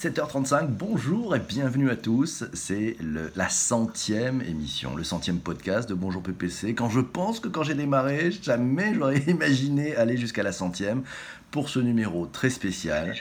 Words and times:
7h35, 0.00 0.68
bonjour 0.68 1.36
et 1.36 1.40
bienvenue 1.40 1.90
à 1.90 1.96
tous. 1.96 2.44
C'est 2.54 2.96
la 3.36 3.50
centième 3.50 4.40
émission, 4.40 4.96
le 4.96 5.04
centième 5.04 5.40
podcast 5.40 5.90
de 5.90 5.92
Bonjour 5.92 6.22
PPC. 6.22 6.74
Quand 6.74 6.88
je 6.88 7.00
pense 7.00 7.38
que 7.38 7.48
quand 7.48 7.64
j'ai 7.64 7.74
démarré, 7.74 8.30
jamais 8.30 8.94
j'aurais 8.94 9.18
imaginé 9.26 9.94
aller 9.96 10.16
jusqu'à 10.16 10.42
la 10.42 10.52
centième 10.52 11.02
pour 11.50 11.68
ce 11.68 11.80
numéro 11.80 12.24
très 12.24 12.48
spécial. 12.48 13.14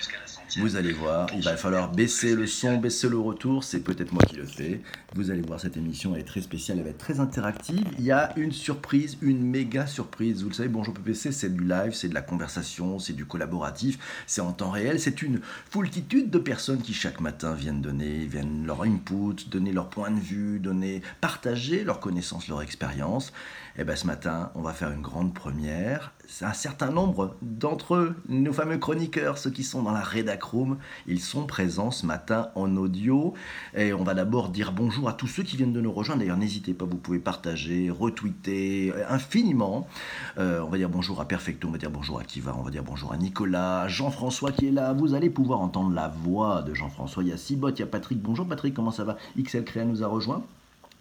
Vous 0.57 0.75
allez 0.75 0.93
voir, 0.93 1.27
il 1.35 1.43
va 1.43 1.55
falloir 1.57 1.91
baisser 1.91 2.33
le 2.33 2.47
son, 2.47 2.77
baisser 2.77 3.07
le 3.07 3.19
retour. 3.19 3.63
C'est 3.63 3.81
peut-être 3.81 4.11
moi 4.11 4.23
qui 4.23 4.35
le 4.35 4.45
fais. 4.45 4.81
Vous 5.13 5.29
allez 5.29 5.41
voir, 5.41 5.59
cette 5.59 5.77
émission 5.77 6.15
elle 6.15 6.21
est 6.21 6.25
très 6.25 6.41
spéciale, 6.41 6.79
elle 6.79 6.85
va 6.85 6.89
être 6.89 6.97
très 6.97 7.19
interactive. 7.19 7.85
Il 7.99 8.03
y 8.03 8.11
a 8.11 8.33
une 8.35 8.51
surprise, 8.51 9.17
une 9.21 9.43
méga 9.43 9.85
surprise. 9.85 10.41
Vous 10.41 10.49
le 10.49 10.55
savez, 10.55 10.69
Bonjour 10.69 10.93
PPC, 10.93 11.31
c'est 11.31 11.53
du 11.53 11.63
live, 11.63 11.93
c'est 11.93 12.09
de 12.09 12.13
la 12.13 12.21
conversation, 12.21 12.97
c'est 12.97 13.13
du 13.13 13.25
collaboratif, 13.25 13.99
c'est 14.25 14.41
en 14.41 14.51
temps 14.51 14.71
réel. 14.71 14.99
C'est 14.99 15.21
une 15.21 15.39
foultitude 15.69 16.31
de 16.31 16.39
personnes 16.39 16.81
qui 16.81 16.93
chaque 16.93 17.21
matin 17.21 17.53
viennent 17.53 17.81
donner, 17.81 18.25
viennent 18.25 18.65
leur 18.65 18.83
input, 18.83 19.35
donner 19.49 19.71
leur 19.71 19.89
point 19.89 20.09
de 20.09 20.19
vue, 20.19 20.59
donner, 20.59 21.01
partager 21.21 21.83
leurs 21.83 21.99
connaissances, 21.99 22.47
leur 22.47 22.61
expérience. 22.61 23.33
Eh 23.81 23.85
bien 23.85 23.95
ce 23.95 24.07
matin, 24.07 24.51
on 24.55 24.61
va 24.61 24.73
faire 24.73 24.91
une 24.91 25.01
grande 25.01 25.33
première. 25.33 26.11
Un 26.41 26.51
certain 26.51 26.91
nombre 26.91 27.37
d'entre 27.41 27.95
eux, 27.95 28.15
nos 28.27 28.51
fameux 28.51 28.77
chroniqueurs, 28.77 29.37
ceux 29.37 29.51
qui 29.51 29.63
sont 29.63 29.83
dans 29.83 29.93
la 29.93 30.01
rédac 30.01 30.43
room, 30.43 30.79
ils 31.07 31.21
sont 31.21 31.45
présents 31.45 31.89
ce 31.89 32.05
matin 32.05 32.49
en 32.55 32.75
audio. 32.75 33.33
Et 33.77 33.93
on 33.93 34.03
va 34.03 34.15
d'abord 34.15 34.49
dire 34.49 34.73
bonjour 34.73 35.07
à 35.07 35.13
tous 35.13 35.27
ceux 35.27 35.43
qui 35.43 35.55
viennent 35.55 35.71
de 35.71 35.79
nous 35.79 35.93
rejoindre. 35.93 36.19
D'ailleurs, 36.19 36.35
n'hésitez 36.35 36.73
pas, 36.73 36.83
vous 36.83 36.97
pouvez 36.97 37.19
partager, 37.19 37.89
retweeter 37.89 38.91
euh, 38.93 39.05
infiniment. 39.07 39.87
Euh, 40.39 40.59
on 40.59 40.67
va 40.67 40.77
dire 40.77 40.89
bonjour 40.89 41.21
à 41.21 41.25
Perfecto, 41.25 41.69
on 41.69 41.71
va 41.71 41.77
dire 41.77 41.89
bonjour 41.89 42.19
à 42.19 42.25
Kiva, 42.25 42.53
on 42.59 42.63
va 42.63 42.71
dire 42.71 42.83
bonjour 42.83 43.13
à 43.13 43.17
Nicolas, 43.17 43.87
Jean-François 43.87 44.51
qui 44.51 44.67
est 44.67 44.71
là. 44.71 44.91
Vous 44.91 45.13
allez 45.13 45.29
pouvoir 45.29 45.61
entendre 45.61 45.95
la 45.95 46.09
voix 46.09 46.63
de 46.63 46.73
Jean-François. 46.73 47.23
Il 47.23 47.29
y 47.29 47.31
a 47.31 47.37
Sibot, 47.37 47.69
il 47.69 47.79
y 47.79 47.83
a 47.83 47.87
Patrick. 47.87 48.21
Bonjour 48.21 48.45
Patrick, 48.45 48.73
comment 48.73 48.91
ça 48.91 49.05
va? 49.05 49.15
XL 49.41 49.63
Créa 49.63 49.85
nous 49.85 50.03
a 50.03 50.07
rejoint. 50.07 50.43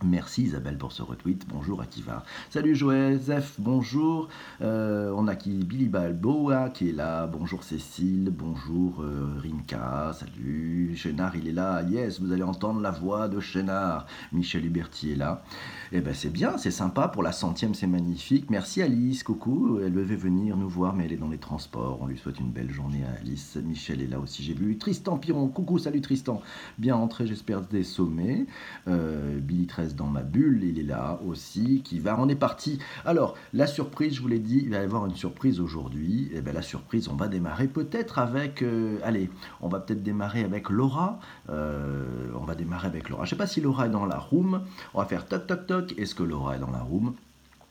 Merci 0.04 0.44
Isabelle 0.44 0.78
pour 0.78 0.92
ce 0.92 1.02
retweet. 1.02 1.44
Bonjour 1.48 1.80
Akiva. 1.80 2.22
Salut 2.50 2.76
Joseph, 2.76 3.56
bonjour. 3.58 4.28
Euh, 4.62 5.12
on 5.16 5.26
a 5.26 5.34
qui? 5.34 5.50
Billy 5.50 5.86
Balboa 5.86 6.70
qui 6.70 6.90
est 6.90 6.92
là. 6.92 7.26
Bonjour 7.26 7.64
Cécile, 7.64 8.30
bonjour 8.32 9.02
euh, 9.02 9.40
Rinka, 9.42 10.12
salut. 10.12 10.92
Chénard, 10.94 11.34
il 11.34 11.48
est 11.48 11.52
là. 11.52 11.82
Yes, 11.82 12.20
vous 12.20 12.30
allez 12.30 12.44
entendre 12.44 12.80
la 12.80 12.92
voix 12.92 13.26
de 13.26 13.40
Chénard. 13.40 14.06
Michel 14.30 14.66
Huberti 14.66 15.10
est 15.10 15.16
là. 15.16 15.42
Eh 15.90 16.00
ben 16.00 16.14
c'est 16.14 16.30
bien, 16.30 16.58
c'est 16.58 16.70
sympa. 16.70 17.08
Pour 17.08 17.24
la 17.24 17.32
centième, 17.32 17.74
c'est 17.74 17.88
magnifique. 17.88 18.50
Merci 18.50 18.82
Alice, 18.82 19.24
coucou. 19.24 19.80
Elle 19.84 19.94
devait 19.94 20.14
venir 20.14 20.56
nous 20.56 20.68
voir, 20.68 20.94
mais 20.94 21.06
elle 21.06 21.12
est 21.14 21.16
dans 21.16 21.28
les 21.28 21.38
transports. 21.38 21.98
On 22.00 22.06
lui 22.06 22.18
souhaite 22.18 22.38
une 22.38 22.52
belle 22.52 22.70
journée 22.70 23.02
à 23.02 23.18
Alice. 23.20 23.56
Michel 23.56 24.00
est 24.00 24.06
là 24.06 24.20
aussi, 24.20 24.44
j'ai 24.44 24.54
vu. 24.54 24.78
Tristan 24.78 25.18
Piron, 25.18 25.48
coucou, 25.48 25.78
salut 25.78 26.02
Tristan. 26.02 26.40
Bien 26.78 26.94
entré, 26.94 27.26
j'espère, 27.26 27.62
des 27.62 27.82
sommets. 27.82 28.46
Euh, 28.86 29.40
Billy 29.40 29.66
13 29.66 29.87
dans 29.94 30.06
ma 30.06 30.22
bulle, 30.22 30.64
il 30.64 30.78
est 30.78 30.84
là 30.84 31.18
aussi, 31.26 31.82
qui 31.82 31.98
va. 31.98 32.18
On 32.18 32.28
est 32.28 32.34
parti. 32.34 32.78
Alors, 33.04 33.36
la 33.52 33.66
surprise, 33.66 34.14
je 34.14 34.22
vous 34.22 34.28
l'ai 34.28 34.38
dit, 34.38 34.60
il 34.62 34.70
va 34.70 34.78
y 34.78 34.84
avoir 34.84 35.06
une 35.06 35.14
surprise 35.14 35.60
aujourd'hui. 35.60 36.28
Et 36.32 36.38
eh 36.38 36.40
bien 36.40 36.52
la 36.52 36.62
surprise, 36.62 37.08
on 37.08 37.14
va 37.14 37.28
démarrer 37.28 37.68
peut-être 37.68 38.18
avec. 38.18 38.62
Euh, 38.62 38.98
allez, 39.04 39.30
on 39.60 39.68
va 39.68 39.80
peut-être 39.80 40.02
démarrer 40.02 40.44
avec 40.44 40.70
Laura. 40.70 41.20
Euh, 41.50 42.30
on 42.34 42.44
va 42.44 42.54
démarrer 42.54 42.88
avec 42.88 43.08
Laura. 43.08 43.24
Je 43.24 43.30
sais 43.30 43.36
pas 43.36 43.46
si 43.46 43.60
Laura 43.60 43.86
est 43.86 43.90
dans 43.90 44.06
la 44.06 44.18
room. 44.18 44.62
On 44.94 45.00
va 45.00 45.06
faire 45.06 45.26
toc 45.26 45.46
toc 45.46 45.66
toc. 45.66 45.94
Est-ce 45.98 46.14
que 46.14 46.22
Laura 46.22 46.56
est 46.56 46.60
dans 46.60 46.70
la 46.70 46.82
room? 46.82 47.14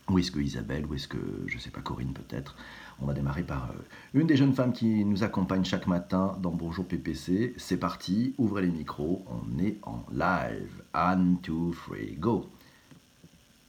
Ou 0.10 0.20
est-ce 0.20 0.32
que 0.32 0.40
Isabelle 0.40 0.86
Ou 0.86 0.94
est-ce 0.94 1.08
que, 1.08 1.18
je 1.48 1.58
sais 1.58 1.70
pas, 1.70 1.82
Corinne 1.82 2.14
peut-être 2.14 2.56
on 3.00 3.06
va 3.06 3.14
démarrer 3.14 3.44
par 3.44 3.70
euh, 3.70 3.84
une 4.16 4.26
des 4.26 4.36
jeunes 4.36 4.54
femmes 4.54 4.74
qui 4.74 5.06
nous 5.06 5.24
accompagne 5.24 5.64
chaque 5.64 5.86
matin 5.88 6.36
dans 6.42 6.52
Bonjour 6.52 6.86
PPC. 6.86 7.54
C'est 7.58 7.78
parti, 7.78 8.34
ouvrez 8.38 8.64
les 8.64 8.70
micros, 8.70 9.24
on 9.28 9.64
est 9.64 9.78
en 9.84 10.04
live. 10.12 10.82
One, 10.96 11.38
two, 11.44 11.76
three, 11.86 12.16
go. 12.16 12.50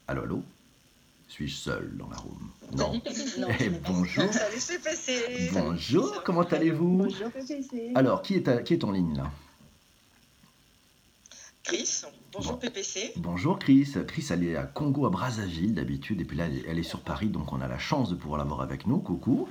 Allô, 0.06 0.22
allô? 0.22 0.42
Suis-je 1.28 1.56
seul 1.56 1.96
dans 1.98 2.08
la 2.08 2.16
room? 2.16 2.50
Non. 2.74 3.02
Eh, 3.60 3.68
bonjour. 3.68 4.32
Salut 4.32 4.56
PPC. 4.66 5.50
Bonjour, 5.52 6.22
comment 6.24 6.42
allez-vous? 6.42 6.96
Bonjour 6.96 7.30
PPC. 7.30 7.92
Alors, 7.94 8.22
qui 8.22 8.36
est, 8.36 8.64
qui 8.64 8.72
est 8.72 8.84
en 8.84 8.92
ligne 8.92 9.14
là? 9.14 9.30
Chris, 11.68 12.04
bonjour 12.32 12.58
PPC. 12.58 13.12
Bonjour 13.16 13.58
Chris. 13.58 13.92
Chris, 14.06 14.26
elle 14.30 14.42
est 14.42 14.56
à 14.56 14.62
Congo, 14.62 15.04
à 15.04 15.10
Brazzaville 15.10 15.74
d'habitude, 15.74 16.18
et 16.18 16.24
puis 16.24 16.34
là, 16.34 16.46
elle 16.66 16.78
est 16.78 16.82
sur 16.82 17.00
Paris, 17.00 17.28
donc 17.28 17.52
on 17.52 17.60
a 17.60 17.68
la 17.68 17.78
chance 17.78 18.08
de 18.08 18.14
pouvoir 18.14 18.38
l'avoir 18.38 18.62
avec 18.62 18.86
nous. 18.86 19.00
Coucou. 19.00 19.46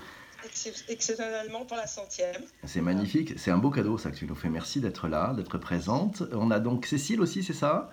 Exceptionnellement 0.89 1.63
pour 1.65 1.77
la 1.77 1.85
centième. 1.85 2.41
C'est 2.63 2.81
magnifique, 2.81 3.37
c'est 3.37 3.51
un 3.51 3.59
beau 3.59 3.69
cadeau 3.69 3.99
ça 3.99 4.09
que 4.09 4.15
tu 4.15 4.25
nous 4.25 4.33
fais. 4.33 4.49
Merci 4.49 4.81
d'être 4.81 5.07
là, 5.07 5.35
d'être 5.35 5.59
présente. 5.59 6.23
On 6.31 6.49
a 6.49 6.59
donc 6.59 6.87
Cécile 6.87 7.21
aussi, 7.21 7.43
c'est 7.43 7.53
ça? 7.53 7.91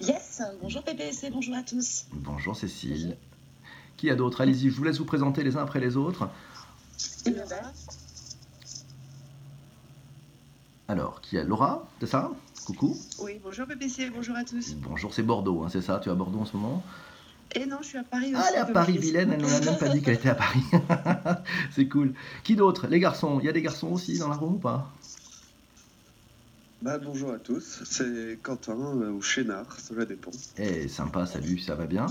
Yes, 0.00 0.40
bonjour 0.62 0.84
PPC, 0.84 1.30
bonjour 1.30 1.56
à 1.56 1.64
tous. 1.64 2.06
Bonjour 2.12 2.54
Cécile. 2.54 3.16
Qui 3.96 4.10
a 4.10 4.14
d'autres 4.14 4.42
Allez-y, 4.42 4.70
je 4.70 4.76
vous 4.76 4.84
laisse 4.84 4.98
vous 4.98 5.04
présenter 5.04 5.42
les 5.42 5.56
uns 5.56 5.62
après 5.62 5.80
les 5.80 5.96
autres. 5.96 6.28
Alors, 10.86 11.20
qui 11.20 11.36
a 11.36 11.42
Laura, 11.42 11.88
c'est 11.98 12.06
ça? 12.06 12.30
Coucou. 12.68 12.94
Oui, 13.20 13.40
bonjour 13.42 13.66
PPC, 13.66 14.10
bonjour 14.10 14.36
à 14.36 14.44
tous. 14.44 14.74
Bonjour, 14.74 15.14
c'est 15.14 15.22
Bordeaux, 15.22 15.62
hein, 15.62 15.70
c'est 15.70 15.80
ça 15.80 15.98
Tu 16.00 16.10
es 16.10 16.12
à 16.12 16.14
Bordeaux 16.14 16.40
en 16.40 16.44
ce 16.44 16.54
moment? 16.54 16.82
Et 17.54 17.64
non, 17.64 17.78
je 17.80 17.86
suis 17.86 17.96
à 17.96 18.04
Paris 18.04 18.32
Ah, 18.34 18.40
aussi. 18.40 18.48
elle 18.50 18.56
est 18.56 18.58
à 18.58 18.66
Paris, 18.66 18.98
Vilaine, 18.98 19.32
elle 19.32 19.40
ne 19.40 19.64
même 19.64 19.78
pas 19.78 19.88
dit 19.88 20.02
qu'elle 20.02 20.16
était 20.16 20.28
à 20.28 20.34
Paris. 20.34 20.60
c'est 21.74 21.88
cool. 21.88 22.12
Qui 22.44 22.56
d'autre? 22.56 22.86
Les 22.86 23.00
garçons. 23.00 23.40
Il 23.40 23.46
y 23.46 23.48
a 23.48 23.52
des 23.52 23.62
garçons 23.62 23.88
aussi 23.88 24.18
dans 24.18 24.28
la 24.28 24.34
room 24.36 24.56
ou 24.56 24.58
pas? 24.58 24.92
Bah, 26.82 26.98
bonjour 26.98 27.32
à 27.32 27.38
tous, 27.38 27.82
c'est 27.86 28.38
Quentin 28.42 28.76
euh, 29.00 29.12
ou 29.12 29.22
Chénard, 29.22 29.80
ça 29.80 30.04
dépend. 30.04 30.30
Eh, 30.58 30.88
sympa, 30.88 31.24
salut, 31.24 31.58
ça 31.58 31.74
va 31.74 31.86
bien? 31.86 32.04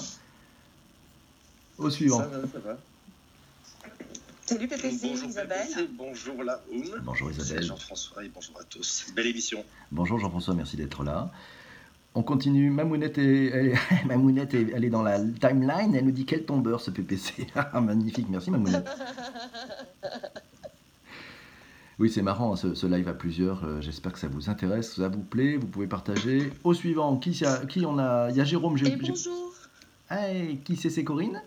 Au 1.78 1.92
suivant. 1.92 2.18
Ça 2.18 2.26
va, 2.26 2.48
ça 2.48 2.60
va. 2.60 2.78
Salut 4.48 4.70
PPC, 4.70 5.10
bonjour 5.10 5.28
Isabelle. 5.28 5.68
PPC, 5.68 5.90
bonjour 5.98 6.42
la 6.42 6.62
Oum. 6.72 7.02
Bonjour 7.04 7.30
Isabelle. 7.30 7.64
Jean-François 7.64 8.24
et 8.24 8.30
bonjour 8.34 8.58
à 8.58 8.64
tous. 8.64 9.08
Belle 9.14 9.28
émission. 9.28 9.62
Bonjour 9.92 10.20
Jean-François, 10.20 10.54
merci 10.54 10.78
d'être 10.78 11.04
là. 11.04 11.30
On 12.16 12.24
continue. 12.24 12.70
Mamounette, 12.70 13.18
est, 13.18 13.48
elle, 13.48 13.68
est, 13.74 13.76
Mamounette 14.06 14.54
est, 14.54 14.68
elle 14.74 14.86
est 14.86 14.90
dans 14.90 15.04
la 15.04 15.20
timeline. 15.20 15.94
Elle 15.94 16.06
nous 16.06 16.12
dit 16.12 16.26
quel 16.26 16.46
tombeur 16.46 16.80
ce 16.80 16.92
PPC. 16.92 17.48
Ah, 17.56 17.82
magnifique, 17.82 18.28
merci 18.30 18.50
Mamounette. 18.50 18.88
Oui, 22.00 22.12
c'est 22.12 22.22
marrant 22.22 22.56
ce, 22.56 22.76
ce, 22.76 22.86
live 22.86 23.08
à 23.08 23.14
plusieurs. 23.16 23.64
Euh, 23.64 23.82
J'espère 23.82 24.14
que 24.14 24.20
ça 24.20 24.28
vous 24.28 24.52
intéresse, 24.52 24.98
ça 24.98 25.08
vous 25.10 25.24
plaît. 25.24 25.58
Vous 25.58 25.66
pouvez 25.66 25.88
partager. 25.88 26.54
Au 26.64 26.76
suivant, 26.76 27.18
qui, 27.18 27.42
qui 27.70 27.86
on 27.88 27.98
a? 27.98 28.30
Il 28.30 28.38
y 28.38 28.40
a 28.40 28.46
Jérôme. 28.46 28.78
Et 28.86 28.96
bonjour. 28.96 29.52
Hey, 30.08 30.58
qui 30.60 30.76
c'est? 30.76 30.92
C'est 30.92 31.04
Corinne? 31.04 31.42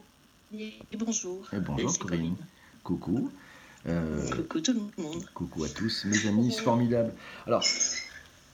Et 0.53 0.73
bonjour. 0.99 1.49
Et 1.53 1.61
bonjour 1.61 1.95
Et 1.95 1.99
Corinne. 1.99 2.35
Coucou. 2.85 3.31
Euh, 3.87 4.31
coucou 4.31 4.61
tout 4.61 4.73
le 4.73 5.03
monde. 5.03 5.25
Coucou 5.35 5.65
à 5.65 5.69
tous, 5.69 6.05
mes 6.05 6.27
amis, 6.27 6.53
c'est 6.53 6.63
formidable. 6.63 7.13
Alors, 7.47 7.65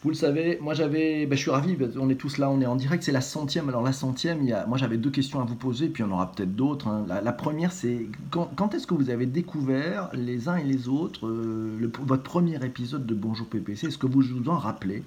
vous 0.02 0.10
le 0.10 0.14
savez, 0.14 0.58
moi 0.60 0.74
j'avais, 0.74 1.26
ben, 1.26 1.36
je 1.36 1.42
suis 1.42 1.50
ravi, 1.50 1.76
on 1.98 2.08
est 2.10 2.14
tous 2.16 2.38
là, 2.38 2.48
on 2.50 2.60
est 2.60 2.66
en 2.66 2.76
direct, 2.76 3.02
c'est 3.02 3.12
la 3.12 3.20
centième. 3.20 3.68
Alors 3.68 3.82
la 3.82 3.92
centième, 3.92 4.42
il 4.42 4.48
y 4.48 4.52
a, 4.52 4.66
moi 4.66 4.78
j'avais 4.78 4.98
deux 4.98 5.10
questions 5.10 5.40
à 5.40 5.44
vous 5.44 5.56
poser, 5.56 5.88
puis 5.88 6.02
en 6.02 6.10
aura 6.10 6.30
peut-être 6.30 6.54
d'autres. 6.54 6.86
Hein. 6.86 7.04
La, 7.08 7.20
la, 7.20 7.32
première, 7.32 7.72
c'est 7.72 8.06
quand, 8.30 8.50
quand 8.54 8.74
est-ce 8.74 8.86
que 8.86 8.94
vous 8.94 9.10
avez 9.10 9.26
découvert 9.26 10.10
les 10.12 10.48
uns 10.48 10.56
et 10.56 10.64
les 10.64 10.88
autres 10.88 11.26
euh, 11.26 11.76
le, 11.80 11.90
votre 12.04 12.22
premier 12.22 12.64
épisode 12.64 13.04
de 13.04 13.14
Bonjour 13.14 13.48
PPC 13.48 13.88
Est-ce 13.88 13.98
que 13.98 14.06
vous 14.06 14.20
vous 14.20 14.48
en 14.48 14.58
rappelez? 14.58 15.02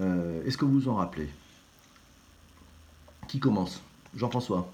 Euh, 0.00 0.44
Est-ce 0.44 0.58
que 0.58 0.64
vous 0.64 0.72
vous 0.72 0.88
en 0.88 0.96
rappelez? 0.96 1.28
Qui 3.28 3.38
commence? 3.38 3.82
Jean-François 4.14 4.70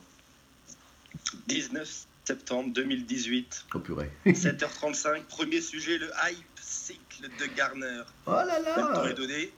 19 1.46 2.06
septembre 2.24 2.72
2018. 2.72 3.66
Oh 3.74 3.78
purée. 3.80 4.10
7h35, 4.26 5.24
premier 5.24 5.60
sujet, 5.60 5.98
le 5.98 6.10
hype 6.28 6.60
cycle 6.60 7.28
de 7.38 7.46
Garner. 7.56 8.02
Oh 8.26 8.32
là 8.32 8.58
là 8.58 8.76
Le 8.76 8.94
temps 8.94 9.06
est 9.06 9.14
donné. 9.14 9.52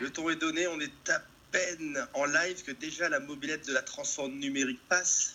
Le 0.00 0.10
temps 0.10 0.30
est 0.30 0.36
donné, 0.36 0.66
on 0.68 0.80
est 0.80 1.10
à 1.10 1.22
peine 1.50 2.06
en 2.14 2.24
live 2.24 2.62
que 2.64 2.72
déjà 2.72 3.08
la 3.08 3.20
mobilette 3.20 3.66
de 3.66 3.72
la 3.72 3.82
transforme 3.82 4.34
numérique 4.34 4.80
passe. 4.88 5.34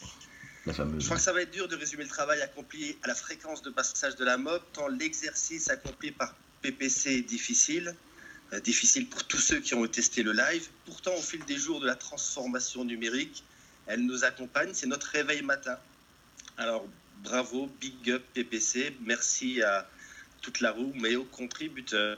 La 0.65 0.73
fameuse. 0.73 1.01
Je 1.01 1.05
crois 1.05 1.17
que 1.17 1.23
ça 1.23 1.33
va 1.33 1.41
être 1.41 1.51
dur 1.51 1.67
de 1.67 1.75
résumer 1.75 2.03
le 2.03 2.09
travail 2.09 2.41
accompli 2.41 2.97
à 3.03 3.07
la 3.07 3.15
fréquence 3.15 3.61
de 3.61 3.69
passage 3.69 4.15
de 4.15 4.25
la 4.25 4.37
mob, 4.37 4.61
tant 4.73 4.87
l'exercice 4.87 5.69
accompli 5.69 6.11
par 6.11 6.35
PPC 6.61 7.11
est 7.11 7.21
difficile. 7.21 7.95
Euh, 8.53 8.61
difficile 8.61 9.09
pour 9.09 9.25
tous 9.25 9.39
ceux 9.39 9.59
qui 9.59 9.75
ont 9.75 9.85
testé 9.87 10.23
le 10.23 10.31
live. 10.31 10.67
Pourtant, 10.85 11.13
au 11.13 11.21
fil 11.21 11.43
des 11.45 11.57
jours 11.57 11.81
de 11.81 11.85
la 11.85 11.95
transformation 11.95 12.85
numérique, 12.85 13.43
elle 13.87 14.05
nous 14.05 14.23
accompagne, 14.23 14.69
c'est 14.73 14.87
notre 14.87 15.07
réveil 15.07 15.41
matin. 15.41 15.77
Alors, 16.57 16.85
bravo, 17.23 17.67
big 17.79 18.09
up 18.11 18.23
PPC, 18.33 18.95
merci 19.05 19.61
à 19.61 19.85
toute 20.41 20.61
la 20.61 20.71
roue, 20.71 20.91
mais 21.01 21.15
aux 21.15 21.23
contributeurs. 21.25 22.17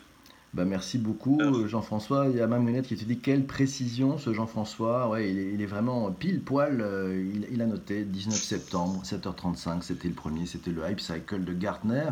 Bah 0.52 0.66
merci 0.66 0.98
beaucoup 0.98 1.40
Jean-François. 1.68 2.28
Il 2.28 2.38
y 2.38 2.42
a 2.42 2.48
Mamounette 2.48 2.88
qui 2.88 2.96
te 2.96 3.06
dit 3.06 3.20
quelle 3.20 3.46
précision 3.46 4.18
ce 4.18 4.34
Jean-François. 4.34 5.08
Ouais, 5.08 5.30
il 5.30 5.38
est, 5.38 5.54
il 5.54 5.62
est, 5.62 5.68
vraiment 5.68 6.12
pile 6.12 6.42
poil. 6.42 6.82
Euh, 6.82 7.24
il, 7.36 7.48
il, 7.52 7.62
a 7.62 7.68
noté 7.68 8.04
19 8.04 8.36
septembre, 8.36 9.04
7h35, 9.06 9.84
c'était 9.84 10.08
le 10.08 10.16
premier, 10.16 10.48
c'était 10.48 10.72
le 10.72 10.82
Hype 10.90 11.02
Cycle 11.02 11.44
de 11.44 11.54
Gartner. 11.54 12.10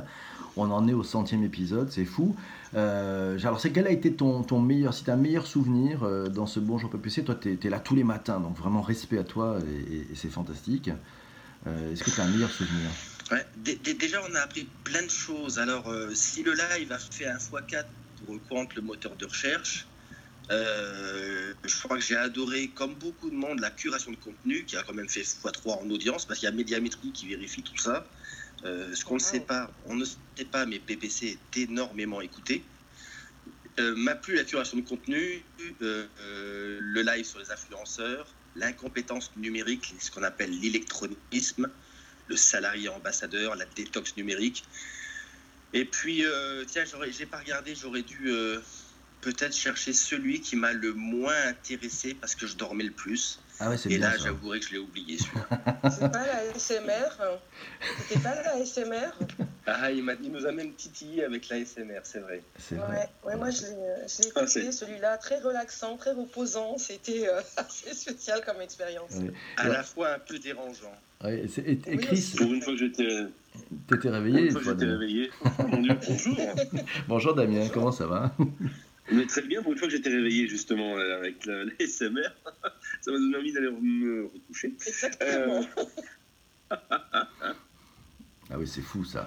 On 0.55 0.69
en 0.69 0.87
est 0.87 0.93
au 0.93 1.01
centième 1.01 1.43
épisode, 1.43 1.89
c'est 1.91 2.05
fou. 2.05 2.35
Euh, 2.75 3.39
alors, 3.39 3.59
c'est 3.59 3.71
quel 3.71 3.87
a 3.87 3.91
été 3.91 4.13
ton, 4.13 4.43
ton 4.43 4.59
meilleur, 4.61 4.93
si 4.93 5.09
as 5.09 5.13
un 5.13 5.17
meilleur 5.17 5.47
souvenir 5.47 6.03
euh, 6.03 6.27
dans 6.27 6.45
ce 6.45 6.59
Bonjour 6.59 6.91
PPC 6.91 7.23
Toi, 7.23 7.33
tu 7.35 7.57
es, 7.59 7.69
là 7.71 7.79
tous 7.79 7.95
les 7.95 8.03
matins, 8.03 8.39
donc 8.39 8.55
vraiment 8.55 8.81
respect 8.83 9.17
à 9.17 9.23
toi 9.23 9.57
et, 9.89 9.93
et- 9.95 9.99
et 10.11 10.15
c'est 10.15 10.29
fantastique. 10.29 10.91
Euh, 11.65 11.91
Est-ce 11.91 12.03
que 12.03 12.11
tu 12.11 12.21
as 12.21 12.23
un 12.25 12.29
meilleur 12.29 12.51
souvenir 12.51 12.89
Ouais, 13.31 13.45
dé- 13.55 13.75
dé- 13.77 13.93
déjà, 13.93 14.21
on 14.29 14.35
a 14.35 14.41
appris 14.41 14.65
plein 14.83 15.03
de 15.03 15.09
choses. 15.09 15.59
Alors, 15.59 15.89
euh, 15.89 16.13
si 16.13 16.43
le 16.43 16.53
live 16.53 16.91
a 16.91 16.99
fait 16.99 17.25
un 17.25 17.37
x4 17.37 17.85
pour 18.17 18.41
compte 18.47 18.75
le 18.75 18.81
moteur 18.81 19.15
de 19.17 19.25
recherche, 19.25 19.89
euh, 20.49 21.53
je 21.65 21.75
crois 21.83 21.97
que 21.97 22.03
j'ai 22.03 22.15
adoré, 22.15 22.69
comme 22.69 22.95
beaucoup 22.95 23.29
de 23.29 23.35
monde, 23.35 23.59
la 23.59 23.69
curation 23.71 24.11
de 24.11 24.15
contenu, 24.17 24.65
qui 24.65 24.77
a 24.77 24.83
quand 24.83 24.93
même 24.93 25.09
fait 25.09 25.21
x3 25.23 25.79
en 25.83 25.89
audience, 25.89 26.25
parce 26.25 26.39
qu'il 26.39 26.47
y 26.47 26.51
a 26.51 26.55
Médiamétrie 26.55 27.11
qui 27.11 27.27
vérifie 27.27 27.63
tout 27.63 27.77
ça. 27.77 28.09
Ce 28.63 29.03
qu'on 29.03 29.15
ne 29.15 29.19
sait 29.19 29.41
pas, 29.41 29.71
on 29.85 29.95
ne 29.95 30.05
sait 30.05 30.45
pas, 30.45 30.65
mais 30.65 30.79
PPC 30.79 31.27
est 31.27 31.57
énormément 31.57 32.21
écouté. 32.21 32.65
M'a 33.77 34.15
plu 34.15 34.35
la 34.35 34.45
curation 34.45 34.77
de 34.77 34.83
contenu, 34.87 35.45
le 35.79 37.01
live 37.01 37.25
sur 37.25 37.39
les 37.39 37.51
influenceurs, 37.51 38.36
l'incompétence 38.57 39.31
numérique, 39.37 39.95
ce 39.99 40.11
qu'on 40.11 40.23
appelle 40.23 40.51
l'électronisme, 40.59 41.69
le 42.27 42.35
salarié 42.35 42.89
ambassadeur, 42.89 43.55
la 43.55 43.65
détox 43.65 44.17
numérique. 44.17 44.63
Et 45.73 45.85
puis, 45.85 46.25
euh, 46.25 46.65
tiens, 46.65 46.83
j'ai 47.09 47.25
pas 47.25 47.39
regardé, 47.39 47.75
j'aurais 47.75 48.01
dû 48.01 48.29
euh, 48.29 48.59
peut-être 49.21 49.55
chercher 49.55 49.93
celui 49.93 50.41
qui 50.41 50.55
m'a 50.55 50.73
le 50.73 50.93
moins 50.93 51.47
intéressé 51.47 52.13
parce 52.13 52.35
que 52.35 52.47
je 52.47 52.55
dormais 52.55 52.83
le 52.83 52.91
plus. 52.91 53.39
Ah 53.59 53.69
ouais, 53.69 53.77
c'est 53.77 53.89
Et 53.91 53.97
bien 53.97 54.07
là, 54.09 54.17
ça. 54.17 54.23
j'avouerai 54.25 54.59
que 54.59 54.65
je 54.67 54.71
l'ai 54.73 54.77
oublié 54.77 55.17
celui-là. 55.19 55.79
C'est 55.89 56.11
pas 56.11 56.25
la 56.27 56.53
SMR. 56.53 57.39
C'était 58.07 58.19
pas 58.21 58.35
la 58.43 58.63
SMR. 58.63 59.11
ah, 59.65 59.91
il, 59.91 60.03
m'a- 60.03 60.13
il 60.21 60.31
nous 60.31 60.45
a 60.45 60.51
même 60.51 60.73
titillé 60.73 61.23
avec 61.23 61.49
la 61.49 61.65
SMR, 61.65 62.01
c'est 62.03 62.19
vrai. 62.19 62.43
C'est 62.59 62.75
vrai. 62.75 63.09
Ouais, 63.23 63.35
moi 63.35 63.49
je 63.49 63.61
l'ai 63.61 63.67
je 64.07 64.21
l'ai 64.23 64.29
Ah, 64.35 64.41
écouté, 64.43 64.71
celui-là, 64.71 65.17
très 65.17 65.39
relaxant, 65.39 65.97
très 65.97 66.11
reposant. 66.11 66.77
C'était 66.77 67.27
euh, 67.27 67.41
assez 67.57 67.93
spécial 67.95 68.41
comme 68.45 68.61
expérience. 68.61 69.11
Ouais. 69.15 69.31
À 69.57 69.67
Ouais. 69.67 69.73
la 69.73 69.83
fois 69.83 70.13
un 70.13 70.19
peu 70.19 70.37
dérangeant. 70.37 70.93
Ouais, 71.23 71.39
et 71.45 71.47
c'est- 71.47 71.61
et, 71.63 71.79
et 71.87 71.95
Oui, 71.95 72.05
Chris. 72.05 72.33
Pour 72.37 72.53
une 72.53 72.61
fois 72.61 72.73
que 72.73 72.79
j'étais 72.79 73.25
t'étais 73.87 74.09
pour 74.09 74.11
réveillé 74.11 74.41
une 74.45 74.51
fois 74.51 74.61
que 74.61 74.69
j'étais 74.69 74.85
réveillé. 74.85 75.31
Oh 75.43 75.67
mon 75.67 75.81
Dieu, 75.81 75.97
bonjour. 76.07 76.37
Bonjour 77.07 77.33
Damien, 77.33 77.67
comment 77.73 77.91
ça 77.91 78.05
va? 78.05 78.35
Mais 79.11 79.25
très 79.25 79.41
bien, 79.41 79.63
pour 79.63 79.71
une 79.71 79.77
fois 79.79 79.87
que 79.87 79.93
j'étais 79.95 80.09
réveillé 80.09 80.47
justement 80.47 80.95
euh, 80.97 81.17
avec 81.17 81.45
la, 81.45 81.63
la 81.63 81.71
SMR, 81.87 82.29
ça 83.07 83.13
m'a 83.13 83.19
donné 83.19 83.37
envie 83.37 83.53
d'aller 83.53 83.71
me 83.71 84.25
recoucher. 84.25 84.75
Exactement. 84.85 85.65
Ah 88.49 88.57
oui, 88.57 88.65
c'est 88.67 88.81
fou 88.81 89.03
ça. 89.03 89.25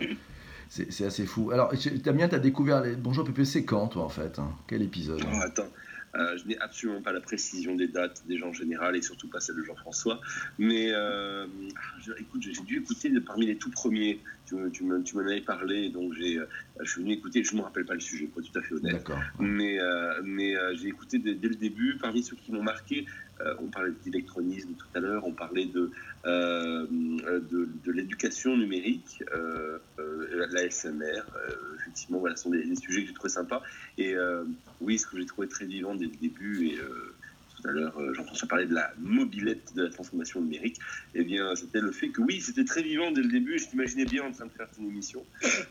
C'est 0.69 1.05
assez 1.05 1.27
fou. 1.27 1.51
Alors, 1.51 1.73
Damien, 2.05 2.29
tu 2.29 2.35
as 2.37 2.39
découvert 2.39 2.81
les 2.83 2.97
Bonjour 2.97 3.25
PPC 3.25 3.65
quand, 3.67 3.89
toi, 3.89 4.05
en 4.05 4.09
fait 4.09 4.39
hein? 4.39 4.57
Quel 4.67 4.81
épisode 4.83 5.21
Oh, 5.31 5.41
attends, 5.43 5.69
euh, 6.15 6.39
je 6.39 6.47
n'ai 6.47 6.59
absolument 6.59 7.03
pas 7.03 7.13
la 7.13 7.21
précision 7.21 7.75
des 7.77 7.89
dates 7.89 8.27
des 8.27 8.39
gens 8.39 8.49
en 8.49 8.53
général 8.55 8.97
et 8.97 9.03
surtout 9.03 9.29
pas 9.29 9.41
celle 9.41 9.57
de 9.57 9.63
Jean-François. 9.65 10.21
Mais 10.59 10.91
euh, 10.93 11.47
ah, 11.77 11.81
je- 12.01 12.13
écoute, 12.19 12.41
j'ai 12.43 12.53
dû 12.63 12.79
écouter 12.79 13.11
de- 13.11 13.21
parmi 13.21 13.45
les 13.47 13.59
tout 13.59 13.71
premiers. 13.71 14.23
Tu, 14.47 14.55
me- 14.55 14.71
tu 14.71 14.85
me- 14.85 15.03
tu 15.03 15.17
m'en 15.17 15.23
avais 15.23 15.43
parlé, 15.43 15.91
donc 15.91 16.15
j'ai, 16.15 16.39
euh, 16.39 16.47
je 16.81 16.91
suis 16.91 17.03
venu 17.03 17.13
écouter. 17.13 17.45
Je 17.45 17.53
ne 17.55 17.59
me 17.59 17.65
rappelle 17.65 17.85
pas 17.85 17.95
le 17.95 18.01
sujet, 18.01 18.27
pour 18.27 18.41
être 18.41 18.51
tout 18.51 18.59
à 18.59 18.63
fait 18.63 18.75
honnête. 18.75 18.93
D'accord. 18.95 19.21
Mais, 19.39 19.79
euh, 19.81 20.21
mais 20.25 20.57
euh, 20.57 20.75
j'ai 20.77 20.89
écouté 20.89 21.19
dès, 21.19 21.35
dès 21.35 21.49
le 21.49 21.57
début, 21.57 21.99
parmi 22.01 22.23
ceux 22.23 22.37
qui 22.37 22.53
m'ont 22.53 22.63
marqué, 22.63 23.07
euh, 23.07 23.30
on 23.59 23.67
parlait 23.67 23.93
d'électronisme 24.05 24.71
tout 24.73 24.87
à 24.95 25.01
l'heure, 25.01 25.25
on 25.27 25.33
parlait 25.33 25.67
de, 25.67 25.91
euh, 26.27 26.87
de, 26.91 27.93
l'éducation 27.93 28.57
numérique, 28.57 29.23
euh, 29.35 29.79
euh, 29.99 30.47
la 30.51 30.71
SMR, 30.71 31.03
euh, 31.03 31.77
effectivement, 31.81 32.19
voilà, 32.19 32.37
ce 32.37 32.45
sont 32.45 32.51
des, 32.51 32.63
sujets 32.77 33.03
que 33.03 33.09
j'ai 33.09 33.15
trouvé 33.15 33.31
sympas. 33.31 33.63
Et 33.99 34.15
euh, 34.15 34.45
oui, 34.81 34.99
ce 34.99 35.07
que 35.07 35.19
j'ai 35.19 35.27
trouvé 35.27 35.49
très 35.49 35.65
vivant 35.65 35.95
dès 35.95 36.07
le 36.07 36.17
début, 36.21 36.69
et 36.69 36.79
euh, 36.79 37.15
tout 37.57 37.69
à 37.69 37.73
l'heure, 37.73 37.99
euh, 37.99 38.15
Jean-François 38.15 38.49
parlait 38.49 38.67
de 38.67 38.75
la 38.75 38.93
mobilette 38.99 39.75
de 39.75 39.85
la 39.85 39.91
transformation 39.91 40.41
numérique, 40.41 40.79
eh 41.15 41.25
bien, 41.25 41.55
c'était 41.57 41.81
le 41.81 41.93
fait 41.93 42.11
que 42.11 42.21
oui, 42.21 42.41
c'était 42.41 42.65
très 42.65 42.83
vivant 42.83 43.11
dès 43.11 43.23
le 43.23 43.31
début, 43.31 43.59
je 43.59 43.69
t'imaginais 43.69 44.05
bien 44.05 44.25
en 44.25 44.33
train 44.33 44.47
de 44.47 44.53
faire 44.53 44.71
ton 44.71 44.83
émission 44.83 45.25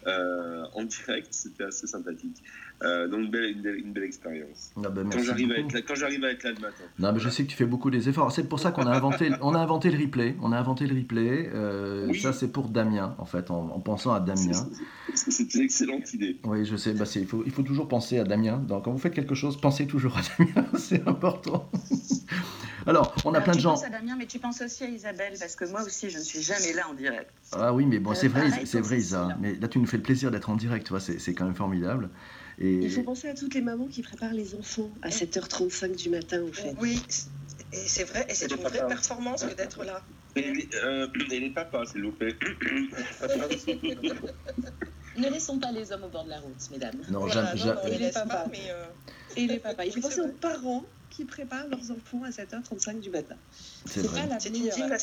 euh, 0.08 0.66
en 0.74 0.84
direct, 0.84 1.28
c'était 1.32 1.66
assez 1.66 1.88
sympathique. 1.88 2.44
Euh, 2.82 3.08
donc, 3.10 3.20
une 3.22 3.30
belle, 3.30 3.52
une 3.52 3.62
belle, 3.62 3.76
une 3.76 3.92
belle 3.92 4.04
expérience. 4.06 4.72
Ah 4.78 4.88
ben, 4.90 5.10
Quand 5.10 5.20
j'arrive 5.20 5.52
à, 5.52 5.58
être 5.58 5.74
là- 5.74 5.82
quand 5.82 5.96
j'arrive 5.96 6.24
à 6.24 6.32
être 6.32 6.44
là 6.44 6.52
le 6.52 6.60
matin. 6.62 6.84
Non, 6.98 7.12
mais 7.12 7.20
je 7.20 7.28
sais 7.30 7.44
que 7.44 7.50
tu 7.50 7.58
fais 7.58 7.66
beaucoup 7.66 7.90
des 7.92 8.08
efforts. 8.08 8.32
C'est 8.32 8.48
pour 8.48 8.60
ça 8.62 8.72
qu'on 8.72 8.88
a 8.88 8.96
inventé, 8.96 9.32
on 9.42 9.54
a 9.54 9.60
inventé 9.60 9.92
le 9.92 9.98
replay. 10.02 10.38
On 10.42 10.54
a 10.54 10.58
inventé 10.58 10.88
le 10.88 10.96
replay. 10.96 11.50
Euh, 11.54 12.08
Oui. 12.10 12.20
Ça, 12.22 12.32
c'est 12.32 12.48
pour 12.52 12.70
Damien, 12.70 13.16
en 13.18 13.26
fait, 13.26 13.52
en, 13.52 13.70
en 13.76 13.80
pensant 13.82 14.14
à 14.14 14.22
Damien. 14.22 14.54
C'est- 15.14 15.30
c'est- 15.32 15.32
C'est 15.32 15.56
une 15.56 15.62
excellente 15.66 16.14
idée. 16.14 16.38
Oui, 16.46 16.66
je 16.66 16.76
sais. 16.78 16.94
Bah, 16.94 17.06
c'est- 17.06 17.20
il, 17.20 17.28
faut, 17.28 17.44
il 17.46 17.52
faut 17.52 17.64
toujours 17.64 17.88
penser 17.90 18.18
à 18.18 18.24
Damien. 18.24 18.58
Donc, 18.58 18.86
quand 18.86 18.92
vous 18.92 18.98
faites 18.98 19.14
quelque 19.14 19.36
chose, 19.36 19.60
pensez 19.60 19.86
toujours 19.86 20.16
à 20.18 20.22
Damien. 20.38 20.66
c'est 20.78 21.06
important. 21.08 21.70
Alors, 22.88 23.14
on 23.26 23.34
a 23.34 23.38
Alors, 23.38 23.44
plein 23.44 23.52
de 23.54 23.58
tu 23.58 23.64
gens. 23.64 23.72
penses 23.72 23.84
à 23.84 23.90
Damien, 23.90 24.16
mais 24.18 24.26
tu 24.26 24.40
penses 24.40 24.62
aussi 24.62 24.84
à 24.84 24.88
Isabelle, 24.90 25.34
parce 25.40 25.56
que 25.56 25.66
moi 25.70 25.84
aussi, 25.84 26.10
je 26.10 26.18
ne 26.18 26.24
suis 26.24 26.42
jamais 26.42 26.74
là 26.74 26.84
en 26.90 26.94
direct. 26.94 27.30
Ah 27.52 27.74
oui, 27.74 27.86
mais 27.86 28.00
bon, 28.00 28.12
Euh, 28.12 28.16
c'est 28.16 28.30
vrai, 28.30 28.50
pareil 28.50 28.66
c'est 28.66 28.80
vrai. 28.80 28.98
Isa. 29.00 29.38
Mais 29.42 29.56
là, 29.56 29.68
tu 29.68 29.80
nous 29.80 29.86
fais 29.86 29.98
le 29.98 30.04
plaisir 30.04 30.32
d'être 30.32 30.50
en 30.50 30.56
direct, 30.56 30.86
tu 30.86 30.92
vois. 30.92 31.00
C'est 31.02 31.20
c'est 31.20 31.34
quand 31.34 31.46
même 31.46 31.56
formidable. 31.56 32.10
Et 32.60 32.74
Il 32.74 32.92
faut 32.92 33.04
penser 33.04 33.30
à 33.30 33.34
toutes 33.34 33.54
les 33.54 33.62
mamans 33.62 33.88
qui 33.88 34.02
préparent 34.02 34.34
les 34.34 34.54
enfants 34.54 34.94
à 35.02 35.10
7h35 35.10 35.96
du 35.96 36.10
matin, 36.10 36.44
en 36.44 36.52
fait. 36.52 36.76
Oui, 36.82 37.02
et 37.72 37.78
c'est 37.78 38.04
vrai, 38.04 38.26
et 38.30 38.36
c'est 38.36 38.52
une 38.52 38.58
vraie 38.58 38.86
performance 38.88 39.44
que 39.44 39.54
d'être 39.54 39.84
là. 39.86 40.06
Et 40.36 40.42
les, 40.54 40.70
euh, 40.84 41.08
et 41.32 41.40
les 41.40 41.50
papas, 41.52 41.86
s'il 41.86 42.04
vous 42.04 42.12
plaît. 42.12 42.36
Ne 45.18 45.28
laissons 45.30 45.60
pas 45.60 45.72
les 45.72 45.92
hommes 45.92 46.04
au 46.04 46.10
bord 46.10 46.24
de 46.24 46.30
la 46.30 46.40
route, 46.40 46.70
mesdames. 46.72 47.02
non, 47.10 47.22
Voilà, 47.22 47.56
jamais, 47.56 47.60
non, 47.60 47.82
non, 47.82 47.88
Et 47.88 47.98
les 47.98 48.12
papas. 48.12 48.44
pas, 48.44 48.48
mais 48.52 48.70
euh, 48.70 48.86
Et 49.36 49.48
les 49.48 49.60
papas. 49.60 49.86
Il 49.86 49.92
faut 49.94 50.02
penser 50.02 50.22
aux 50.22 50.32
parents 50.32 50.86
qui 51.10 51.26
préparent 51.26 51.68
leurs 51.68 51.92
enfants 51.92 52.24
à 52.24 52.30
7h35 52.30 53.00
du 53.00 53.10
matin. 53.10 53.36
c'est 53.86 54.04
pas 54.10 54.28
la 54.28 54.40
c'est 54.40 54.50
une 54.50 54.66
meilleure. 54.66 54.98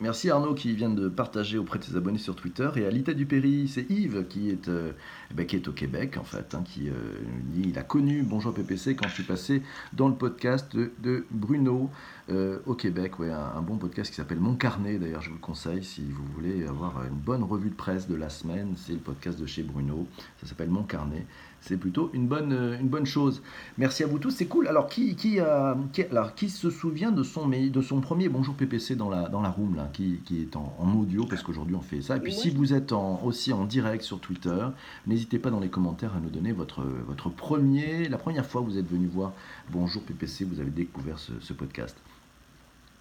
Merci 0.00 0.30
Arnaud 0.30 0.54
qui 0.54 0.72
vient 0.72 0.90
de 0.90 1.08
partager 1.08 1.58
auprès 1.58 1.78
de 1.78 1.84
ses 1.84 1.96
abonnés 1.96 2.18
sur 2.18 2.34
Twitter. 2.34 2.68
Et 2.76 2.84
à 2.84 2.90
Lita 2.90 3.14
Dupéry, 3.14 3.68
c'est 3.68 3.88
Yves 3.88 4.26
qui 4.28 4.50
est, 4.50 4.68
euh, 4.68 4.90
ben, 5.32 5.46
qui 5.46 5.56
est 5.56 5.68
au 5.68 5.72
Québec 5.72 6.16
en 6.18 6.24
fait. 6.24 6.54
hein, 6.54 6.64
qui, 6.64 6.88
euh, 6.88 6.92
il 7.56 7.78
a 7.78 7.82
connu 7.82 8.22
Bonjour 8.22 8.52
PPC 8.52 8.96
quand 8.96 9.08
je 9.08 9.14
suis 9.14 9.22
passé 9.22 9.62
dans 9.92 10.08
le 10.08 10.14
podcast 10.14 10.76
de 10.76 11.24
Bruno 11.30 11.90
euh, 12.30 12.58
au 12.66 12.74
Québec. 12.74 13.18
Ouais, 13.18 13.30
un, 13.30 13.52
un 13.56 13.62
bon 13.62 13.76
podcast 13.76 14.10
qui 14.10 14.16
s'appelle 14.16 14.40
Mon 14.40 14.54
Carnet 14.54 14.98
d'ailleurs, 14.98 15.22
je 15.22 15.28
vous 15.30 15.36
le 15.36 15.40
conseille 15.40 15.82
si 15.84 16.02
vous 16.02 16.24
voulez 16.34 16.66
avoir 16.66 17.04
une 17.04 17.14
bonne 17.18 17.42
revue 17.42 17.70
de 17.70 17.74
presse 17.74 18.08
de 18.08 18.14
la 18.14 18.28
semaine. 18.28 18.74
C'est 18.76 18.92
le 18.92 18.98
podcast 18.98 19.38
de 19.40 19.46
chez 19.46 19.62
Bruno. 19.62 20.06
Ça 20.40 20.46
s'appelle 20.46 20.70
Mon 20.70 20.82
Carnet. 20.84 21.26
C'est 21.64 21.76
plutôt 21.76 22.10
une 22.12 22.26
bonne, 22.26 22.52
euh, 22.52 22.76
une 22.80 22.88
bonne 22.88 23.06
chose. 23.06 23.40
Merci 23.78 24.02
à 24.02 24.08
vous 24.08 24.18
tous, 24.18 24.32
c'est 24.32 24.46
cool. 24.46 24.66
Alors, 24.66 24.88
qui, 24.88 25.14
qui, 25.14 25.38
a- 25.38 25.76
qui- 25.92 26.02
alors, 26.02 26.34
qui 26.34 26.48
se 26.50 26.70
souvient 26.70 27.12
de 27.12 27.22
son, 27.22 27.48
de 27.48 27.80
son 27.80 28.00
premier 28.00 28.28
Bonjour 28.28 28.54
PPC 28.56 28.96
dans 28.96 29.08
la, 29.08 29.28
dans 29.28 29.40
la 29.40 29.48
room, 29.50 29.76
là, 29.76 29.88
qui, 29.92 30.18
qui 30.24 30.42
est 30.42 30.56
en, 30.56 30.74
en 30.80 30.92
audio, 30.94 31.24
parce 31.24 31.44
qu'aujourd'hui 31.44 31.76
on 31.76 31.80
fait 31.80 32.02
ça. 32.02 32.16
Et 32.16 32.20
puis, 32.20 32.32
si 32.32 32.50
vous 32.50 32.74
êtes 32.74 32.90
en- 32.92 33.22
aussi 33.22 33.52
en 33.52 33.64
direct 33.64 34.02
sur 34.02 34.18
Twitter, 34.18 34.66
n'hésitez 35.06 35.38
pas 35.38 35.50
dans 35.50 35.60
les 35.60 35.68
commentaires 35.70 36.16
à 36.16 36.20
nous 36.20 36.30
donner 36.30 36.50
votre, 36.50 36.82
votre 37.06 37.30
premier, 37.30 38.08
la 38.08 38.18
première 38.18 38.44
fois 38.44 38.60
que 38.62 38.66
vous 38.66 38.78
êtes 38.78 38.90
venu 38.90 39.06
voir 39.06 39.32
Bonjour 39.70 40.02
PPC, 40.02 40.44
vous 40.44 40.58
avez 40.58 40.70
découvert 40.70 41.20
ce, 41.20 41.30
ce 41.40 41.52
podcast. 41.52 41.96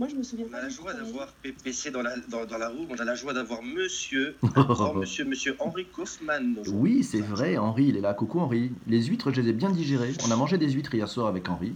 Moi, 0.02 0.08
je 0.10 0.16
me 0.16 0.24
souviens 0.24 0.48
On 0.52 0.56
a 0.56 0.64
la 0.64 0.70
joie 0.70 0.96
d'avoir 0.96 1.28
PPC 1.44 1.92
dans 1.92 2.02
la, 2.02 2.16
dans, 2.28 2.44
dans 2.44 2.58
la 2.58 2.70
roue. 2.70 2.88
On 2.90 2.96
a 2.96 3.06
la 3.06 3.14
joie 3.14 3.34
d'avoir 3.36 3.62
monsieur, 3.62 4.36
monsieur, 4.96 5.26
monsieur 5.26 5.56
Henri 5.60 5.86
Kaufmann. 5.86 6.58
Oui, 6.70 7.04
c'est 7.04 7.22
vrai, 7.22 7.56
Henri, 7.60 7.90
il 7.90 7.98
est 7.98 8.02
là. 8.02 8.16
Coucou 8.16 8.40
Henri. 8.40 8.72
Les 8.88 9.04
huîtres, 9.04 9.32
je 9.32 9.42
les 9.42 9.50
ai 9.50 9.54
bien 9.54 9.70
digérées. 9.70 10.14
On 10.26 10.32
a 10.32 10.36
mangé 10.36 10.58
des 10.58 10.72
huîtres 10.72 10.96
hier 10.96 11.08
soir 11.08 11.28
avec 11.28 11.48
Henri. 11.48 11.76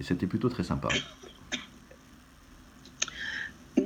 Et 0.00 0.02
c'était 0.02 0.26
plutôt 0.26 0.50
très 0.50 0.64
sympa. 0.64 0.88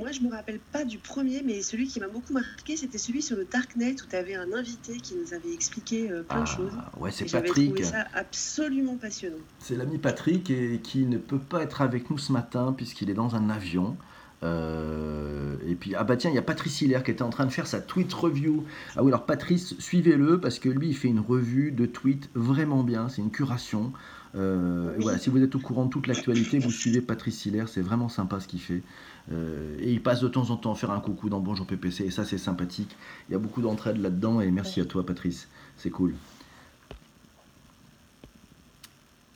Moi, 0.07 0.13
je 0.13 0.21
me 0.21 0.31
rappelle 0.31 0.61
pas 0.71 0.85
du 0.85 0.99
premier, 0.99 1.43
mais 1.43 1.61
celui 1.61 1.85
qui 1.85 1.99
m'a 1.99 2.07
beaucoup 2.07 2.31
marqué, 2.31 2.77
c'était 2.77 2.97
celui 2.97 3.21
sur 3.21 3.35
le 3.35 3.43
Darknet 3.43 3.91
où 3.91 4.05
tu 4.09 4.15
avais 4.15 4.35
un 4.35 4.53
invité 4.53 4.95
qui 4.95 5.15
nous 5.15 5.33
avait 5.33 5.53
expliqué 5.53 6.09
euh, 6.09 6.23
plein 6.23 6.43
de 6.43 6.47
choses. 6.47 6.71
Ah, 6.77 6.97
ouais, 6.97 7.09
Et 7.09 7.11
c'est 7.11 7.29
Patrick. 7.29 7.73
trouvé 7.73 7.83
ça 7.83 8.05
absolument 8.13 8.95
passionnant. 8.95 9.35
C'est 9.59 9.75
l'ami 9.75 9.97
Patrick 9.97 10.49
et 10.49 10.79
qui 10.81 10.99
ne 11.07 11.17
peut 11.17 11.39
pas 11.39 11.61
être 11.61 11.81
avec 11.81 12.09
nous 12.09 12.17
ce 12.17 12.31
matin 12.31 12.71
puisqu'il 12.71 13.09
est 13.09 13.15
dans 13.15 13.35
un 13.35 13.49
avion. 13.49 13.97
Euh, 14.43 15.57
et 15.67 15.75
puis, 15.75 15.93
ah 15.93 16.05
bah 16.05 16.15
tiens, 16.15 16.29
il 16.29 16.35
y 16.35 16.39
a 16.39 16.41
Patrice 16.43 16.79
Hilaire 16.79 17.03
qui 17.03 17.11
était 17.11 17.23
en 17.23 17.29
train 17.29 17.45
de 17.45 17.51
faire 17.51 17.67
sa 17.67 17.81
tweet 17.81 18.13
review. 18.13 18.63
Ah 18.95 19.03
oui, 19.03 19.09
alors 19.11 19.25
Patrice, 19.25 19.77
suivez-le 19.77 20.39
parce 20.39 20.59
que 20.59 20.69
lui, 20.69 20.87
il 20.87 20.95
fait 20.95 21.09
une 21.09 21.19
revue 21.19 21.73
de 21.73 21.85
tweets 21.85 22.29
vraiment 22.33 22.83
bien. 22.83 23.09
C'est 23.09 23.21
une 23.21 23.31
curation. 23.31 23.91
Euh, 24.35 24.95
et 24.95 25.01
voilà, 25.01 25.17
si 25.17 25.29
vous 25.29 25.41
êtes 25.41 25.55
au 25.55 25.59
courant 25.59 25.85
de 25.85 25.89
toute 25.89 26.07
l'actualité, 26.07 26.59
vous 26.59 26.71
suivez 26.71 27.01
Patrice 27.01 27.45
Hilaire. 27.45 27.67
C'est 27.67 27.81
vraiment 27.81 28.09
sympa 28.09 28.39
ce 28.39 28.47
qu'il 28.47 28.61
fait. 28.61 28.83
Euh, 29.31 29.75
et 29.79 29.91
il 29.91 30.01
passe 30.01 30.21
de 30.21 30.27
temps 30.27 30.49
en 30.51 30.57
temps 30.57 30.73
faire 30.75 30.91
un 30.91 30.99
coucou 30.99 31.29
dans 31.29 31.39
Bonjour 31.39 31.65
PPC. 31.65 32.05
Et 32.05 32.11
ça, 32.11 32.23
c'est 32.25 32.37
sympathique. 32.37 32.95
Il 33.29 33.33
y 33.33 33.35
a 33.35 33.39
beaucoup 33.39 33.61
d'entraide 33.61 33.97
là-dedans. 33.97 34.41
Et 34.41 34.51
merci 34.51 34.79
à 34.81 34.85
toi, 34.85 35.05
Patrice. 35.05 35.47
C'est 35.77 35.89
cool. 35.89 36.15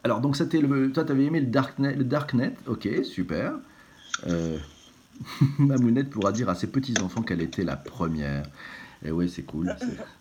Alors, 0.04 0.22
donc, 0.22 0.36
c'était 0.36 0.62
le. 0.62 0.92
Toi, 0.92 1.04
t'avais 1.04 1.26
aimé 1.26 1.40
le 1.40 1.48
Darknet, 1.48 1.96
le 1.96 2.04
Darknet? 2.04 2.56
Ok, 2.68 2.88
super. 3.04 3.54
Euh, 4.28 4.58
Mamounette 5.60 6.10
pourra 6.10 6.32
dire 6.32 6.50
à 6.50 6.56
ses 6.56 6.68
petits-enfants 6.68 7.22
qu'elle 7.22 7.42
était 7.42 7.64
la 7.64 7.76
première. 7.76 8.46
Et 9.04 9.12
ouais, 9.12 9.28
c'est 9.28 9.44
cool. 9.44 9.76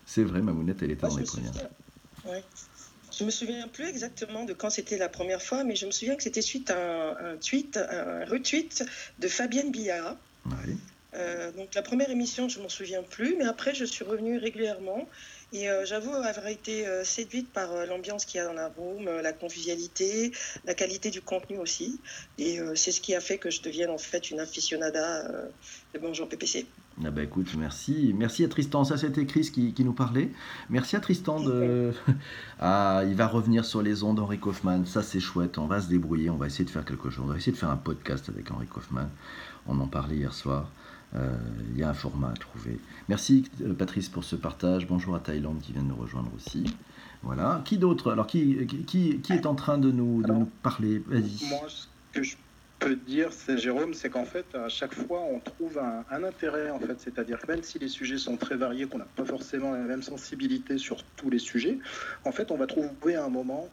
C'est- 0.04 0.24
vrai, 0.24 0.42
Mamounette, 0.42 0.82
elle 0.82 0.90
était 0.90 1.06
Moi, 1.06 1.14
dans 1.14 1.20
les 1.20 1.24
premières. 1.24 1.52
Ouais. 2.26 2.44
Je 3.20 3.26
me 3.26 3.30
souviens 3.30 3.68
plus 3.68 3.86
exactement 3.86 4.46
de 4.46 4.54
quand 4.54 4.70
c'était 4.70 4.96
la 4.96 5.10
première 5.10 5.42
fois, 5.42 5.62
mais 5.62 5.76
je 5.76 5.84
me 5.84 5.90
souviens 5.90 6.16
que 6.16 6.22
c'était 6.22 6.40
suite 6.40 6.70
à 6.70 6.78
un, 6.78 7.32
un 7.32 7.36
tweet, 7.36 7.76
un 7.76 8.24
retweet 8.24 8.82
de 9.18 9.28
Fabienne 9.28 9.70
Billard. 9.70 10.16
Euh, 11.12 11.52
donc 11.52 11.74
la 11.74 11.82
première 11.82 12.08
émission, 12.08 12.48
je 12.48 12.60
m'en 12.60 12.70
souviens 12.70 13.02
plus, 13.02 13.36
mais 13.36 13.44
après 13.44 13.74
je 13.74 13.84
suis 13.84 14.06
revenue 14.06 14.38
régulièrement 14.38 15.06
et 15.52 15.68
euh, 15.68 15.84
j'avoue 15.84 16.14
avoir 16.14 16.46
été 16.46 16.86
euh, 16.86 17.04
séduite 17.04 17.52
par 17.52 17.84
l'ambiance 17.84 18.24
qu'il 18.24 18.38
y 18.38 18.40
a 18.40 18.46
dans 18.46 18.54
la 18.54 18.68
room, 18.68 19.04
la 19.04 19.34
convivialité, 19.34 20.32
la 20.64 20.72
qualité 20.72 21.10
du 21.10 21.20
contenu 21.20 21.58
aussi. 21.58 22.00
Et 22.38 22.58
c'est 22.74 22.90
ce 22.90 23.02
qui 23.02 23.14
a 23.14 23.20
fait 23.20 23.36
que 23.36 23.50
je 23.50 23.60
devienne 23.60 23.90
en 23.90 23.98
fait 23.98 24.30
une 24.30 24.40
aficionada 24.40 25.24
de 25.92 25.98
Bonjour 25.98 26.26
PPC. 26.26 26.64
Ah 27.04 27.10
bah 27.10 27.22
écoute, 27.22 27.54
merci. 27.56 28.14
Merci 28.16 28.44
à 28.44 28.48
Tristan. 28.48 28.84
Ça, 28.84 28.98
c'était 28.98 29.24
Chris 29.24 29.50
qui, 29.52 29.72
qui 29.72 29.84
nous 29.84 29.94
parlait. 29.94 30.30
Merci 30.68 30.96
à 30.96 31.00
Tristan 31.00 31.40
de. 31.40 31.92
Ah, 32.58 33.02
il 33.06 33.14
va 33.14 33.26
revenir 33.26 33.64
sur 33.64 33.80
les 33.80 34.02
ondes 34.02 34.20
Henri 34.20 34.38
Kaufmann. 34.38 34.84
Ça, 34.84 35.02
c'est 35.02 35.20
chouette. 35.20 35.56
On 35.56 35.66
va 35.66 35.80
se 35.80 35.88
débrouiller. 35.88 36.28
On 36.28 36.36
va 36.36 36.46
essayer 36.46 36.64
de 36.64 36.70
faire 36.70 36.84
quelque 36.84 37.08
chose. 37.08 37.24
On 37.24 37.28
va 37.28 37.36
essayer 37.36 37.52
de 37.52 37.56
faire 37.56 37.70
un 37.70 37.76
podcast 37.78 38.28
avec 38.28 38.50
Henri 38.50 38.66
Kaufmann. 38.66 39.08
On 39.66 39.80
en 39.80 39.86
parlait 39.86 40.16
hier 40.16 40.34
soir. 40.34 40.68
Euh, 41.14 41.34
Il 41.72 41.78
y 41.78 41.82
a 41.82 41.88
un 41.88 41.94
format 41.94 42.28
à 42.28 42.34
trouver. 42.34 42.78
Merci 43.08 43.44
euh, 43.62 43.72
Patrice 43.72 44.10
pour 44.10 44.24
ce 44.24 44.36
partage. 44.36 44.86
Bonjour 44.86 45.14
à 45.14 45.20
Thaïlande 45.20 45.60
qui 45.62 45.72
vient 45.72 45.82
de 45.82 45.88
nous 45.88 45.96
rejoindre 45.96 46.30
aussi. 46.36 46.64
Voilà. 47.22 47.62
Qui 47.64 47.78
d'autre? 47.78 48.12
Alors, 48.12 48.26
qui, 48.26 48.66
qui, 48.86 49.20
qui 49.20 49.32
est 49.32 49.46
en 49.46 49.54
train 49.54 49.78
de 49.78 49.90
nous, 49.90 50.20
de 50.20 50.26
Alors, 50.26 50.40
nous 50.40 50.50
parler? 50.62 51.02
Vas-y. 51.06 51.48
Moi, 51.48 51.60
ce 51.68 51.86
que 52.12 52.22
je 52.22 52.36
peux 52.80 52.96
dire, 52.96 53.32
c'est 53.32 53.58
Jérôme, 53.58 53.94
c'est 53.94 54.10
qu'en 54.10 54.24
fait, 54.24 54.46
à 54.54 54.68
chaque 54.68 54.94
fois, 54.94 55.20
on 55.20 55.38
trouve 55.38 55.78
un, 55.78 56.24
intérêt, 56.24 56.70
en 56.70 56.80
fait. 56.80 56.98
C'est-à-dire 56.98 57.38
que 57.38 57.46
même 57.46 57.62
si 57.62 57.78
les 57.78 57.88
sujets 57.88 58.18
sont 58.18 58.36
très 58.36 58.56
variés, 58.56 58.86
qu'on 58.86 58.98
n'a 58.98 59.06
pas 59.16 59.24
forcément 59.24 59.72
la 59.72 59.78
même 59.78 60.02
sensibilité 60.02 60.78
sur 60.78 61.04
tous 61.16 61.30
les 61.30 61.38
sujets, 61.38 61.78
en 62.24 62.32
fait, 62.32 62.50
on 62.50 62.56
va 62.56 62.66
trouver 62.66 63.14
un 63.14 63.28
moment 63.28 63.68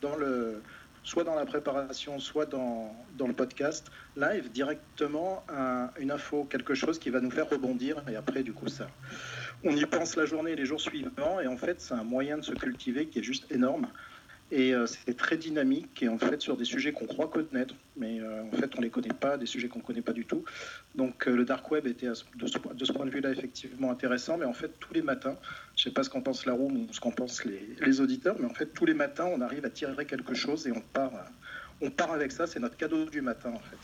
dans 0.00 0.16
le 0.16 0.62
soit 1.02 1.22
dans 1.22 1.36
la 1.36 1.46
préparation, 1.46 2.18
soit 2.18 2.46
dans, 2.46 2.92
le 3.16 3.32
podcast, 3.32 3.92
live, 4.16 4.50
directement 4.50 5.44
un- 5.48 5.88
une 6.00 6.10
info, 6.10 6.44
quelque 6.50 6.74
chose 6.74 6.98
qui 6.98 7.10
va 7.10 7.20
nous 7.20 7.30
faire 7.30 7.48
rebondir. 7.48 8.02
Et 8.10 8.16
après, 8.16 8.42
du 8.42 8.52
coup, 8.52 8.66
ça, 8.66 8.88
on 9.62 9.70
y 9.76 9.86
pense 9.86 10.16
la 10.16 10.26
journée 10.26 10.52
et 10.52 10.56
les 10.56 10.66
jours 10.66 10.80
suivants. 10.80 11.38
Et 11.40 11.46
en 11.46 11.56
fait, 11.56 11.80
c'est 11.80 11.94
un 11.94 12.02
moyen 12.02 12.38
de 12.38 12.42
se 12.42 12.52
cultiver 12.52 13.06
qui 13.06 13.20
est 13.20 13.22
juste 13.22 13.52
énorme. 13.52 13.86
Et 14.52 14.74
euh, 14.74 14.86
c'est 14.86 15.16
très 15.16 15.36
dynamique 15.36 16.04
et 16.04 16.08
en 16.08 16.18
fait 16.18 16.40
sur 16.40 16.56
des 16.56 16.64
sujets 16.64 16.92
qu'on 16.92 17.06
croit 17.06 17.28
connaître, 17.28 17.74
mais 17.96 18.20
euh, 18.20 18.44
en 18.44 18.52
fait 18.52 18.70
on 18.78 18.80
les 18.80 18.90
connaît 18.90 19.08
pas, 19.12 19.36
des 19.36 19.46
sujets 19.46 19.66
qu'on 19.66 19.80
connaît 19.80 20.02
pas 20.02 20.12
du 20.12 20.24
tout. 20.24 20.44
Donc 20.94 21.26
euh, 21.26 21.34
le 21.34 21.44
dark 21.44 21.68
web 21.72 21.88
était 21.88 22.14
ce- 22.14 22.22
de 22.36 22.46
ce, 22.46 22.56
de 22.58 22.84
ce 22.84 22.92
point 22.92 23.06
de 23.06 23.10
vue-là 23.10 23.30
effectivement 23.30 23.90
intéressant, 23.90 24.36
mais 24.38 24.44
en 24.44 24.52
fait 24.52 24.78
tous 24.78 24.94
les 24.94 25.02
matins, 25.02 25.36
je 25.74 25.82
sais 25.82 25.90
pas 25.90 26.04
ce 26.04 26.10
qu'en 26.10 26.20
pense 26.22 26.46
la 26.46 26.52
room 26.52 26.76
ou 26.76 26.92
ce 26.92 27.00
qu'en 27.00 27.10
pensent 27.10 27.44
les, 27.44 27.74
les 27.80 28.00
auditeurs, 28.00 28.36
mais 28.38 28.46
en 28.46 28.54
fait 28.54 28.66
tous 28.72 28.86
les 28.86 28.94
matins 28.94 29.26
on 29.26 29.40
arrive 29.40 29.64
à 29.64 29.70
tirer 29.70 30.06
quelque 30.06 30.34
chose 30.34 30.68
et 30.68 30.70
on 30.72 30.80
part, 30.80 31.12
euh, 31.16 31.22
on 31.80 31.90
part 31.90 32.12
avec 32.12 32.30
ça, 32.30 32.46
c'est 32.46 32.60
notre 32.60 32.76
cadeau 32.76 33.04
du 33.06 33.22
matin 33.22 33.50
en 33.52 33.58
fait. 33.58 33.78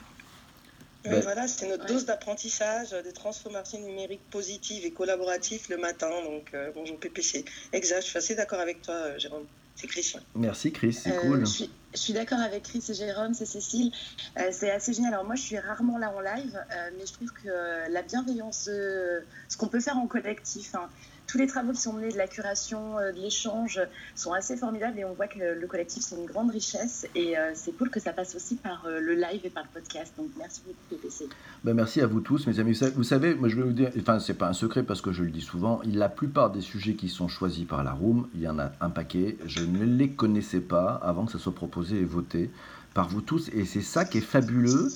Ouais, 1.04 1.10
Ben- 1.10 1.22
voilà, 1.22 1.48
c'est 1.48 1.66
notre 1.68 1.82
Ouais. 1.86 1.88
dose 1.92 2.04
d'apprentissage, 2.04 2.90
de 2.92 3.10
transformation 3.10 3.80
numérique 3.80 4.30
positive 4.30 4.84
et 4.86 4.92
collaborative 4.92 5.66
le 5.70 5.76
matin. 5.78 6.10
Donc 6.22 6.54
euh, 6.54 6.70
Bonjour 6.72 7.00
PPC. 7.00 7.44
Exact, 7.72 8.02
je 8.02 8.06
suis 8.06 8.18
assez 8.18 8.36
d'accord 8.36 8.60
avec 8.60 8.82
toi, 8.82 9.18
Jérôme. 9.18 9.48
C'est 9.74 9.86
Christian. 9.86 10.20
Merci 10.34 10.72
Chris, 10.72 10.92
c'est 10.92 11.12
Euh, 11.12 11.20
cool. 11.20 11.46
Je 11.46 11.98
suis, 11.98 12.12
d'accord 12.12 12.38
avec 12.40 12.62
Chris 12.62 12.82
et 12.88 12.94
Jérôme, 12.94 13.34
c'est 13.34 13.46
Cécile. 13.46 13.92
Euh, 14.38 14.48
c'est 14.50 14.70
assez 14.70 14.92
génial. 14.92 15.12
Alors 15.14 15.26
moi, 15.26 15.34
je 15.34 15.42
suis 15.42 15.58
rarement 15.58 15.98
là 15.98 16.12
en 16.16 16.20
live, 16.20 16.56
euh, 16.70 16.90
mais 16.96 17.04
je 17.06 17.12
trouve 17.12 17.32
que 17.32 17.90
la 17.90 18.02
bienveillance, 18.02 18.64
ce 18.64 19.56
qu'on 19.58 19.68
peut 19.68 19.80
faire 19.80 19.98
en 19.98 20.06
collectif, 20.06 20.74
hein, 20.74 20.88
tous 21.26 21.38
les 21.38 21.46
travaux 21.46 21.72
qui 21.72 21.80
sont 21.80 21.92
menés 21.92 22.12
de 22.12 22.18
la 22.18 22.26
curation, 22.26 22.98
euh, 22.98 23.12
de 23.12 23.18
l'échange, 23.18 23.80
sont 24.14 24.32
assez 24.32 24.56
formidables 24.56 24.98
et 24.98 25.04
on 25.04 25.14
voit 25.14 25.28
que 25.28 25.38
le, 25.38 25.54
le 25.54 25.66
collectif, 25.66 26.02
c'est 26.02 26.16
une 26.16 26.26
grande 26.26 26.50
richesse. 26.50 27.06
Et 27.14 27.38
euh, 27.38 27.52
c'est 27.54 27.72
cool 27.72 27.90
que 27.90 28.00
ça 28.00 28.12
passe 28.12 28.34
aussi 28.34 28.56
par 28.56 28.84
euh, 28.86 29.00
le 29.00 29.14
live 29.14 29.40
et 29.44 29.50
par 29.50 29.64
le 29.64 29.68
podcast. 29.72 30.12
Donc 30.16 30.28
merci 30.38 30.62
beaucoup, 30.66 30.78
PPC. 30.90 31.28
Ben, 31.64 31.74
merci 31.74 32.00
à 32.00 32.06
vous 32.06 32.20
tous, 32.20 32.46
mes 32.46 32.60
amis. 32.60 32.78
Vous 32.94 33.04
savez, 33.04 33.34
moi 33.34 33.48
je 33.48 33.56
vais 33.56 33.62
vous 33.62 33.72
dire, 33.72 33.90
enfin 33.98 34.18
c'est 34.18 34.34
pas 34.34 34.48
un 34.48 34.52
secret 34.52 34.82
parce 34.82 35.00
que 35.00 35.12
je 35.12 35.22
le 35.22 35.30
dis 35.30 35.40
souvent, 35.40 35.80
la 35.84 36.08
plupart 36.08 36.50
des 36.50 36.60
sujets 36.60 36.94
qui 36.94 37.08
sont 37.08 37.28
choisis 37.28 37.66
par 37.66 37.84
la 37.84 37.92
room, 37.92 38.28
il 38.34 38.42
y 38.42 38.48
en 38.48 38.58
a 38.58 38.72
un 38.80 38.90
paquet, 38.90 39.36
je 39.46 39.60
ne 39.60 39.84
les 39.84 40.10
connaissais 40.10 40.60
pas 40.60 41.00
avant 41.02 41.26
que 41.26 41.32
ça 41.32 41.38
soit 41.38 41.54
proposé 41.54 41.98
et 41.98 42.04
voté 42.04 42.50
par 42.94 43.08
vous 43.08 43.22
tous, 43.22 43.48
et 43.54 43.64
c'est 43.64 43.80
ça 43.80 44.04
qui 44.04 44.18
est 44.18 44.22
fabuleux. 44.22 44.88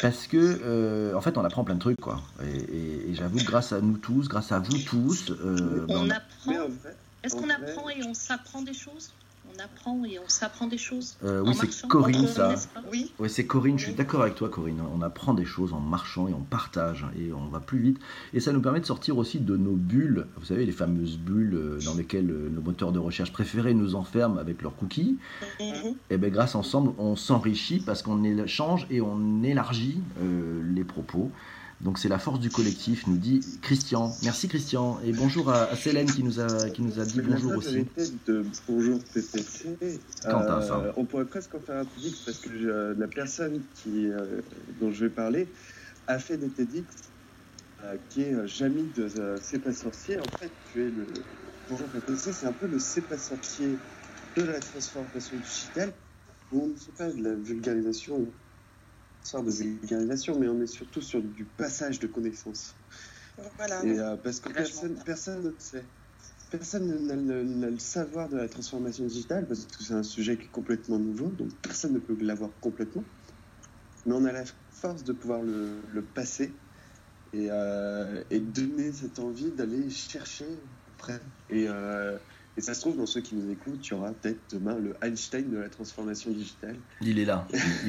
Parce 0.00 0.26
que, 0.26 0.36
euh, 0.64 1.14
en 1.14 1.20
fait, 1.20 1.36
on 1.38 1.44
apprend 1.44 1.64
plein 1.64 1.74
de 1.74 1.80
trucs, 1.80 2.00
quoi. 2.00 2.20
Et, 2.42 2.56
et- 2.56 3.10
et 3.10 3.14
j'avoue, 3.14 3.38
que 3.38 3.44
grâce 3.44 3.72
à 3.72 3.80
nous 3.80 3.96
tous, 3.98 4.28
grâce 4.28 4.52
à 4.52 4.58
vous 4.60 4.78
tous, 4.78 5.30
euh, 5.30 5.84
ben, 5.86 5.96
On 5.96 6.06
on 6.06 6.10
a- 6.10 6.14
apprend. 6.16 6.68
Est-ce 7.24 7.34
qu'on 7.34 7.50
apprend 7.50 7.88
et 7.90 8.04
on 8.06 8.14
s'apprend 8.14 8.62
des 8.62 8.74
choses? 8.74 9.10
On 9.54 9.62
apprend 9.62 10.04
et 10.04 10.18
on 10.18 10.28
s'apprend 10.28 10.66
des 10.66 10.78
choses 10.78 11.16
euh, 11.24 11.40
oui, 11.40 11.54
c'est 11.54 11.88
Corinne, 11.88 12.26
ça. 12.26 12.54
Oui, 12.90 13.12
Ouais, 13.18 13.28
c'est 13.28 13.46
Corinne, 13.46 13.78
je 13.78 13.86
suis 13.86 13.94
d'accord 13.94 14.22
avec 14.22 14.34
toi 14.34 14.48
Corinne. 14.48 14.82
On 14.94 15.02
apprend 15.02 15.34
des 15.34 15.44
choses 15.44 15.72
en 15.72 15.80
marchant 15.80 16.28
et 16.28 16.34
on 16.34 16.40
partage 16.40 17.06
et 17.18 17.32
on 17.32 17.46
va 17.46 17.60
plus 17.60 17.78
vite. 17.78 17.98
Et 18.32 18.40
ça 18.40 18.52
nous 18.52 18.60
permet 18.60 18.80
de 18.80 18.86
sortir 18.86 19.16
aussi 19.18 19.40
de 19.40 19.56
nos 19.56 19.74
bulles, 19.74 20.26
vous 20.36 20.44
savez, 20.44 20.66
les 20.66 20.72
fameuses 20.72 21.18
bulles 21.18 21.54
euh, 21.54 21.78
dans 21.84 21.94
lesquelles 21.94 22.30
euh, 22.30 22.50
nos 22.50 22.60
moteurs 22.60 22.92
de 22.92 22.98
recherche 22.98 23.32
préférés 23.32 23.74
nous 23.74 23.94
enferment 23.94 24.38
avec 24.38 24.62
leurs 24.62 24.76
cookies. 24.76 25.16
Mhm. 25.60 25.94
Et 26.10 26.18
bien 26.18 26.28
grâce 26.28 26.54
ensemble, 26.54 26.92
on 26.98 27.16
s'enrichit 27.16 27.80
parce 27.80 28.02
qu'on 28.02 28.22
échange 28.24 28.86
et 28.90 29.00
on 29.00 29.42
élargit 29.42 30.00
euh, 30.20 30.62
les 30.74 30.84
propos. 30.84 31.30
Donc 31.80 31.98
c'est 31.98 32.08
la 32.08 32.18
force 32.18 32.40
du 32.40 32.50
collectif, 32.50 33.06
nous 33.06 33.16
dit 33.16 33.40
Christian. 33.62 34.12
Merci 34.24 34.48
Christian. 34.48 34.98
Et 35.04 35.12
bonjour 35.12 35.48
à, 35.50 35.64
à 35.64 35.76
Célène 35.76 36.10
qui 36.10 36.24
nous 36.24 36.40
a, 36.40 36.70
qui 36.70 36.82
nous 36.82 36.98
a 36.98 37.04
dit 37.04 37.20
bonjour 37.20 37.56
aussi. 37.56 37.86
de 38.26 38.44
Bonjour 38.66 38.98
PPC. 39.14 39.76
Ça. 40.62 40.76
euh, 40.86 40.92
on 40.96 41.04
pourrait 41.04 41.26
presque 41.26 41.54
en 41.54 41.60
faire 41.60 41.76
un 41.76 41.84
TEDx 41.84 42.18
parce 42.24 42.38
que 42.38 42.50
je- 42.58 42.98
la 42.98 43.06
personne 43.06 43.62
qui, 43.74 44.08
euh, 44.08 44.40
dont 44.80 44.90
je 44.90 45.04
vais 45.06 45.10
parler 45.10 45.46
a 46.08 46.18
fait 46.18 46.36
des 46.36 46.48
TEDx 46.48 46.84
euh, 47.84 47.96
qui 48.10 48.22
est 48.22 48.34
euh, 48.34 48.46
Jamie 48.48 48.90
de 48.96 49.08
euh, 49.20 49.36
C'est 49.40 49.60
pas 49.60 49.72
sorcier. 49.72 50.18
En 50.18 50.24
fait, 50.38 50.50
tu 50.72 50.82
es 50.82 50.90
le 50.90 51.06
Bonjour 51.70 51.86
PPC, 51.88 52.32
c'est 52.32 52.46
un 52.46 52.52
peu 52.52 52.66
le 52.66 52.80
C'est 52.80 53.02
pas 53.02 53.18
sorcier 53.18 53.68
de 54.36 54.42
la 54.42 54.58
transformation 54.58 55.36
digitale. 55.36 55.92
On 56.50 56.66
ne 56.68 56.74
fait 56.74 56.92
pas 56.96 57.10
de 57.12 57.22
la 57.22 57.34
vulgarisation, 57.34 58.26
sorte 59.22 59.46
de 59.46 59.50
vulgarisation, 59.52 60.38
mais 60.38 60.48
on 60.48 60.60
est 60.60 60.66
surtout 60.66 61.00
sur 61.00 61.22
du 61.22 61.44
passage 61.46 61.98
de 61.98 62.06
connaissances. 62.06 62.76
voilà. 63.56 63.84
Et, 63.84 63.98
euh, 63.98 64.16
parce 64.16 64.40
que 64.40 64.52
personne, 64.52 65.02
personne 65.04 65.42
ne 65.44 65.58
sait. 65.58 65.92
Personne 66.50 67.06
n'a 67.06 67.14
le, 67.14 67.44
n'a 67.44 67.70
le 67.70 67.78
savoir 67.78 68.28
de 68.30 68.36
la 68.38 68.48
transformation 68.48 69.04
digitale 69.04 69.46
parce 69.46 69.66
que 69.66 69.82
c'est 69.84 69.92
un 69.92 70.02
sujet 70.02 70.38
qui 70.38 70.46
est 70.46 70.50
complètement 70.50 70.98
nouveau, 70.98 71.30
donc 71.30 71.50
personne 71.60 71.92
ne 71.92 71.98
peut 71.98 72.16
l'avoir 72.20 72.58
complètement. 72.60 73.04
Mais 74.06 74.14
on 74.14 74.24
a 74.24 74.32
la 74.32 74.44
force 74.70 75.04
de 75.04 75.12
pouvoir 75.12 75.42
le, 75.42 75.82
le 75.86 76.06
passer 76.06 76.62
et, 77.32 77.48
euh, 77.50 78.24
et 78.30 78.40
donner 78.40 78.92
cette 78.92 79.18
envie 79.18 79.52
d'aller 79.52 79.90
chercher 79.90 80.62
après. 80.86 81.20
Et, 81.50 81.68
euh, 81.68 82.18
et 82.58 82.60
ça 82.60 82.74
se 82.74 82.80
trouve, 82.80 82.96
dans 82.96 83.06
ceux 83.06 83.20
qui 83.20 83.36
nous 83.36 83.52
écoutent, 83.52 83.86
il 83.86 83.90
y 83.92 83.94
aura 83.94 84.10
peut-être 84.10 84.40
demain 84.50 84.74
le 84.74 84.96
Einstein 85.00 85.48
de 85.48 85.58
la 85.58 85.68
transformation 85.68 86.32
digitale. 86.32 86.74
Il 87.00 87.20
est 87.20 87.24
là. 87.24 87.46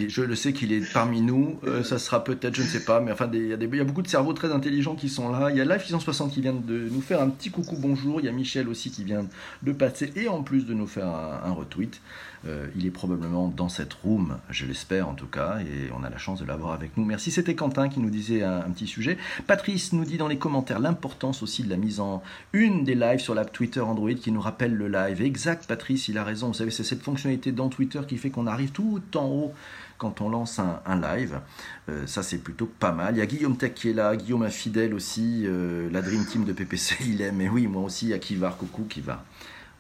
Je 0.08 0.22
le 0.22 0.36
sais 0.36 0.54
qu'il 0.54 0.72
est 0.72 0.94
parmi 0.94 1.22
nous. 1.22 1.60
Euh, 1.64 1.84
ça 1.84 1.98
sera 1.98 2.24
peut-être, 2.24 2.54
je 2.54 2.62
ne 2.62 2.68
sais 2.68 2.84
pas, 2.86 3.00
mais 3.02 3.12
enfin, 3.12 3.28
il 3.34 3.48
y, 3.48 3.54
a 3.54 3.84
beaucoup 3.84 4.04
de 4.04 4.08
cerveaux 4.08 4.34
très 4.34 4.52
intelligents 4.52 4.96
qui 4.96 5.10
sont 5.10 5.32
là. 5.32 5.50
Il 5.50 5.58
y 5.58 5.62
a 5.62 5.66
Life 5.66 5.86
660 5.86 6.32
qui 6.32 6.42
vient 6.42 6.54
de 6.54 6.88
nous 6.88 7.02
faire 7.02 7.20
un 7.20 7.30
petit 7.30 7.50
coucou 7.50 7.78
bonjour. 7.80 8.22
Il 8.22 8.28
y 8.28 8.30
a 8.30 8.32
Michel 8.32 8.70
aussi 8.70 8.92
qui 8.92 9.04
vient 9.04 9.26
de 9.64 9.72
passer 9.72 10.14
et 10.16 10.28
en 10.28 10.44
plus 10.44 10.68
de 10.68 10.76
nous 10.76 10.88
faire 10.88 11.08
un 11.08 11.52
retweet. 11.52 12.00
Euh, 12.48 12.68
il 12.76 12.86
est 12.86 12.92
probablement 12.92 13.48
dans 13.50 13.70
cette 13.70 13.94
room, 13.94 14.38
je 14.50 14.66
l'espère 14.66 15.10
en 15.10 15.14
tout 15.14 15.28
cas, 15.28 15.60
et 15.60 15.92
on 15.98 16.04
a 16.04 16.10
la 16.10 16.18
chance 16.18 16.40
de 16.40 16.46
l'avoir 16.46 16.74
avec 16.74 16.96
nous. 16.96 17.04
Merci, 17.04 17.32
c'était 17.32 17.56
Quentin 17.56 17.90
qui 17.90 18.00
nous 18.00 18.10
disait 18.10 18.44
un, 18.44 18.62
petit 18.72 18.88
sujet. 18.88 19.18
Patrice 19.48 19.92
nous 19.94 20.06
dit 20.06 20.18
dans 20.18 20.28
les 20.28 20.38
commentaires 20.38 20.80
l'importance 20.80 21.44
aussi 21.44 21.64
de 21.64 21.70
la 21.70 21.76
mise 21.76 22.00
en 22.00 22.24
une 22.54 22.84
des 22.84 22.96
lives 22.96 23.20
sur 23.20 23.36
l'app 23.36 23.52
Twitter 23.52 23.82
Android 23.82 24.14
qui 24.14 24.32
nous 24.32 24.42
rappelle 24.42 24.74
le 24.74 24.88
live. 24.88 25.22
Exact, 25.22 25.68
Patrice, 25.68 26.08
il 26.08 26.18
a 26.18 26.24
raison. 26.24 26.48
Vous 26.48 26.54
savez, 26.54 26.72
c'est 26.72 26.84
cette 26.84 27.02
fonctionnalité 27.02 27.52
dans 27.52 27.70
Twitter 27.70 28.00
qui 28.08 28.18
fait 28.18 28.30
qu'on 28.30 28.48
arrive 28.48 28.72
tout 28.72 29.02
en 29.16 29.26
haut 29.26 29.54
quand 29.98 30.22
on 30.22 30.30
lance 30.30 30.60
un, 30.60 31.02
live. 31.02 31.42
Euh, 31.90 32.08
ça, 32.08 32.24
c'est 32.24 32.38
plutôt 32.38 32.68
pas 32.68 32.94
mal. 32.94 33.16
Il 33.16 33.20
y 33.20 33.22
a 33.22 33.26
Guillaume 33.26 33.58
Tech 33.58 33.74
qui 33.74 33.90
est 33.90 33.94
là, 33.94 34.16
Guillaume 34.16 34.44
un 34.44 34.50
fidèle 34.50 34.94
aussi, 34.94 35.44
euh, 35.46 35.90
la 35.92 36.02
Dream 36.02 36.26
Team 36.26 36.46
de 36.46 36.54
PPC, 36.54 36.96
il 37.06 37.22
aime. 37.22 37.42
Et 37.42 37.50
oui, 37.50 37.68
moi 37.68 37.84
aussi, 37.84 38.06
il 38.06 38.10
y 38.10 38.14
a 38.14 38.20
Kivar, 38.20 38.56
coucou, 38.58 38.84
Kivar. 38.84 39.24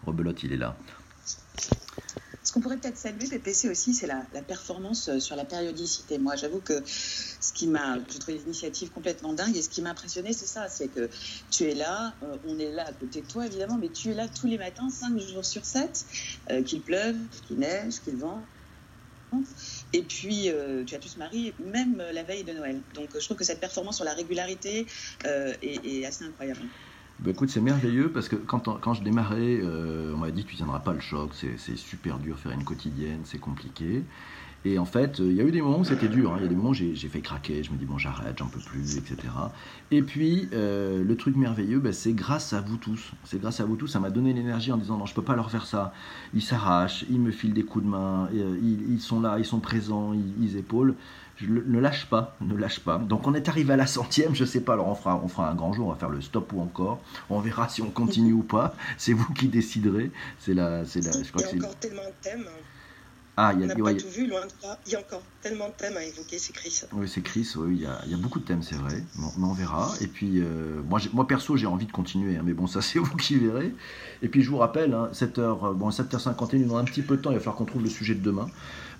Rebelote, 0.05 0.43
il 0.43 0.53
est 0.53 0.57
là. 0.57 0.75
Ce 2.49 2.53
qu'on 2.55 2.61
pourrait 2.61 2.77
peut-être 2.77 2.97
saluer, 2.97 3.27
PPC 3.27 3.69
aussi, 3.69 3.93
c'est 3.93 4.07
la, 4.07 4.23
performance 4.41 5.07
euh, 5.07 5.19
sur 5.19 5.35
la 5.35 5.45
périodicité. 5.45 6.17
Moi, 6.17 6.35
j'avoue 6.35 6.61
que 6.61 6.81
ce 6.83 7.53
qui 7.53 7.67
m'a, 7.67 7.99
je 8.11 8.17
trouve 8.17 8.33
l'initiative 8.33 8.89
complètement 8.89 9.33
dingue 9.33 9.55
et 9.55 9.61
ce 9.61 9.69
qui 9.69 9.83
m'a 9.83 9.91
impressionné, 9.91 10.33
c'est 10.33 10.47
ça, 10.47 10.67
c'est 10.67 10.87
que 10.87 11.11
tu 11.51 11.65
es 11.65 11.75
là, 11.75 12.15
euh, 12.23 12.37
on 12.47 12.57
est 12.57 12.71
là 12.71 12.87
à 12.87 12.91
côté 12.91 13.21
de 13.21 13.27
toi 13.27 13.45
évidemment, 13.45 13.77
mais 13.79 13.89
tu 13.89 14.09
es 14.09 14.13
là 14.15 14.27
tous 14.27 14.47
les 14.47 14.57
matins, 14.57 14.89
5 14.89 15.19
jours 15.19 15.45
sur 15.45 15.63
7, 15.63 16.07
euh, 16.49 16.63
qu'il 16.63 16.81
pleuve, 16.81 17.17
qu'il 17.47 17.59
neige, 17.59 17.99
qu'il 18.03 18.15
vent. 18.15 18.41
Et 19.93 20.01
puis, 20.01 20.49
tu 20.87 20.95
as 20.95 20.97
tous 20.97 21.17
Marie, 21.17 21.53
même 21.63 22.03
la 22.11 22.23
veille 22.23 22.43
de 22.43 22.53
Noël. 22.53 22.81
Donc, 22.95 23.09
je 23.13 23.23
trouve 23.23 23.37
que 23.37 23.43
cette 23.43 23.59
performance 23.59 23.97
sur 23.97 24.05
la 24.05 24.15
régularité 24.15 24.87
est 25.61 26.03
assez 26.03 26.23
incroyable. 26.23 26.61
Bah, 27.21 27.31
écoute, 27.31 27.49
c'est 27.49 27.59
merveilleux 27.59 28.09
parce 28.09 28.29
que 28.29 28.37
quand, 28.37 28.79
quand 28.79 28.93
je 28.93 29.03
démarrais, 29.03 29.59
euh, 29.61 30.13
on 30.15 30.19
m'a 30.19 30.31
dit 30.31 30.45
tu 30.45 30.55
tiendras 30.55 30.79
pas 30.79 30.93
le 30.93 31.01
choc, 31.01 31.31
c'est 31.33 31.77
super 31.77 32.17
dur 32.17 32.39
faire 32.39 32.53
une 32.53 32.63
quotidienne, 32.63 33.19
c'est 33.25 33.39
compliqué. 33.39 34.03
Et 34.65 34.77
en 34.77 34.85
fait, 34.85 35.19
euh, 35.19 35.29
il 35.29 35.35
y 35.35 35.41
a 35.41 35.43
eu 35.43 35.51
des 35.51 35.61
moments 35.61 35.79
où 35.79 35.83
c'était 35.85 36.07
dur, 36.07 36.31
hein. 36.31 36.35
il 36.39 36.43
y 36.43 36.45
a 36.45 36.49
des 36.49 36.55
moments 36.55 36.69
où 36.69 36.73
j'ai 36.73 36.95
fait 36.95 37.21
craquer, 37.21 37.61
je 37.63 37.71
me 37.71 37.77
dis 37.77 37.85
bon 37.85 37.97
j'arrête, 37.97 38.37
j'en 38.37 38.47
peux 38.47 38.59
plus, 38.59 38.97
etc. 38.97 39.17
Et 39.91 40.01
puis 40.01 40.47
euh, 40.53 41.03
le 41.03 41.15
truc 41.17 41.35
merveilleux, 41.35 41.79
bah, 41.79 41.91
c'est 41.91 42.13
grâce 42.13 42.53
à 42.53 42.61
vous 42.61 42.77
tous, 42.77 43.11
c'est 43.25 43.39
grâce 43.39 43.59
à 43.59 43.65
vous 43.65 43.75
tous, 43.75 43.87
ça 43.87 43.99
m'a 43.99 44.09
donné 44.09 44.31
l'énergie 44.33 44.71
en 44.71 44.77
disant 44.77 44.97
non 44.97 45.05
je 45.05 45.13
peux 45.13 45.21
pas 45.21 45.35
leur 45.35 45.51
faire 45.51 45.65
ça, 45.65 45.93
ils 46.33 46.41
s'arrachent, 46.41 47.05
ils 47.09 47.19
me 47.19 47.31
filent 47.31 47.53
des 47.53 47.63
coups 47.63 47.83
de 47.83 47.89
main, 47.89 48.29
ils, 48.33 48.93
ils 48.93 49.01
sont 49.01 49.19
là, 49.19 49.39
ils 49.39 49.45
sont 49.45 49.59
présents, 49.59 50.13
ils 50.13 50.55
épaulent. 50.55 50.95
Je 51.41 51.45
le- 51.47 51.63
ne 51.65 51.79
lâche 51.79 52.05
pas, 52.07 52.35
ne 52.41 52.55
lâche 52.55 52.79
pas. 52.81 52.97
Donc 52.97 53.25
on 53.27 53.33
est 53.33 53.47
arrivé 53.47 53.73
à 53.73 53.77
la 53.77 53.87
centième, 53.87 54.35
je 54.35 54.43
sais 54.45 54.61
pas, 54.61 54.73
alors 54.73 54.87
on 54.89 54.95
fera, 54.95 55.19
on 55.23 55.27
fera 55.27 55.49
un 55.49 55.55
grand 55.55 55.71
jour, 55.73 55.87
on 55.87 55.91
va 55.91 55.97
faire 55.97 56.09
le 56.09 56.21
stop 56.21 56.51
ou 56.53 56.61
encore. 56.61 57.01
On 57.29 57.39
verra 57.39 57.69
si 57.69 57.81
on 57.81 57.89
continue 57.89 58.33
ou 58.33 58.43
pas. 58.43 58.75
C'est 58.97 59.13
vous 59.13 59.31
qui 59.33 59.47
déciderez. 59.47 60.11
C'est 60.39 60.53
la, 60.53 60.85
c'est 60.85 61.01
la, 61.01 61.11
je 61.11 61.31
crois 61.31 61.43
Il 61.53 61.59
y 61.59 61.63
a 61.63 61.65
encore 61.65 61.75
tellement 61.77 62.03
de 62.03 62.13
thèmes. 62.21 62.45
Ah, 63.41 63.53
il 63.53 63.59
On 63.59 63.63
y 63.63 63.67
n'a 63.67 63.73
a, 63.73 63.75
pas 63.77 63.81
ouais, 63.83 63.95
tout 63.95 64.09
vu, 64.09 64.27
loin 64.27 64.41
de 64.41 64.51
là. 64.67 64.77
Il 64.85 64.91
y 64.91 64.95
a 64.97 64.99
encore 64.99 65.23
tellement 65.41 65.67
de 65.69 65.73
thèmes 65.77 65.95
à 65.95 66.03
évoquer, 66.03 66.37
c'est 66.39 66.51
Chris. 66.51 66.81
oui, 66.91 67.07
c'est 67.07 67.21
Chris, 67.21 67.49
oui, 67.55 67.75
il 67.77 67.81
y, 67.83 67.85
a, 67.85 68.01
il 68.05 68.11
y 68.11 68.13
a 68.13 68.17
beaucoup 68.17 68.39
de 68.39 68.43
thèmes, 68.43 68.61
c'est 68.61 68.75
vrai, 68.75 69.01
mais 69.15 69.23
on, 69.39 69.43
on 69.45 69.53
verra. 69.53 69.93
Et 70.01 70.07
puis, 70.07 70.41
euh, 70.41 70.81
moi, 70.89 70.99
moi, 71.13 71.25
perso, 71.25 71.55
j'ai 71.55 71.65
envie 71.65 71.85
de 71.85 71.91
continuer, 71.93 72.35
hein, 72.35 72.41
mais 72.43 72.51
bon, 72.51 72.67
ça, 72.67 72.81
c'est 72.81 72.99
vous 72.99 73.15
qui 73.15 73.37
verrez. 73.37 73.73
Et 74.21 74.27
puis, 74.27 74.41
je 74.41 74.49
vous 74.49 74.57
rappelle, 74.57 74.93
hein, 74.93 75.09
7h, 75.13 75.73
bon, 75.73 75.89
7h51, 75.89 76.49
il 76.57 76.67
nous 76.67 76.75
a 76.75 76.81
un 76.81 76.83
petit 76.83 77.01
peu 77.01 77.15
de 77.15 77.21
temps, 77.21 77.31
il 77.31 77.35
va 77.35 77.39
falloir 77.39 77.55
qu'on 77.55 77.63
trouve 77.63 77.83
le 77.83 77.89
sujet 77.89 78.13
de 78.13 78.19
demain. 78.21 78.49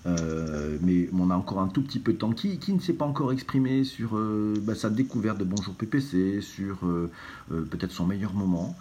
Euh, 0.05 0.77
mais 0.81 1.09
on 1.13 1.29
a 1.29 1.35
encore 1.35 1.59
un 1.59 1.67
tout 1.67 1.81
petit 1.81 1.99
peu 1.99 2.13
de 2.13 2.17
temps. 2.17 2.31
Qui, 2.31 2.59
ne 2.73 2.79
s'est 2.79 2.93
pas 2.93 3.05
encore 3.05 3.31
exprimé 3.31 3.83
sur 3.83 4.17
euh, 4.17 4.53
bah, 4.61 4.75
sa 4.75 4.89
découverte 4.89 5.37
de 5.37 5.43
Bonjour 5.43 5.73
PPC, 5.73 6.41
sur 6.41 6.85
euh, 6.85 7.09
peut-être 7.49 7.91
son 7.91 8.05
meilleur 8.05 8.33
moment? 8.33 8.75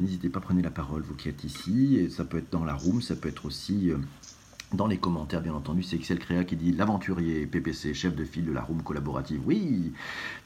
N'hésitez 0.00 0.28
pas, 0.28 0.38
prenez 0.38 0.62
la 0.62 0.70
parole, 0.70 1.02
vous 1.02 1.14
qui 1.14 1.28
êtes 1.28 1.42
ici. 1.42 1.96
Et 1.96 2.08
ça 2.08 2.24
peut 2.24 2.38
être 2.38 2.52
dans 2.52 2.64
la 2.64 2.74
room, 2.74 3.02
ça 3.02 3.16
peut 3.16 3.28
être 3.28 3.46
aussi 3.46 3.90
dans 4.72 4.86
les 4.86 4.98
commentaires, 4.98 5.40
bien 5.40 5.54
entendu. 5.54 5.82
C'est 5.82 5.96
Excel 5.96 6.18
Créa 6.18 6.44
qui 6.44 6.54
dit 6.54 6.72
l'aventurier 6.72 7.46
PPC, 7.46 7.92
chef 7.92 8.14
de 8.14 8.24
file 8.24 8.44
de 8.44 8.52
la 8.52 8.60
room 8.60 8.82
collaborative. 8.82 9.40
Oui, 9.44 9.92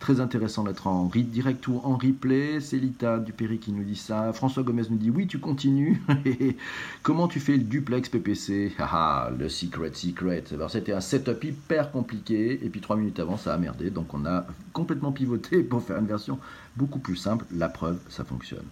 très 0.00 0.20
intéressant 0.20 0.64
d'être 0.64 0.86
en 0.86 1.10
direct 1.14 1.68
ou 1.68 1.80
en 1.84 1.96
replay. 1.96 2.60
C'est 2.60 2.78
Lita 2.78 3.18
Dupéry 3.18 3.58
qui 3.58 3.72
nous 3.72 3.84
dit 3.84 3.96
ça. 3.96 4.32
François 4.32 4.62
Gomez 4.62 4.84
nous 4.88 4.96
dit 4.96 5.10
oui, 5.10 5.26
tu 5.26 5.38
continues. 5.38 6.02
Comment 7.02 7.28
tu 7.28 7.38
fais 7.38 7.56
le 7.56 7.64
duplex 7.64 8.08
PPC 8.08 8.72
Ah, 8.78 8.88
ah, 8.92 9.30
le 9.36 9.48
secret 9.48 9.90
secret. 9.92 10.44
Alors, 10.52 10.70
c'était 10.70 10.92
un 10.92 11.00
setup 11.00 11.44
hyper 11.44 11.90
compliqué. 11.90 12.64
Et 12.64 12.70
puis, 12.70 12.80
trois 12.80 12.96
minutes 12.96 13.20
avant, 13.20 13.36
ça 13.36 13.52
a 13.52 13.58
merdé. 13.58 13.90
Donc, 13.90 14.14
on 14.14 14.24
a 14.24 14.46
complètement 14.72 15.12
pivoté 15.12 15.62
pour 15.62 15.82
faire 15.82 15.98
une 15.98 16.06
version 16.06 16.38
beaucoup 16.76 16.98
plus 16.98 17.16
simple. 17.16 17.44
La 17.54 17.68
preuve, 17.68 17.98
ça 18.08 18.24
fonctionne. 18.24 18.64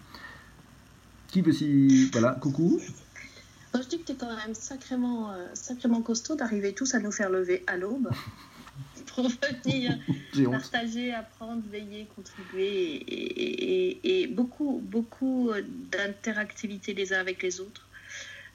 Qui 1.29 1.43
veut 1.43 1.53
si. 1.53 2.11
Voilà, 2.13 2.33
coucou. 2.33 2.81
Moi, 3.75 3.83
je 3.83 3.89
dis 3.89 3.99
que 4.01 4.05
tu 4.07 4.13
es 4.13 4.17
quand 4.17 4.35
même 4.37 4.55
sacrément, 4.55 5.33
euh, 5.33 5.47
sacrément 5.55 6.03
costaud 6.03 6.37
d'arriver 6.37 6.75
tous 6.75 6.95
à 6.95 6.99
nous 7.01 7.13
faire 7.13 7.31
lever 7.31 7.65
à 7.67 7.77
l'aube 7.77 8.11
pour 9.15 9.29
venir 9.29 9.99
partager, 10.51 11.13
apprendre, 11.13 11.63
veiller, 11.69 12.07
contribuer 12.15 12.67
et, 12.69 13.03
et- 13.43 13.89
et- 13.99 14.23
et 14.23 14.27
beaucoup, 14.27 14.81
beaucoup 14.85 15.51
euh, 15.51 15.63
d'interactivité 15.67 16.93
les 16.95 17.13
uns 17.13 17.21
avec 17.21 17.43
les 17.43 17.61
autres. 17.61 17.89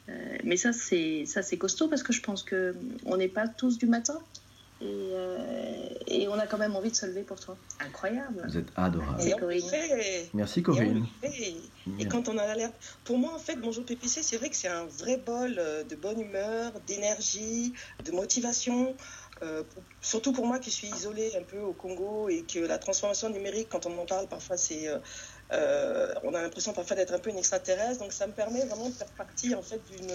Euh, 0.09 0.37
mais 0.43 0.55
ça, 0.55 0.71
c'est 0.71 1.25
ça, 1.25 1.41
c'est 1.41 1.57
costaud 1.57 1.87
parce 1.89 2.03
que 2.03 2.13
je 2.13 2.21
pense 2.21 2.43
que 2.43 2.75
on 3.05 3.17
n'est 3.17 3.27
pas 3.27 3.47
tous 3.47 3.77
du 3.77 3.87
matin 3.87 4.17
et, 4.79 5.11
euh, 5.13 5.89
et 6.05 6.27
on 6.27 6.33
a 6.33 6.45
quand 6.47 6.57
même 6.57 6.75
envie 6.75 6.91
de 6.91 6.95
se 6.95 7.05
lever 7.05 7.23
pour 7.23 7.39
toi. 7.39 7.57
Incroyable. 7.79 8.43
Vous 8.47 8.57
êtes 8.57 8.67
adorable. 8.75 9.21
Et 9.23 9.31
Corinne. 9.31 9.61
fait. 9.69 10.29
Merci 10.33 10.59
Et 10.59 10.61
on 10.61 10.65
Corinne. 10.65 11.07
fait. 11.21 11.55
Et 11.99 12.07
quand 12.07 12.27
on 12.29 12.37
a 12.37 12.45
l'alerte, 12.45 12.75
pour 13.03 13.17
moi 13.17 13.33
en 13.33 13.39
fait, 13.39 13.55
Bonjour 13.55 13.85
PPC, 13.85 14.21
c'est 14.23 14.37
vrai 14.37 14.49
que 14.49 14.55
c'est 14.55 14.67
un 14.67 14.85
vrai 14.85 15.17
bol 15.17 15.55
euh, 15.57 15.83
de 15.83 15.95
bonne 15.95 16.19
humeur, 16.19 16.79
d'énergie, 16.81 17.73
de 18.03 18.11
motivation. 18.11 18.95
Euh, 19.43 19.63
pour- 19.63 19.83
surtout 20.01 20.31
pour 20.33 20.47
moi 20.47 20.57
qui 20.57 20.71
suis 20.71 20.87
isolée 20.87 21.31
un 21.37 21.43
peu 21.43 21.59
au 21.59 21.73
Congo 21.73 22.27
et 22.27 22.45
que 22.47 22.57
la 22.57 22.79
transformation 22.79 23.29
numérique, 23.29 23.69
quand 23.69 23.85
on 23.85 23.95
en 23.99 24.05
parle, 24.07 24.27
parfois 24.27 24.57
c'est, 24.57 24.87
euh, 24.87 24.97
euh, 25.53 26.11
on 26.23 26.33
a 26.33 26.41
l'impression 26.41 26.73
parfois 26.73 26.95
d'être 26.95 27.13
un 27.13 27.19
peu 27.19 27.29
une 27.29 27.37
extraterrestre. 27.37 27.99
Donc 28.01 28.13
ça 28.13 28.25
me 28.25 28.33
permet 28.33 28.65
vraiment 28.65 28.89
de 28.89 28.95
faire 28.95 29.13
partie 29.13 29.53
en 29.53 29.61
fait 29.61 29.83
d'une 29.85 30.11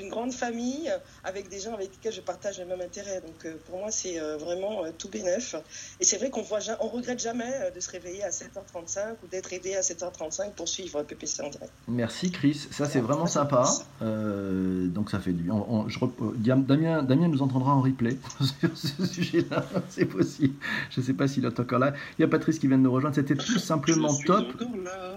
d'une 0.00 0.08
grande 0.08 0.32
famille 0.32 0.90
avec 1.24 1.48
des 1.48 1.60
gens 1.60 1.74
avec 1.74 1.90
lesquels 1.90 2.12
je 2.12 2.20
partage 2.20 2.58
le 2.58 2.64
même 2.66 2.80
intérêt. 2.80 3.20
Donc 3.20 3.44
euh, 3.44 3.54
pour 3.66 3.78
moi 3.78 3.90
c'est 3.90 4.18
euh, 4.20 4.36
vraiment 4.36 4.84
euh, 4.84 4.90
tout 4.96 5.08
bénef. 5.08 5.54
Et 6.00 6.04
c'est 6.04 6.16
vrai 6.16 6.30
qu'on 6.30 6.42
voit, 6.42 6.58
on 6.80 6.88
regrette 6.88 7.20
jamais 7.20 7.44
euh, 7.60 7.70
de 7.70 7.80
se 7.80 7.90
réveiller 7.90 8.24
à 8.24 8.30
7h35 8.30 9.16
ou 9.22 9.26
d'être 9.28 9.52
aidé 9.52 9.74
à 9.76 9.80
7h35 9.80 10.52
pour 10.56 10.68
suivre 10.68 11.02
PPC 11.02 11.42
en 11.42 11.50
direct. 11.50 11.72
Merci 11.88 12.30
Chris, 12.30 12.68
ça 12.70 12.86
c'est 12.86 13.00
vraiment 13.00 13.26
sympa. 13.26 13.64
Euh, 14.02 14.86
donc 14.86 15.10
ça 15.10 15.20
fait 15.20 15.32
du. 15.32 15.50
on- 15.50 15.88
je 15.88 15.98
euh, 16.02 16.32
Damien, 16.36 17.02
Damien 17.02 17.28
nous 17.28 17.42
entendra 17.42 17.72
en 17.74 17.80
replay 17.82 18.16
sur 18.60 18.76
ce 18.76 19.06
sujet-là, 19.06 19.66
c'est 19.90 20.06
possible. 20.06 20.54
Je 20.90 21.00
ne 21.00 21.06
sais 21.06 21.12
pas 21.12 21.28
s'il 21.28 21.44
est 21.44 21.60
encore 21.60 21.78
là. 21.78 21.92
Il 22.18 22.22
y 22.22 22.24
a 22.24 22.28
Patrice 22.28 22.58
qui 22.58 22.66
vient 22.68 22.78
de 22.78 22.82
nous 22.82 22.92
rejoindre. 22.92 23.14
C'était 23.16 23.34
tout 23.36 23.58
simplement 23.58 24.08
Je 24.08 24.26
top. 24.26 24.46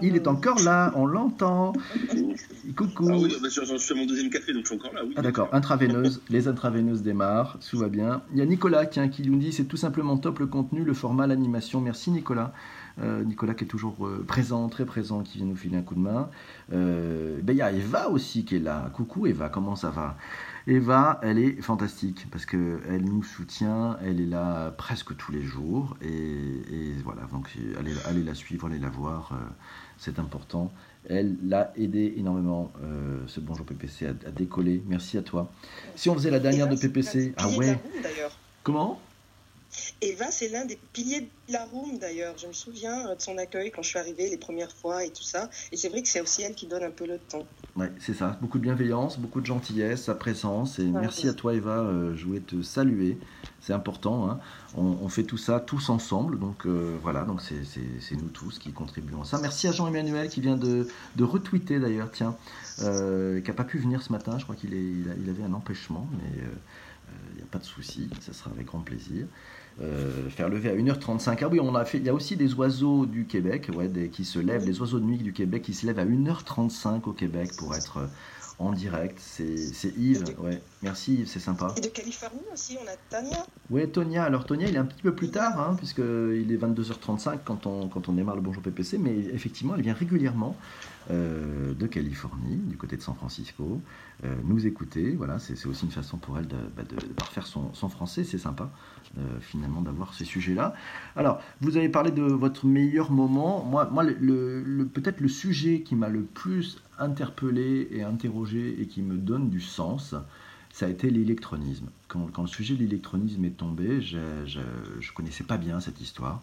Il 0.02 0.16
est 0.16 0.26
encore 0.26 0.60
là, 0.62 0.92
on 0.96 1.06
l'entend. 1.06 1.72
Coucou. 2.76 3.08
Ah 3.10 3.16
oui, 3.16 3.36
bah, 3.40 3.48
j'en 3.50 3.78
suis 3.78 3.92
à 3.94 3.96
mon 3.96 4.06
deuxième 4.06 4.30
café, 4.30 4.52
donc 4.52 4.66
je 4.66 4.73
Ah 5.16 5.22
d'accord, 5.22 5.48
intraveineuse, 5.52 6.22
les 6.30 6.48
intraveineuses 6.48 7.02
démarrent, 7.02 7.58
tout 7.68 7.78
va 7.78 7.88
bien. 7.88 8.22
Il 8.32 8.38
y 8.38 8.42
a 8.42 8.46
Nicolas 8.46 8.86
qui 8.86 9.28
nous 9.28 9.38
dit 9.38 9.52
c'est 9.52 9.64
tout 9.64 9.76
simplement 9.76 10.16
top 10.16 10.38
le 10.38 10.46
contenu, 10.46 10.84
le 10.84 10.94
format, 10.94 11.26
l'animation. 11.26 11.80
Merci 11.80 12.10
Nicolas. 12.10 12.52
Euh, 13.02 13.24
Nicolas 13.24 13.54
qui 13.54 13.64
est 13.64 13.68
toujours 13.68 14.06
euh, 14.06 14.24
présent, 14.26 14.68
très 14.68 14.84
présent, 14.84 15.22
qui 15.22 15.38
vient 15.38 15.48
nous 15.48 15.56
filer 15.56 15.76
un 15.76 15.82
coup 15.82 15.96
de 15.96 16.00
main. 16.00 16.28
Ben, 16.70 17.42
il 17.48 17.56
y 17.56 17.62
a 17.62 17.72
Eva 17.72 18.08
aussi 18.08 18.44
qui 18.44 18.56
est 18.56 18.60
là. 18.60 18.90
Coucou 18.94 19.26
Eva, 19.26 19.48
comment 19.48 19.76
ça 19.76 19.90
va? 19.90 20.16
Eva, 20.66 21.20
elle 21.22 21.38
est 21.38 21.60
fantastique 21.60 22.26
parce 22.30 22.46
que 22.46 22.80
elle 22.88 23.04
nous 23.04 23.22
soutient, 23.22 23.98
elle 24.02 24.18
est 24.18 24.26
là 24.26 24.70
presque 24.70 25.14
tous 25.16 25.30
les 25.30 25.42
jours 25.42 25.94
et, 26.00 26.94
voilà 27.04 27.22
donc 27.30 27.50
allez, 27.78 27.92
allez 28.06 28.22
la 28.22 28.34
suivre, 28.34 28.66
allez 28.68 28.78
la 28.78 28.88
voir, 28.88 29.32
euh, 29.32 29.44
c'est 29.98 30.18
important. 30.18 30.72
Elle 31.08 31.36
l'a 31.46 31.72
aidé 31.76 32.14
énormément, 32.16 32.72
euh, 32.82 33.18
ce 33.26 33.40
Bonjour 33.40 33.66
PPC, 33.66 34.06
à, 34.06 34.10
à 34.10 34.30
décoller. 34.30 34.82
Merci 34.86 35.18
à 35.18 35.22
toi. 35.22 35.50
Si 35.96 36.08
on 36.08 36.14
faisait 36.14 36.30
la 36.30 36.40
dernière 36.40 36.68
de 36.68 36.76
PPC, 36.76 37.34
ah 37.36 37.48
ouais. 37.50 37.78
Comment? 38.62 39.00
Eva, 40.02 40.30
c'est 40.30 40.48
l'un 40.48 40.64
des 40.64 40.78
piliers 40.92 41.22
de 41.48 41.52
la 41.52 41.64
room 41.64 41.98
d'ailleurs. 41.98 42.36
Je 42.38 42.46
me 42.46 42.52
souviens 42.52 43.08
euh, 43.08 43.14
de 43.14 43.20
son 43.22 43.38
accueil 43.38 43.70
quand 43.70 43.82
je 43.82 43.88
suis 43.88 43.98
arrivée 43.98 44.28
les 44.30 44.36
premières 44.38 44.72
fois 44.72 45.04
et 45.04 45.10
tout 45.10 45.22
ça. 45.22 45.50
Et 45.72 45.76
c'est 45.76 45.88
vrai 45.88 46.02
que 46.02 46.08
c'est 46.08 46.20
aussi 46.20 46.42
elle 46.42 46.54
qui 46.54 46.66
donne 46.66 46.82
un 46.82 46.90
peu 46.90 47.06
le 47.06 47.18
temps. 47.18 47.46
Ouais, 47.76 47.90
c'est 47.98 48.14
ça. 48.14 48.38
Beaucoup 48.40 48.58
de 48.58 48.62
bienveillance, 48.62 49.18
beaucoup 49.18 49.40
de 49.40 49.46
gentillesse, 49.46 50.04
sa 50.04 50.14
présence. 50.14 50.78
Et 50.78 50.84
merci 50.84 51.28
à 51.28 51.32
toi, 51.34 51.54
Eva. 51.54 51.78
euh, 51.80 52.14
je 52.16 52.24
voulais 52.24 52.40
te 52.40 52.62
saluer. 52.62 53.18
C'est 53.60 53.72
important. 53.72 54.30
hein. 54.30 54.40
On, 54.76 54.82
on 55.02 55.08
fait 55.08 55.24
tout 55.24 55.38
ça 55.38 55.58
tous 55.60 55.88
ensemble. 55.88 56.38
Donc 56.38 56.66
euh, 56.66 56.96
voilà, 57.02 57.24
donc 57.24 57.40
c'est- 57.40 58.14
nous 58.14 58.28
tous 58.28 58.58
qui 58.58 58.72
contribuons 58.72 59.22
à 59.22 59.24
ça. 59.24 59.38
Merci 59.40 59.66
à 59.68 59.72
Jean-Emmanuel 59.72 60.28
qui 60.28 60.40
vient 60.40 60.56
de, 60.56 60.86
de 61.16 61.24
retweeter 61.24 61.80
d'ailleurs, 61.80 62.10
tiens, 62.12 62.36
euh, 62.82 63.40
qui 63.40 63.48
n'a 63.48 63.54
pas 63.54 63.64
pu 63.64 63.78
venir 63.78 64.02
ce 64.02 64.12
matin. 64.12 64.38
Je 64.38 64.44
crois 64.44 64.54
qu'il 64.54 64.72
il 64.74 65.14
il 65.22 65.28
avait 65.30 65.42
un 65.42 65.52
empêchement, 65.52 66.06
mais 66.12 66.42
il 67.32 67.36
n'y 67.36 67.42
a 67.42 67.46
pas 67.50 67.58
de 67.58 67.64
souci. 67.64 68.08
Ça 68.20 68.32
sera 68.32 68.50
avec 68.50 68.66
grand 68.66 68.80
plaisir. 68.80 69.26
Euh, 69.82 70.28
faire 70.30 70.48
lever 70.48 70.70
à 70.70 70.74
1h35. 70.74 71.38
Ah 71.42 71.48
oui, 71.48 71.58
on 71.60 71.74
a 71.74 71.84
fait. 71.84 71.98
Il 71.98 72.04
y 72.04 72.08
a 72.08 72.14
aussi 72.14 72.36
des 72.36 72.54
oiseaux 72.54 73.06
du 73.06 73.26
Québec, 73.26 73.70
ouais, 73.74 73.88
des- 73.88 74.08
qui 74.08 74.24
se 74.24 74.38
lèvent, 74.38 74.64
les 74.64 74.80
oiseaux 74.80 75.00
de 75.00 75.04
nuit 75.04 75.18
du 75.18 75.32
Québec 75.32 75.62
qui 75.62 75.74
se 75.74 75.84
lèvent 75.84 75.98
à 75.98 76.04
1h35 76.04 77.08
au 77.08 77.12
Québec 77.12 77.50
pour 77.56 77.74
être 77.74 77.96
euh, 77.98 78.06
en 78.60 78.70
direct. 78.70 79.18
C'est 79.18 79.72
Yves, 79.98 80.24
ouais. 80.38 80.62
Merci 80.82 81.14
Yves, 81.14 81.26
c'est 81.26 81.40
sympa. 81.40 81.74
Et 81.76 81.80
de 81.80 81.88
Californie 81.88 82.38
aussi, 82.52 82.76
on 82.80 82.86
a 82.86 82.94
Tania. 83.10 83.44
Ouais, 83.68 83.88
Tonia. 83.88 84.22
Alors 84.22 84.44
Tonia, 84.46 84.68
il 84.68 84.76
est 84.76 84.78
un 84.78 84.84
petit 84.84 85.02
peu 85.02 85.12
plus 85.14 85.30
tard, 85.30 85.58
hein, 85.58 85.74
puisque 85.76 85.98
il 85.98 86.52
est 86.52 86.56
22h35 86.56 87.38
quand 87.44 87.66
on, 87.66 87.88
quand 87.88 88.08
on 88.08 88.12
démarre 88.12 88.36
le 88.36 88.42
Bonjour 88.42 88.62
PPC, 88.62 88.98
mais 88.98 89.16
effectivement, 89.32 89.74
elle 89.74 89.82
vient 89.82 89.94
régulièrement 89.94 90.56
euh, 91.10 91.74
de 91.74 91.86
Californie, 91.86 92.56
du 92.56 92.76
côté 92.76 92.96
de 92.96 93.02
San 93.02 93.14
Francisco, 93.14 93.80
euh, 94.24 94.34
nous 94.44 94.66
écouter. 94.66 95.12
Voilà, 95.16 95.38
c'est 95.38 95.66
aussi 95.66 95.84
une 95.84 95.90
façon 95.90 96.16
pour 96.16 96.38
elle 96.38 96.46
de, 96.46 96.56
bah, 96.76 96.82
de- 96.82 96.96
de 97.08 97.12
parfaire 97.12 97.46
son, 97.46 97.72
français. 97.88 98.24
C'est 98.24 98.38
sympa, 98.38 98.70
euh, 99.18 99.20
finalement, 99.40 99.82
d'avoir 99.82 100.14
ces 100.14 100.24
sujets-là. 100.24 100.74
Alors, 101.16 101.40
vous 101.60 101.76
avez 101.76 101.88
parlé 101.88 102.10
de 102.10 102.22
votre 102.22 102.66
meilleur 102.66 103.10
moment. 103.10 103.64
Moi, 103.64 103.86
peut-être 104.92 105.20
le 105.20 105.28
sujet 105.28 105.82
qui 105.82 105.94
m'a 105.94 106.08
le 106.08 106.22
plus 106.22 106.80
interpellé 106.98 107.88
et 107.90 108.02
interrogé 108.02 108.80
et 108.80 108.86
qui 108.86 109.02
me 109.02 109.16
donne 109.16 109.50
du 109.50 109.60
sens, 109.60 110.14
ça 110.72 110.86
a 110.86 110.88
été 110.88 111.10
l'électronisme. 111.10 111.86
Quand, 112.08 112.26
quand, 112.32 112.42
le 112.42 112.48
sujet 112.48 112.74
de 112.74 112.80
l'électronisme 112.80 113.44
est 113.44 113.56
tombé, 113.56 114.00
je 114.00 114.18
ne 114.18 115.14
connaissais 115.14 115.44
pas 115.44 115.56
bien 115.58 115.80
cette 115.80 116.00
histoire. 116.00 116.42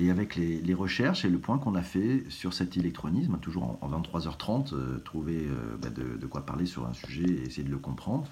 Et 0.00 0.10
avec 0.10 0.36
les, 0.36 0.74
recherches 0.74 1.24
et 1.24 1.28
le 1.28 1.38
point 1.38 1.58
qu'on 1.58 1.74
a 1.74 1.82
fait 1.82 2.24
sur 2.28 2.54
cet 2.54 2.76
électronisme, 2.76 3.36
toujours 3.42 3.78
en, 3.80 3.90
23h30, 3.90 4.72
euh, 4.72 4.98
trouver 5.00 5.38
euh, 5.38 5.76
bah 5.82 5.88
de, 5.90 6.26
quoi 6.26 6.46
parler 6.46 6.66
sur 6.66 6.86
un 6.86 6.92
sujet 6.92 7.24
et 7.24 7.46
essayer 7.46 7.64
de 7.64 7.70
le 7.70 7.78
comprendre, 7.78 8.24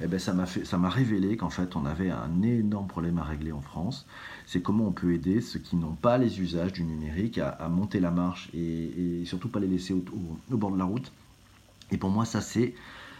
eh 0.00 0.06
ben 0.06 0.20
ça 0.20 0.32
m'a 0.32 0.88
révélé 0.88 1.36
qu'en 1.36 1.50
fait 1.50 1.74
on 1.74 1.86
avait 1.86 2.10
un 2.10 2.42
énorme 2.42 2.86
problème 2.86 3.18
à 3.18 3.24
régler 3.24 3.50
en 3.50 3.60
France. 3.60 4.06
C'est 4.46 4.62
comment 4.62 4.86
on 4.86 4.92
peut 4.92 5.12
aider 5.12 5.40
ceux 5.40 5.58
qui 5.58 5.74
n'ont 5.74 5.94
pas 5.94 6.18
les 6.18 6.40
usages 6.40 6.72
du 6.72 6.84
numérique 6.84 7.38
à, 7.38 7.68
monter 7.68 7.98
la 7.98 8.12
marche 8.12 8.48
et, 8.54 9.24
surtout 9.24 9.48
pas 9.48 9.58
les 9.58 9.66
laisser 9.66 9.94
au, 9.94 10.56
bord 10.56 10.70
de 10.70 10.78
la 10.78 10.84
route. 10.84 11.10
Et 11.90 11.96
pour 11.96 12.10
moi, 12.10 12.26
ça 12.26 12.40
c'est 12.40 12.74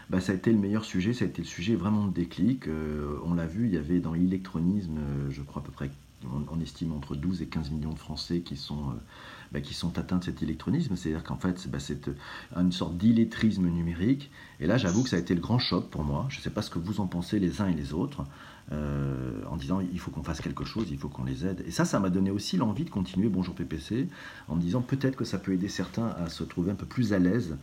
bah, 0.09 0.21
ça 0.21 0.31
a 0.31 0.35
été 0.35 0.51
le 0.53 0.57
meilleur 0.57 0.85
sujet, 0.85 1.11
ça 1.11 1.25
a 1.25 1.27
été 1.27 1.41
le 1.41 1.47
sujet 1.47 1.75
vraiment 1.75 2.07
de 2.07 2.13
déclic. 2.13 2.67
Euh, 2.67 3.19
on 3.25 3.33
l'a 3.33 3.45
vu, 3.45 3.67
il 3.67 3.73
y 3.73 3.77
avait 3.77 3.99
dans 3.99 4.13
l'électronisme, 4.13 4.99
je 5.29 5.41
crois 5.41 5.61
à 5.61 5.65
peu 5.65 5.71
près, 5.71 5.91
on, 6.51 6.59
estime 6.59 6.93
entre 6.93 7.15
12 7.15 7.41
et 7.41 7.47
15 7.47 7.71
millions 7.71 7.93
de 7.93 7.99
Français 7.99 8.41
qui 8.41 8.57
sont, 8.57 8.89
euh, 8.89 8.93
bah, 9.51 9.61
qui 9.61 9.73
sont 9.73 9.97
atteints 9.97 10.17
de 10.17 10.23
cet 10.23 10.43
électronisme. 10.43 10.95
C'est-à-dire 10.95 11.23
qu'en 11.23 11.37
fait, 11.37 11.67
bah, 11.69 11.79
c'est 11.79 12.09
une 12.55 12.71
sorte 12.71 12.97
d'illettrisme 12.97 13.67
numérique. 13.67 14.31
Et 14.59 14.67
là, 14.67 14.77
j'avoue 14.77 15.03
que 15.03 15.09
ça 15.09 15.15
a 15.15 15.19
été 15.19 15.33
le 15.33 15.41
grand 15.41 15.59
choc 15.59 15.89
pour 15.89 16.03
moi. 16.03 16.27
Je 16.29 16.37
ne 16.37 16.41
sais 16.41 16.49
pas 16.49 16.61
ce 16.61 16.69
que 16.69 16.79
vous 16.79 16.99
en 16.99 17.07
pensez 17.07 17.39
les 17.39 17.61
uns 17.61 17.67
et 17.67 17.73
les 17.73 17.93
autres. 17.93 18.23
en 18.71 19.57
disant 19.57 19.79
il 19.81 19.99
faut 19.99 20.11
qu'on 20.11 20.23
fasse 20.23 20.41
quelque 20.41 20.63
chose, 20.63 20.87
il 20.91 20.97
faut 20.97 21.09
qu'on 21.09 21.23
les 21.23 21.45
aide. 21.45 21.63
Et 21.65 21.71
ça, 21.71 21.85
ça 21.85 21.99
m'a 21.99 22.09
donné 22.09 22.29
aussi 22.29 22.55
l'envie 22.57 22.85
de 22.85 22.91
continuer 22.91 23.27
Bonjour 23.27 23.55
PPC 23.55 24.07
en 24.47 24.55
me 24.55 24.61
disant 24.61 24.81
peut-être 24.81 25.15
que 25.15 25.25
ça 25.25 25.39
peut 25.39 25.53
aider 25.53 25.69
certains 25.69 26.09
à 26.09 26.29
se 26.29 26.43
trouver 26.43 26.71
un 26.71 26.75
peu 26.75 26.85
plus 26.85 27.13
à 27.13 27.19
l'aise 27.19 27.57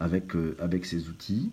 avec, 0.00 0.32
avec 0.58 0.84
ces 0.84 1.08
outils. 1.08 1.50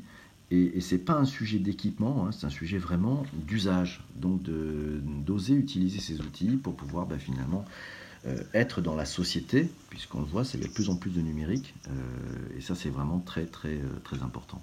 Et, 0.49 0.77
et 0.77 0.81
ce 0.81 0.95
n'est 0.95 1.01
pas 1.01 1.13
un 1.13 1.25
sujet 1.25 1.59
d'équipement, 1.59 2.25
hein, 2.25 2.31
c'est 2.31 2.45
un 2.45 2.49
sujet 2.51 2.77
vraiment 2.77 3.23
d'usage. 3.33 4.01
Donc 4.15 4.41
d'oser 4.43 5.53
utiliser 5.53 5.99
ces 5.99 6.21
outils 6.21 6.55
pour 6.55 6.75
pouvoir 6.75 7.05
bah, 7.05 7.17
finalement 7.19 7.65
euh, 8.25 8.41
être 8.53 8.81
dans 8.81 8.95
la 8.95 9.05
société, 9.05 9.69
puisqu'on 9.89 10.19
le 10.21 10.25
voit, 10.25 10.45
c'est 10.45 10.57
de 10.57 10.67
plus 10.67 10.89
en 10.89 10.95
plus 10.95 11.11
de 11.11 11.21
numérique. 11.21 11.73
Euh, 11.89 11.91
et 12.57 12.61
ça, 12.61 12.75
c'est 12.75 12.89
vraiment 12.89 13.19
très, 13.19 13.45
très, 13.45 13.75
euh, 13.75 13.83
très 14.03 14.21
important. 14.23 14.61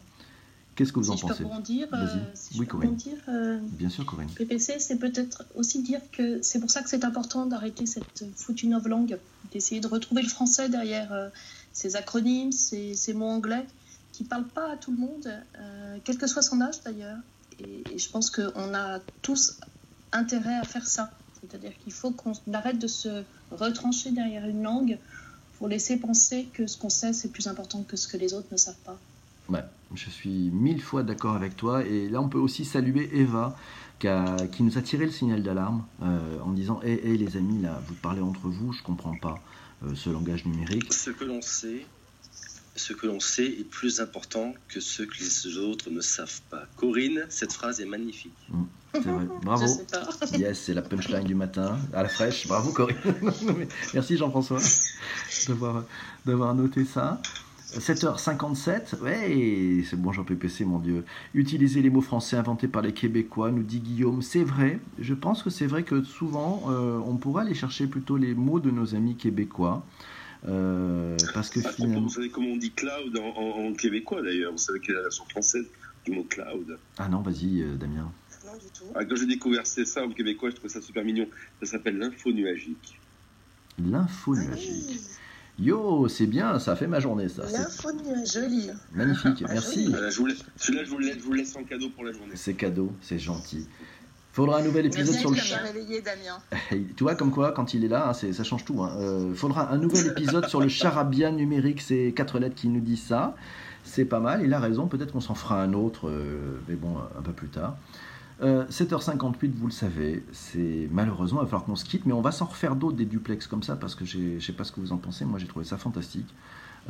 Qu'est-ce 0.75 0.93
que 0.93 0.99
vous 0.99 1.05
si 1.05 1.11
en 1.13 1.17
je 1.17 1.23
pensez? 1.23 1.43
peux 1.45 1.49
rebondir, 1.49 1.87
si 2.35 2.55
Oui, 2.55 2.55
je 2.55 2.59
peux 2.63 2.67
Corinne. 2.67 2.89
rebondir, 2.91 3.13
euh, 3.29 3.59
Bien 3.79 3.89
sûr, 3.89 4.05
Corinne. 4.05 4.29
PPC, 4.35 4.81
c'est 4.81 4.99
peut-être 4.99 5.45
aussi 5.55 5.83
dire 5.83 6.01
que 6.13 6.43
c'est 6.43 6.59
pour 6.59 6.71
ça 6.71 6.83
que 6.83 6.89
c'est 6.91 7.05
important 7.05 7.47
d'arrêter 7.47 7.87
cette 7.87 8.25
foutue 8.35 8.69
langue, 8.69 9.19
d'essayer 9.53 9.81
de 9.81 9.87
retrouver 9.87 10.23
le 10.23 10.29
français 10.29 10.69
derrière 10.69 11.13
euh, 11.13 11.29
ces 11.73 11.95
acronymes, 11.95 12.51
ces, 12.51 12.95
ces 12.95 13.15
mots 13.15 13.29
anglais 13.29 13.65
qui 14.15 14.23
ne 14.23 14.29
parle 14.29 14.45
pas 14.45 14.71
à 14.71 14.77
tout 14.77 14.93
le 14.93 14.99
monde, 14.99 15.27
euh, 15.59 15.99
quel 16.05 16.17
que 16.19 16.29
soit 16.29 16.43
son 16.43 16.61
âge 16.61 16.81
d'ailleurs. 16.85 17.19
Et, 17.59 17.83
et, 17.93 17.99
je 17.99 18.09
pense 18.09 18.31
qu'on 18.31 18.73
a 18.73 19.01
tous 19.23 19.59
intérêt 20.13 20.55
à 20.55 20.63
faire 20.63 20.87
ça. 20.87 21.11
C'est-à-dire 21.41 21.73
qu'il 21.83 21.93
faut 21.93 22.13
qu'on 22.13 22.33
arrête 22.53 22.79
de 22.79 22.87
se 22.87 23.25
retrancher 23.51 24.13
derrière 24.13 24.47
une 24.47 24.63
langue 24.63 24.99
pour 25.59 25.67
laisser 25.67 25.97
penser 25.97 26.49
que 26.53 26.69
ce 26.69 26.79
qu'on 26.79 26.91
sait, 26.91 27.13
c'est 27.13 27.33
plus 27.33 27.49
important 27.49 27.83
que 27.83 27.97
ce 27.97 28.07
que 28.07 28.17
les 28.17 28.35
autres 28.35 28.47
ne 28.53 28.57
savent 28.57 28.83
pas. 28.85 28.97
Ouais, 29.49 29.65
je 29.95 30.09
suis 30.09 30.49
mille 30.51 30.81
fois 30.81 31.03
d'accord 31.03 31.35
avec 31.35 31.57
toi. 31.57 31.85
Et 31.85 32.09
là, 32.09 32.21
on 32.21 32.29
peut 32.29 32.39
aussi 32.39 32.65
saluer 32.65 33.11
Eva, 33.15 33.57
qui, 33.99 34.07
a, 34.07 34.37
qui 34.47 34.63
nous 34.63 34.79
a 34.79 34.83
tiré 34.83 35.07
le 35.07 35.13
signal 35.13 35.43
d'alarme 35.43 35.85
euh, 36.03 36.39
en 36.41 36.53
disant 36.53 36.81
Hé, 36.85 36.93
hey, 36.93 37.11
hey, 37.11 37.19
les 37.19 37.37
amis, 37.37 37.61
là, 37.61 37.83
vous 37.89 37.95
parlez 37.95 38.21
entre 38.21 38.49
vous, 38.49 38.73
je 38.73 38.81
ne 38.81 38.85
comprends 38.85 39.17
pas 39.17 39.41
euh, 39.83 39.95
ce 39.97 40.09
langage 40.09 40.45
numérique. 40.47 40.93
Ce 40.93 41.11
que 41.11 41.25
l'on 41.25 41.43
sait, 41.43 41.85
ce 42.77 42.93
que 42.93 43.07
l'on 43.07 43.21
sait 43.21 43.47
est 43.47 43.69
plus 43.69 44.01
important 44.01 44.55
que 44.69 44.81
ce 44.81 45.03
que 45.03 45.19
les 45.19 45.59
autres 45.59 45.91
ne 45.91 46.01
savent 46.01 46.41
pas. 46.51 46.65
Corinne, 46.77 47.27
cette 47.29 47.53
phrase 47.53 47.81
est 47.81 47.87
magnifique. 47.87 48.33
Mmh, 48.49 48.63
c'est 48.95 49.01
vrai. 49.01 49.27
Bravo. 49.43 49.67
Yes, 50.39 50.61
c'est 50.61 50.75
la 50.75 50.83
punchline 50.83 51.25
du 51.25 51.35
matin, 51.35 51.79
à 51.93 52.03
la 52.03 52.09
fraîche. 52.09 52.47
Bravo 52.49 52.73
Corinne. 52.73 52.97
Merci 53.95 54.17
Jean-François 54.17 54.59
d'avoir 56.25 56.55
noté 56.55 56.85
ça. 56.85 57.21
7h57, 57.79 59.01
ouais, 59.01 59.85
c'est 59.89 60.01
bon 60.01 60.13
Jean 60.13 60.23
PPC, 60.23 60.65
mon 60.65 60.79
Dieu. 60.79 61.05
Utiliser 61.35 61.83
les 61.83 61.91
mots 61.91 62.03
français 62.03 62.37
inventés 62.37 62.69
par 62.69 62.83
les 62.83 62.93
Québécois, 62.93 63.51
nous 63.51 63.65
dit 63.65 63.81
Guillaume. 63.81 64.23
C'est 64.23 64.45
vrai, 64.45 64.79
je 65.01 65.13
pense 65.13 65.43
que 65.43 65.51
c'est 65.51 65.67
vrai 65.67 65.83
que 65.83 66.05
souvent, 66.05 66.63
euh, 66.69 67.01
on 67.05 67.17
pourrait 67.17 67.43
aller 67.43 67.55
chercher 67.55 67.89
plutôt 67.89 68.17
les 68.17 68.35
mots 68.35 68.61
de 68.61 68.71
nos 68.71 68.95
amis 68.95 69.17
québécois. 69.17 69.85
Euh, 70.47 71.17
parce 71.33 71.51
que 71.51 71.61
ah, 71.65 71.73
finalement... 71.73 72.03
Vous 72.03 72.09
savez 72.11 72.29
comment 72.29 72.49
on 72.49 72.57
dit 72.57 72.73
cloud 72.73 73.17
en, 73.17 73.39
en, 73.39 73.67
en 73.69 73.73
québécois 73.73 74.23
d'ailleurs 74.23 74.53
Vous 74.53 74.59
savez 74.59 74.81
quelle 74.81 74.95
est 74.95 74.99
la 74.99 75.03
version 75.05 75.25
française 75.27 75.67
du 76.05 76.13
mot 76.13 76.25
cloud 76.25 76.79
Ah 76.99 77.09
non, 77.09 77.23
vas-y 77.23 77.63
euh, 77.63 77.77
Damien. 77.77 78.13
Non, 78.45 78.53
du 78.55 78.67
tout. 78.79 78.85
Ah, 78.95 79.05
quand 79.05 79.17
j'ai 79.17 79.27
découvert 79.27 79.67
ça 79.67 80.05
en 80.05 80.11
québécois, 80.11 80.51
je 80.51 80.57
trouve 80.57 80.71
ça 80.71 80.83
super 80.83 81.05
mignon. 81.05 81.27
Ça 81.63 81.71
s'appelle 81.71 81.97
l'info 81.99 82.31
nuagique. 82.33 82.99
L'info 83.79 84.37
nuagique. 84.37 85.01
Yo, 85.59 86.09
c'est 86.09 86.27
bien, 86.27 86.59
ça 86.59 86.75
fait 86.75 86.89
ma 86.89 86.99
journée 86.99 87.29
ça. 87.29 87.45
L'info 87.51 87.91
joli. 88.27 88.71
Magnifique, 88.93 89.45
merci. 89.49 89.87
Voilà, 89.89 90.11
je 90.11 90.19
vous 90.19 90.27
laisse, 90.27 90.45
celui-là, 90.57 90.85
je 90.85 90.91
vous, 90.91 91.01
je 91.01 91.19
vous 91.21 91.33
laisse 91.33 91.55
en 91.55 91.63
cadeau 91.63 91.91
pour 91.91 92.05
la 92.05 92.13
journée. 92.13 92.33
C'est 92.35 92.55
cadeau, 92.55 92.93
c'est 93.01 93.21
gentil. 93.21 93.67
Faudra 94.35 94.59
un 94.59 94.65
nouvel 94.65 94.87
épisode 94.87 95.15
sur 95.15 95.31
le 95.31 95.37
chat. 95.37 95.61
tu 96.97 97.05
vois, 97.05 97.15
comme 97.15 97.31
quoi, 97.31 97.53
quand 97.53 97.73
il 97.73 97.85
est 97.85 97.89
là, 97.89 98.09
hein, 98.09 98.13
ça 98.13 98.43
change 98.43 98.65
tout. 98.65 98.83
Hein. 98.83 98.97
Euh, 98.99 99.33
faudra 99.33 99.73
un 99.73 99.79
nouvel 99.79 100.09
épisode 100.09 100.49
sur 100.49 100.61
le 100.61 100.67
charabia 100.67 101.31
numérique, 101.31 101.81
c'est 101.81 102.13
quatre 102.17 102.41
lettres 102.41 102.57
qui 102.57 102.67
nous 102.67 102.81
disent 102.81 103.05
ça. 103.05 103.37
C'est 103.85 104.05
pas 104.05 104.19
mal, 104.19 104.43
il 104.43 104.53
a 104.53 104.59
raison, 104.59 104.89
peut-être 104.89 105.13
qu'on 105.13 105.21
s'en 105.21 105.37
fera 105.37 105.63
un 105.63 105.73
autre, 105.73 106.09
euh, 106.09 106.59
mais 106.67 106.75
bon, 106.75 106.97
un 107.17 107.23
peu 107.23 107.31
plus 107.31 107.47
tard. 107.47 107.77
Euh, 108.43 108.65
7h58, 108.67 109.53
vous 109.55 109.67
le 109.67 109.73
savez, 109.73 110.25
c'est 110.33 110.89
malheureusement, 110.91 111.39
il 111.39 111.45
va 111.45 111.51
falloir 111.51 111.65
qu'on 111.65 111.77
se 111.77 111.85
quitte, 111.85 112.05
mais 112.05 112.13
on 112.13 112.21
va 112.21 112.33
s'en 112.33 112.47
refaire 112.47 112.75
d'autres 112.75 112.97
des 112.97 113.05
duplex 113.05 113.47
comme 113.47 113.63
ça, 113.63 113.77
parce 113.77 113.95
que 113.95 114.05
je 114.05 114.41
sais 114.41 114.53
pas 114.53 114.65
ce 114.65 114.73
que 114.73 114.81
vous 114.81 114.91
en 114.91 114.97
pensez, 114.97 115.25
moi 115.25 115.39
j'ai 115.39 115.47
trouvé 115.47 115.65
ça 115.65 115.77
fantastique. 115.77 116.35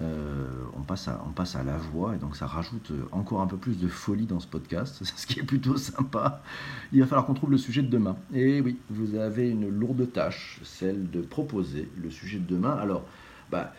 Euh, 0.01 0.49
on, 0.77 0.83
passe 0.83 1.07
à, 1.07 1.23
on 1.25 1.31
passe 1.31 1.55
à 1.55 1.63
la 1.63 1.77
voix 1.77 2.17
et 2.17 2.19
donc 2.19 2.35
ça 2.35 2.49
rajoute 2.49 2.91
encore 3.13 3.41
un 3.43 3.47
peu 3.47 3.57
plus 3.57 3.79
de 3.79 3.87
folie 3.87 4.27
dans 4.27 4.41
ce 4.41 4.49
podcast, 4.49 5.03
ce 5.17 5.27
qui 5.27 5.41
est 5.41 5.45
plutôt 5.45 5.77
sympa. 5.77 6.43
Il 6.93 7.01
va 7.01 7.07
falloir 7.07 7.27
qu'on 7.27 7.35
trouve 7.35 7.51
le 7.51 7.59
sujet 7.59 7.83
de 7.83 7.89
demain. 7.89 8.17
Et 8.33 8.61
oui, 8.61 8.77
vous 8.91 9.15
avez 9.15 9.51
une 9.51 9.69
lourde 9.69 10.11
tâche, 10.13 10.61
celle 10.65 11.11
de 11.11 11.21
proposer 11.21 11.89
le 12.03 12.11
sujet 12.11 12.39
de 12.39 12.47
demain. 12.47 12.73
Alors, 12.73 13.05
bah, 13.51 13.73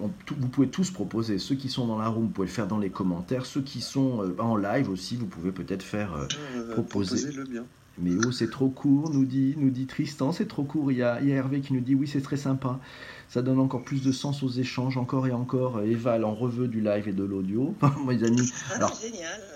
on, 0.00 0.08
tout, 0.26 0.36
vous 0.38 0.48
pouvez 0.48 0.68
tous 0.68 0.90
proposer. 0.90 1.38
Ceux 1.38 1.56
qui 1.56 1.68
sont 1.68 1.86
dans 1.86 1.98
la 1.98 2.08
room, 2.08 2.24
vous 2.24 2.30
pouvez 2.30 2.46
le 2.46 2.52
faire 2.52 2.68
dans 2.68 2.78
les 2.78 2.90
commentaires. 2.90 3.46
Ceux 3.46 3.62
qui 3.62 3.80
sont 3.80 4.22
euh, 4.22 4.36
en 4.38 4.56
live 4.56 4.90
aussi, 4.90 5.16
vous 5.16 5.26
pouvez 5.26 5.52
peut-être 5.52 5.82
faire 5.82 6.14
euh, 6.14 6.72
proposer. 6.72 7.32
le 7.32 7.44
bien. 7.44 7.64
Mais 8.00 8.12
oh, 8.24 8.30
c'est 8.30 8.50
trop 8.50 8.68
court, 8.68 9.10
nous 9.10 9.24
dit, 9.24 9.54
nous 9.58 9.70
dit 9.70 9.86
Tristan, 9.86 10.30
c'est 10.30 10.46
trop 10.46 10.62
court. 10.62 10.92
Il 10.92 10.98
y, 10.98 11.02
a, 11.02 11.20
il 11.20 11.28
y 11.28 11.32
a 11.32 11.36
Hervé 11.36 11.60
qui 11.60 11.72
nous 11.72 11.80
dit 11.80 11.96
oui, 11.96 12.06
c'est 12.06 12.20
très 12.20 12.36
sympa. 12.36 12.78
Ça 13.28 13.42
donne 13.42 13.60
encore 13.60 13.82
plus 13.82 14.02
de 14.02 14.10
sens 14.10 14.42
aux 14.42 14.48
échanges, 14.48 14.96
encore 14.96 15.26
et 15.26 15.32
encore. 15.32 15.82
Eva, 15.82 16.16
elle 16.16 16.24
en 16.24 16.34
reveux 16.34 16.66
du 16.66 16.80
live 16.80 17.08
et 17.08 17.12
de 17.12 17.24
l'audio. 17.24 17.74
Mes 18.06 18.24
amis, 18.24 18.50
alors, 18.74 18.98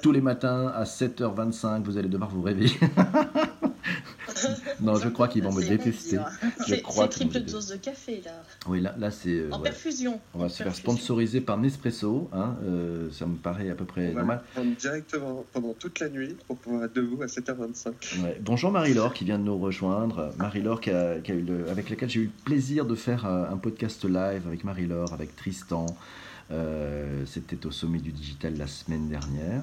tous 0.03 0.13
les 0.13 0.21
matins 0.21 0.71
à 0.75 0.85
7h25, 0.85 1.83
vous 1.83 1.97
allez 1.97 2.09
devoir 2.09 2.31
vous 2.31 2.43
réveiller. 2.43 2.79
non, 4.81 4.97
je 4.97 5.09
crois 5.09 5.29
qu'ils 5.29 5.43
vont 5.43 5.53
me 5.53 5.63
détester. 5.63 6.19
C'est 6.67 6.83
triple 7.11 7.41
dose 7.41 7.69
de 7.69 7.77
café, 7.77 8.23
là. 8.25 8.31
Oui, 8.69 8.81
là, 8.81 8.95
là 8.99 9.11
c'est. 9.11 9.31
Euh, 9.31 9.49
en 9.51 9.59
ouais. 9.59 9.65
perfusion. 9.65 10.21
On 10.35 10.39
va 10.41 10.45
en 10.47 10.49
se 10.49 10.63
faire 10.63 10.75
sponsoriser 10.75 11.41
par 11.41 11.59
Nespresso. 11.59 12.29
Hein, 12.33 12.57
euh, 12.65 13.09
ça 13.13 13.27
me 13.27 13.37
paraît 13.37 13.71
à 13.71 13.75
peu 13.75 13.85
près 13.85 14.09
On 14.11 14.15
va 14.15 14.19
normal. 14.21 14.43
le 14.43 14.61
prendre 14.61 14.77
directement 14.77 15.45
pendant 15.53 15.73
toute 15.75 16.01
la 16.01 16.09
nuit 16.09 16.37
pour 16.47 16.57
pouvoir 16.57 16.85
être 16.85 16.95
debout 16.95 17.23
à 17.23 17.27
7h25. 17.27 18.23
Ouais. 18.23 18.39
Bonjour 18.43 18.71
Marie-Laure 18.71 19.13
qui 19.13 19.25
vient 19.25 19.39
de 19.39 19.45
nous 19.45 19.59
rejoindre. 19.59 20.33
Marie-Laure 20.39 20.81
qui 20.81 20.91
a, 20.91 21.19
qui 21.21 21.33
a 21.33 21.35
eu 21.35 21.43
le- 21.43 21.69
avec 21.71 21.91
laquelle 21.91 22.11
j'ai 22.11 22.21
eu 22.21 22.25
le 22.25 22.45
plaisir 22.45 22.85
de 22.87 22.95
faire 22.95 23.27
euh, 23.27 23.51
un 23.51 23.57
podcast 23.57 24.05
live 24.05 24.43
avec 24.47 24.65
Marie-Laure, 24.65 25.13
avec 25.13 25.37
Tristan. 25.37 25.87
Euh, 26.51 27.25
C'était 27.27 27.65
au 27.67 27.71
sommet 27.71 27.99
du 27.99 28.13
digital 28.13 28.57
la 28.57 28.67
semaine 28.67 29.09
dernière. 29.09 29.63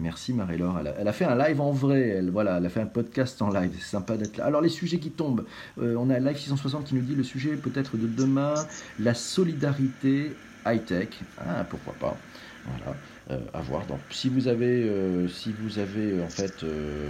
Merci 0.00 0.32
Marie-Laure. 0.32 0.80
Elle, 0.98 1.06
a- 1.08 1.12
fait 1.12 1.26
un 1.26 1.36
live 1.36 1.60
en 1.60 1.72
vrai. 1.72 2.00
Elle, 2.08 2.30
voilà, 2.30 2.56
elle 2.58 2.66
a 2.66 2.68
fait 2.70 2.80
un 2.80 2.86
podcast 2.86 3.40
en 3.42 3.50
live. 3.50 3.70
C'est 3.78 3.84
sympa 3.90 4.16
d'être 4.16 4.38
là. 4.38 4.46
Alors 4.46 4.60
les 4.62 4.68
sujets 4.70 4.98
qui 4.98 5.10
tombent. 5.10 5.44
Euh, 5.80 5.94
on 5.98 6.08
a 6.10 6.18
Live 6.18 6.38
660 6.38 6.84
qui 6.84 6.94
nous 6.94 7.02
dit 7.02 7.14
le 7.14 7.22
sujet 7.22 7.50
peut-être 7.56 7.96
de 7.96 8.06
demain, 8.06 8.54
la 8.98 9.14
solidarité 9.14 10.32
high-tech. 10.66 11.08
Ah, 11.38 11.64
pourquoi 11.68 11.94
pas. 12.00 12.16
Voilà. 12.64 12.96
Euh, 13.30 13.38
à 13.54 13.60
voir. 13.60 13.86
Donc, 13.86 14.00
si 14.10 14.28
vous 14.28 14.48
avez, 14.48 14.82
euh, 14.82 15.28
si 15.28 15.52
vous 15.52 15.78
avez 15.78 16.12
euh, 16.12 16.24
en 16.24 16.28
fait, 16.28 16.64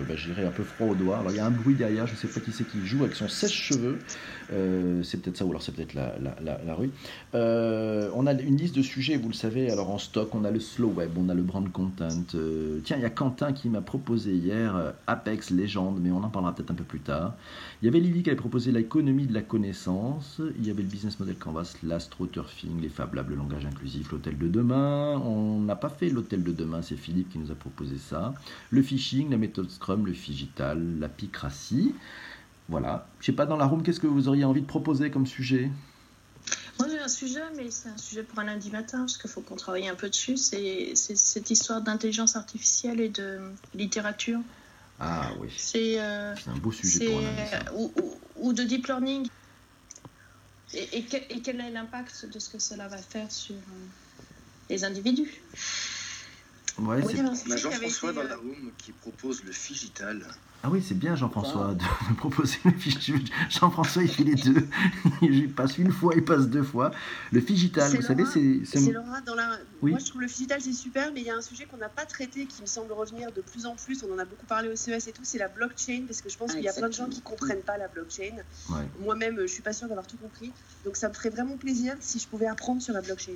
bah, 0.07 0.15
je 0.17 0.27
dirais 0.27 0.45
un 0.45 0.51
peu 0.51 0.65
froid 0.65 0.89
aux 0.89 0.95
doigts. 0.95 1.19
Alors 1.19 1.31
il 1.31 1.37
y 1.37 1.41
a 1.41 1.47
un 1.47 1.51
bruit 1.51 1.75
derrière. 1.75 2.07
Je 2.07 2.13
ne 2.13 2.19
sais 2.19 2.29
pas 2.29 2.41
qui 2.41 2.53
c'est 2.53 2.65
qui 2.65 2.85
joue 2.85 3.05
avec 3.05 3.17
son 3.17 3.29
sèche-cheveux. 3.29 3.99
C'est 5.03 5.23
peut-être 5.23 5.37
ça 5.37 5.45
ou 5.45 5.51
alors 5.51 5.63
c'est 5.63 5.73
peut-être 5.73 5.95
la, 5.95 6.75
rue. 6.75 6.91
On 7.33 8.27
a 8.27 8.33
une 8.33 8.57
liste 8.57 8.77
de 8.77 8.83
sujets, 8.83 9.17
vous 9.17 9.29
le 9.29 9.35
savez. 9.35 9.71
Alors 9.71 9.91
en 9.91 9.99
stock, 9.99 10.35
on 10.35 10.45
a 10.45 10.51
le 10.51 10.61
slow 10.61 10.89
web, 10.89 11.11
on 11.17 11.29
a 11.29 11.35
le 11.35 11.43
brand 11.43 11.71
content. 11.71 12.09
Tiens, 12.85 12.97
il 12.97 13.03
y 13.03 13.07
a 13.07 13.11
Quentin 13.11 13.53
qui 13.53 13.69
m'a 13.69 13.81
proposé 13.81 14.33
hier 14.33 14.93
Apex 15.07 15.51
Legend, 15.51 15.99
mais 16.01 16.11
on 16.11 16.23
en 16.23 16.29
parlera 16.29 16.55
peut-être 16.55 16.73
un 16.73 16.75
peu 16.75 16.85
plus 16.85 17.01
tard. 17.01 17.35
Il 17.81 17.87
y 17.87 17.89
avait 17.89 18.01
Lily 18.01 18.25
qui 18.25 18.31
avait 18.31 18.37
proposé 18.37 18.73
l'économie 18.73 19.27
de 19.27 19.33
la 19.33 19.43
connaissance. 19.43 20.41
Il 20.59 20.67
y 20.67 20.71
avait 20.71 20.83
le 20.83 20.89
business 20.89 21.19
model 21.21 21.37
canvas, 21.37 21.77
l'astroturfing, 21.83 22.81
les 22.81 22.89
Fab 22.89 23.15
Labs, 23.15 23.31
le 23.31 23.37
langage 23.37 23.65
inclusif, 23.65 24.11
l'hôtel 24.11 24.37
de 24.37 24.49
demain. 24.49 25.17
On 25.25 25.61
n'a 25.61 25.77
pas 25.77 25.89
fait 25.89 26.10
l'hôtel 26.13 26.43
de 26.45 26.53
demain, 26.53 26.83
c'est 26.83 26.97
Philippe 26.97 27.31
qui 27.31 27.39
nous 27.39 27.51
a 27.51 27.55
proposé 27.55 27.99
ça. 27.99 28.35
Le 28.71 28.83
phishing, 28.83 29.31
la 29.31 29.37
méthode 29.39 29.71
Scrum, 29.71 30.07
le 30.07 30.13
Figital, 30.13 30.99
la 30.99 31.09
picratie. 31.09 31.95
Voilà. 32.69 33.09
Je 33.21 33.27
sais 33.27 33.33
pas, 33.33 33.47
dans 33.47 33.57
la 33.57 33.67
room, 33.67 33.83
qu'est-ce 33.83 34.01
que 34.01 34.07
vous 34.07 34.29
auriez 34.29 34.45
envie 34.45 34.63
de 34.63 34.67
proposer 34.67 35.11
comme 35.11 35.27
sujet? 35.27 35.71
Moi, 36.79 36.89
j'ai 36.89 36.99
un 36.99 37.09
sujet, 37.09 37.43
mais 37.57 37.71
c'est 37.71 37.89
un 37.89 37.99
sujet 37.99 38.23
pour 38.23 38.39
un 38.39 38.45
lundi 38.45 38.71
matin, 38.71 39.01
parce 39.01 39.19
qu'il 39.19 39.29
faut 39.31 39.43
qu'on 39.43 39.57
travaille 39.57 39.89
un 39.89 39.95
peu 39.95 40.09
dessus. 40.09 40.37
C'est 40.37 40.95
cette 40.95 41.51
histoire 41.51 41.83
d'intelligence 41.83 42.37
artificielle 42.37 43.01
et 43.01 43.09
de 43.09 43.53
littérature. 43.75 44.41
Ah 44.99 45.31
oui, 45.41 45.49
C'est 45.57 46.01
euh, 46.01 46.35
un 46.47 46.57
beau 46.59 46.73
sujet 46.73 47.05
pour 47.05 47.19
un 47.19 47.23
lundi, 47.23 47.51
ça. 47.51 47.57
euh, 47.71 47.75
ou, 47.77 47.93
ou- 48.03 48.21
ou 48.49 48.53
de 48.53 48.63
deep 48.63 48.87
learning. 48.87 49.27
Et, 50.73 50.99
et 50.99 51.05
que- 51.05 51.17
et 51.17 51.43
quel 51.43 51.61
est 51.61 51.71
l'impact 51.71 52.27
de 52.33 52.39
ce 52.39 52.49
que 52.49 52.59
cela 52.59 52.87
va 52.89 52.99
faire 52.99 53.31
sur 53.33 53.57
euh, 53.57 53.87
les 54.69 54.85
individus? 54.85 55.43
Ouais, 56.79 57.03
Oui, 57.05 57.15
c'est- 57.17 57.57
Jean-François 57.59 58.13
dans 58.13 58.23
la 58.23 58.37
room 58.37 58.71
qui 58.79 58.93
propose 58.93 59.43
le 59.45 59.53
Figital. 59.53 60.27
Ah 60.63 60.69
oui, 60.71 60.85
c'est 60.87 60.95
bien 60.99 61.17
Jean-François 61.17 61.75
de 61.75 61.83
me 62.11 62.17
proposer 62.17 62.59
le 62.67 62.73
fichier. 62.73 63.15
Jean-François, 63.49 64.03
il 64.03 64.11
fait 64.11 64.25
les 64.25 64.35
deux. 64.35 64.67
Il 65.23 65.51
passe 65.53 65.79
une 65.79 65.91
fois, 65.91 66.13
il 66.15 66.23
passe 66.25 66.49
deux 66.49 66.63
fois. 66.63 66.91
Le 67.33 67.41
Figital, 67.41 67.91
vous 67.97 68.03
savez, 68.03 68.23
Laura. 68.25 68.33
c'est... 68.35 68.61
c'est- 68.67 68.79
C'est 68.79 68.93
Laura 68.93 69.21
dans 69.23 69.35
la. 69.35 69.57
Oui. 69.81 69.93
Moi, 69.93 70.01
je 70.01 70.07
trouve 70.07 70.21
le 70.21 70.27
digital 70.27 70.61
c'est 70.61 70.73
super, 70.75 71.13
mais 71.15 71.21
il 71.21 71.27
y 71.27 71.31
a 71.31 71.37
un 71.37 71.41
sujet 71.41 71.65
qu'on 71.65 71.79
n'a 71.79 71.89
pas 71.89 72.05
traité 72.05 72.45
qui 72.47 72.61
me 72.61 72.67
semble 72.67 72.93
revenir 72.93 73.33
de 73.33 73.41
plus 73.41 73.65
en 73.65 73.75
plus. 73.75 74.05
On 74.09 74.15
en 74.15 74.19
a 74.19 74.25
beaucoup 74.27 74.45
parlé 74.47 74.69
au 74.69 74.77
CES 74.77 75.09
et 75.09 75.13
tout. 75.13 75.23
C'est 75.25 75.39
la 75.39 75.49
blockchain, 75.49 76.05
parce 76.07 76.21
que 76.21 76.29
je 76.29 76.37
pense 76.37 76.51
Ah, 76.51 76.55
qu'il 76.57 76.65
y 76.65 76.69
a 76.69 76.73
plein 76.75 76.89
de 76.89 76.93
gens 76.95 77.09
qui 77.09 77.23
comprennent 77.23 77.63
pas 77.63 77.79
la 77.79 77.89
blockchain. 77.89 78.37
Ouais. 78.69 78.87
Moi-même, 79.01 79.39
je 79.41 79.47
suis 79.47 79.63
pas 79.63 79.73
sûre 79.73 79.89
d'avoir 79.89 80.07
tout 80.07 80.19
compris. 80.19 80.53
Donc, 80.85 80.97
ça 80.97 81.09
me 81.09 81.15
ferait 81.15 81.31
vraiment 81.31 81.57
plaisir 81.57 81.95
si 82.01 82.19
je 82.19 82.29
pouvais 82.29 82.47
apprendre 82.47 82.83
sur 82.83 82.93
la 82.93 83.01
blockchain. 83.01 83.33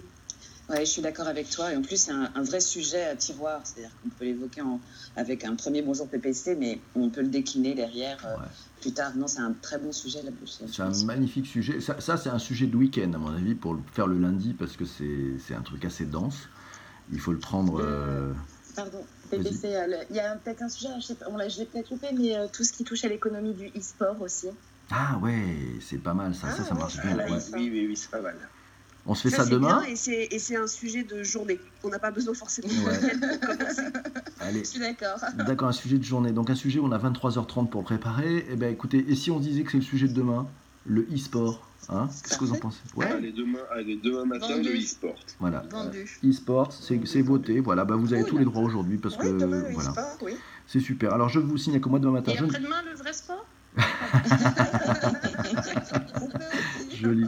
Ouais, 0.71 0.81
je 0.87 0.91
suis 0.91 1.03
d'accord 1.03 1.27
avec 1.29 1.51
toi. 1.51 1.73
Et 1.73 1.77
en 1.77 1.83
plus, 1.83 1.97
c'est 2.01 2.13
un, 2.13 2.31
un 2.35 2.43
vrai 2.43 2.61
sujet 2.61 3.05
à 3.05 3.17
tiroir. 3.17 3.61
C'est-à-dire 3.65 3.95
qu'on 4.03 4.09
peut 4.09 4.25
l'évoquer 4.25 4.63
avec 5.15 5.45
un 5.45 5.57
premier 5.57 5.83
bonjour 5.83 6.09
PPC, 6.09 6.57
mais 6.57 6.81
on 6.95 7.11
peut 7.11 7.21
le 7.21 7.29
décliner 7.29 7.75
derrière 7.75 8.25
euh, 8.27 8.37
Ouais. 8.39 8.49
plus 8.81 8.93
tard. 8.93 9.15
Non, 9.17 9.27
c'est 9.27 9.41
un 9.41 9.53
très 9.53 9.79
bon 9.79 9.93
sujet, 9.93 10.23
la 10.23 10.31
blockchain. 10.31 10.67
C'est 10.73 10.83
un 10.83 11.05
magnifique 11.05 11.47
sujet. 11.47 11.81
Ça, 11.81 12.01
ça, 12.01 12.17
c'est 12.17 12.31
un 12.31 12.39
sujet 12.39 12.67
de 12.67 12.77
week-end, 12.77 13.13
à 13.13 13.19
mon 13.19 13.35
avis, 13.35 13.55
pour 13.55 13.75
le 13.75 13.81
faire 13.93 14.07
le 14.07 14.19
lundi, 14.19 14.55
parce 14.55 14.77
que 14.77 14.85
c'est 14.87 15.55
un 15.55 15.63
truc 15.63 15.85
assez 15.85 16.07
dense. 16.07 16.49
Il 17.13 17.21
faut 17.21 17.33
le 17.33 17.39
prendre... 17.39 17.81
euh, 17.83 18.33
Pardon. 18.75 19.05
PPC, 19.31 19.67
euh, 19.77 20.05
il 20.11 20.17
y 20.17 20.21
a 20.21 20.35
peut-être 20.37 20.63
un 20.63 20.69
sujet, 20.69 20.89
je, 20.99 21.05
sais 21.07 21.15
pas, 21.15 21.27
on 21.31 21.37
l'a- 21.37 21.49
je 21.49 21.59
l'ai 21.59 21.67
peut-être 21.67 21.91
loupé, 21.91 22.09
mais 22.19 22.37
euh, 22.37 22.47
tout 22.53 22.65
ce 22.65 22.73
qui 22.73 22.85
touche 22.85 23.05
à 23.05 23.09
l'économie 23.09 23.53
du 23.55 23.69
e-sport 23.69 24.21
aussi. 24.23 24.49
Ah 24.91 25.19
ouais, 25.23 25.57
c'est 25.81 25.99
pas 25.99 26.15
mal, 26.15 26.35
ça, 26.35 26.51
ça, 26.51 26.63
ça 26.65 26.69
Ah, 26.71 26.75
marche 26.75 26.97
ouais, 26.97 27.03
bien. 27.15 27.25
oui, 27.27 27.33
ouais. 27.33 27.39
oui, 27.55 27.71
oui, 27.73 27.87
oui, 27.89 27.97
c'est 27.97 28.11
pas 28.11 28.21
mal. 28.21 28.37
On 29.07 29.15
se 29.15 29.29
fait 29.29 29.37
Ça, 29.37 29.45
demain 29.45 29.81
bien 29.83 29.91
et 29.91 29.97
c'est 29.97 30.29
et 30.31 30.57
un 30.57 30.67
sujet 30.67 31.05
de 31.05 31.23
journée. 31.23 31.61
On 31.83 31.91
n'a 31.91 31.99
pas 31.99 32.11
besoin 32.11 32.33
forcément 32.33 32.69
de 32.69 32.75
Ouais. 32.75 33.39
commencer. 33.39 33.83
Allez, 34.41 34.61
Je 34.61 34.65
suis 34.65 34.81
d'accord. 34.81 35.19
d'accord, 35.47 35.69
un 35.69 35.73
sujet 35.73 35.99
de 35.99 36.05
journée. 36.05 36.33
Donc 36.33 36.49
un 36.49 36.55
sujet 36.55 36.79
où 36.79 36.87
on 36.87 36.93
a 36.93 36.99
23h30 36.99 37.69
pour 37.69 37.85
préparer. 37.85 38.47
Eh 38.51 38.57
bien 38.57 38.71
écoutez, 38.71 39.05
et 39.09 39.15
si 39.15 39.31
on 39.31 39.39
disait 39.41 39.63
que 39.63 39.73
c'est 39.73 39.77
le 39.79 39.83
sujet 39.83 40.09
de 40.09 40.15
demain 40.15 40.47
Le 40.87 41.03
e-sport 41.13 41.69
hein 41.91 42.09
Qu'est-ce 42.23 42.39
que 42.39 42.45
vous 42.45 42.53
en 42.53 42.57
pensez? 42.59 42.79
Ouais, 42.97 43.05
Allez, 43.11 43.33
demain, 43.33 43.59
allez, 43.73 43.97
demain 44.03 44.25
matin, 44.25 44.57
Vendu. 44.57 44.71
le 44.73 44.79
e-sport. 44.79 45.17
voilà. 45.39 45.63
E-sport, 46.25 46.73
c'est 46.73 47.21
voté. 47.23 47.61
Voilà, 47.61 47.85
bah, 47.85 47.97
vous 47.97 48.15
avez 48.15 48.23
Oui, 48.23 48.29
tous 48.29 48.39
les 48.39 48.45
droits 48.47 48.63
aujourd'hui 48.63 48.97
parce 48.97 49.19
Oui, 49.19 49.27
que 49.27 49.33
demain, 49.39 49.65
le 49.69 49.75
voilà, 49.75 49.91
e-sport, 49.91 50.17
oui. 50.23 50.33
c'est 50.67 50.81
super. 50.81 51.13
Alors 51.13 51.29
je 51.29 51.41
vous 51.41 51.59
signale 51.59 51.83
que 51.83 51.91
moi 51.91 51.99
demain 51.99 52.13
matin, 52.13 52.33
Et 52.33 52.37
je 52.39 52.45
ne- 52.45 52.49
après-demain, 52.49 52.83
le 52.91 52.97
vrai 52.97 53.13
sport? 53.13 53.45
Joli. 56.95 57.27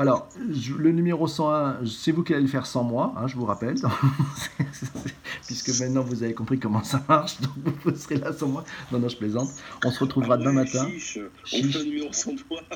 Alors, 0.00 0.30
le 0.78 0.92
numéro 0.92 1.26
101, 1.26 1.80
c'est 1.84 2.10
vous 2.10 2.22
qui 2.22 2.32
allez 2.32 2.44
le 2.44 2.48
faire 2.48 2.64
sans 2.64 2.82
moi, 2.82 3.12
hein, 3.18 3.26
je 3.26 3.36
vous 3.36 3.44
rappelle. 3.44 3.76
Puisque 5.50 5.80
maintenant 5.80 6.02
vous 6.02 6.22
avez 6.22 6.32
compris 6.32 6.60
comment 6.60 6.84
ça 6.84 7.02
marche, 7.08 7.40
donc 7.40 7.50
vous 7.84 7.96
serez 7.96 8.18
là 8.18 8.32
sans 8.32 8.46
moi. 8.46 8.62
Non, 8.92 9.00
non, 9.00 9.08
je 9.08 9.16
plaisante. 9.16 9.48
On 9.84 9.90
se 9.90 9.98
retrouvera 9.98 10.34
Ah 10.34 10.36
demain 10.36 10.52
matin. 10.52 10.86
chiche. 10.88 11.18
On 11.18 11.44
Chiche. 11.44 11.72
fait 11.76 11.80
un 11.80 11.84
numéro 11.84 12.12
sans 12.12 12.36
toi. 12.36 12.60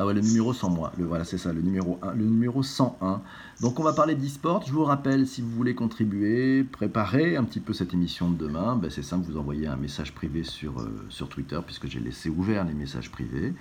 Ah 0.00 0.06
ouais, 0.06 0.14
le 0.14 0.20
numéro 0.20 0.52
sans 0.54 0.70
moi. 0.70 0.92
Le, 0.96 1.04
voilà, 1.06 1.24
c'est 1.24 1.38
ça, 1.38 1.52
le 1.52 1.60
numéro 1.60 1.98
1, 2.02 2.12
le 2.14 2.24
numéro 2.24 2.62
101. 2.62 3.20
Donc 3.60 3.80
on 3.80 3.82
va 3.82 3.92
parler 3.92 4.14
d'e-sport. 4.14 4.62
Je 4.64 4.72
vous 4.72 4.84
rappelle, 4.84 5.26
si 5.26 5.42
vous 5.42 5.50
voulez 5.50 5.74
contribuer, 5.74 6.62
préparer 6.62 7.34
un 7.36 7.42
petit 7.42 7.58
peu 7.58 7.72
cette 7.72 7.92
émission 7.92 8.30
de 8.30 8.36
demain, 8.36 8.76
ben, 8.76 8.90
c'est 8.90 9.02
simple, 9.02 9.26
vous 9.28 9.36
envoyez 9.36 9.66
un 9.66 9.74
message 9.76 10.12
privé 10.14 10.44
sur, 10.44 10.78
euh, 10.80 11.04
sur 11.08 11.28
Twitter, 11.28 11.58
puisque 11.66 11.88
j'ai 11.88 11.98
laissé 11.98 12.28
ouvert 12.30 12.64
les 12.64 12.74
messages 12.74 13.10
privés. 13.10 13.54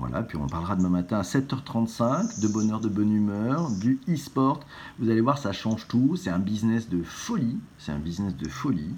Voilà, 0.00 0.24
puis 0.24 0.36
on 0.36 0.48
parlera 0.48 0.74
demain 0.74 0.88
matin 0.88 1.20
à 1.20 1.22
7h35 1.22 2.40
de 2.40 2.48
bonheur, 2.48 2.80
de 2.80 2.88
bonne 2.88 3.12
humeur, 3.12 3.70
du 3.70 4.00
e-sport. 4.08 4.60
Vous 4.98 5.08
allez 5.10 5.20
voir, 5.20 5.38
ça 5.38 5.52
change 5.52 5.86
tout. 5.86 6.16
C'est 6.16 6.30
un 6.30 6.40
business 6.40 6.88
de 6.88 7.02
folie. 7.04 7.58
C'est 7.78 7.92
un 7.94 7.98
business 7.98 8.36
de 8.36 8.48
folie. 8.48 8.94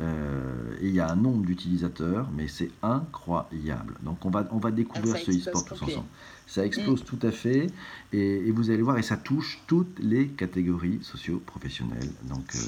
Euh, 0.00 0.76
et 0.80 0.86
il 0.86 0.94
y 0.94 1.00
a 1.00 1.10
un 1.10 1.16
nombre 1.16 1.44
d'utilisateurs, 1.44 2.28
mais 2.32 2.46
c'est 2.46 2.70
incroyable. 2.82 3.94
Donc 4.02 4.24
on 4.24 4.30
va, 4.30 4.46
on 4.52 4.58
va 4.58 4.70
découvrir 4.70 5.16
Ah, 5.16 5.20
ce 5.24 5.32
e-sport 5.32 5.64
tous 5.64 5.82
ensemble. 5.82 6.06
Ça 6.46 6.64
explose 6.64 7.04
tout 7.04 7.18
à 7.22 7.32
fait. 7.32 7.66
Et, 8.12 8.46
et 8.46 8.50
vous 8.52 8.70
allez 8.70 8.82
voir, 8.82 8.96
et 8.98 9.02
ça 9.02 9.16
touche 9.16 9.60
toutes 9.66 9.98
les 9.98 10.28
catégories 10.28 11.00
socio-professionnelles. 11.02 12.10
Donc 12.28 12.54
euh, 12.54 12.58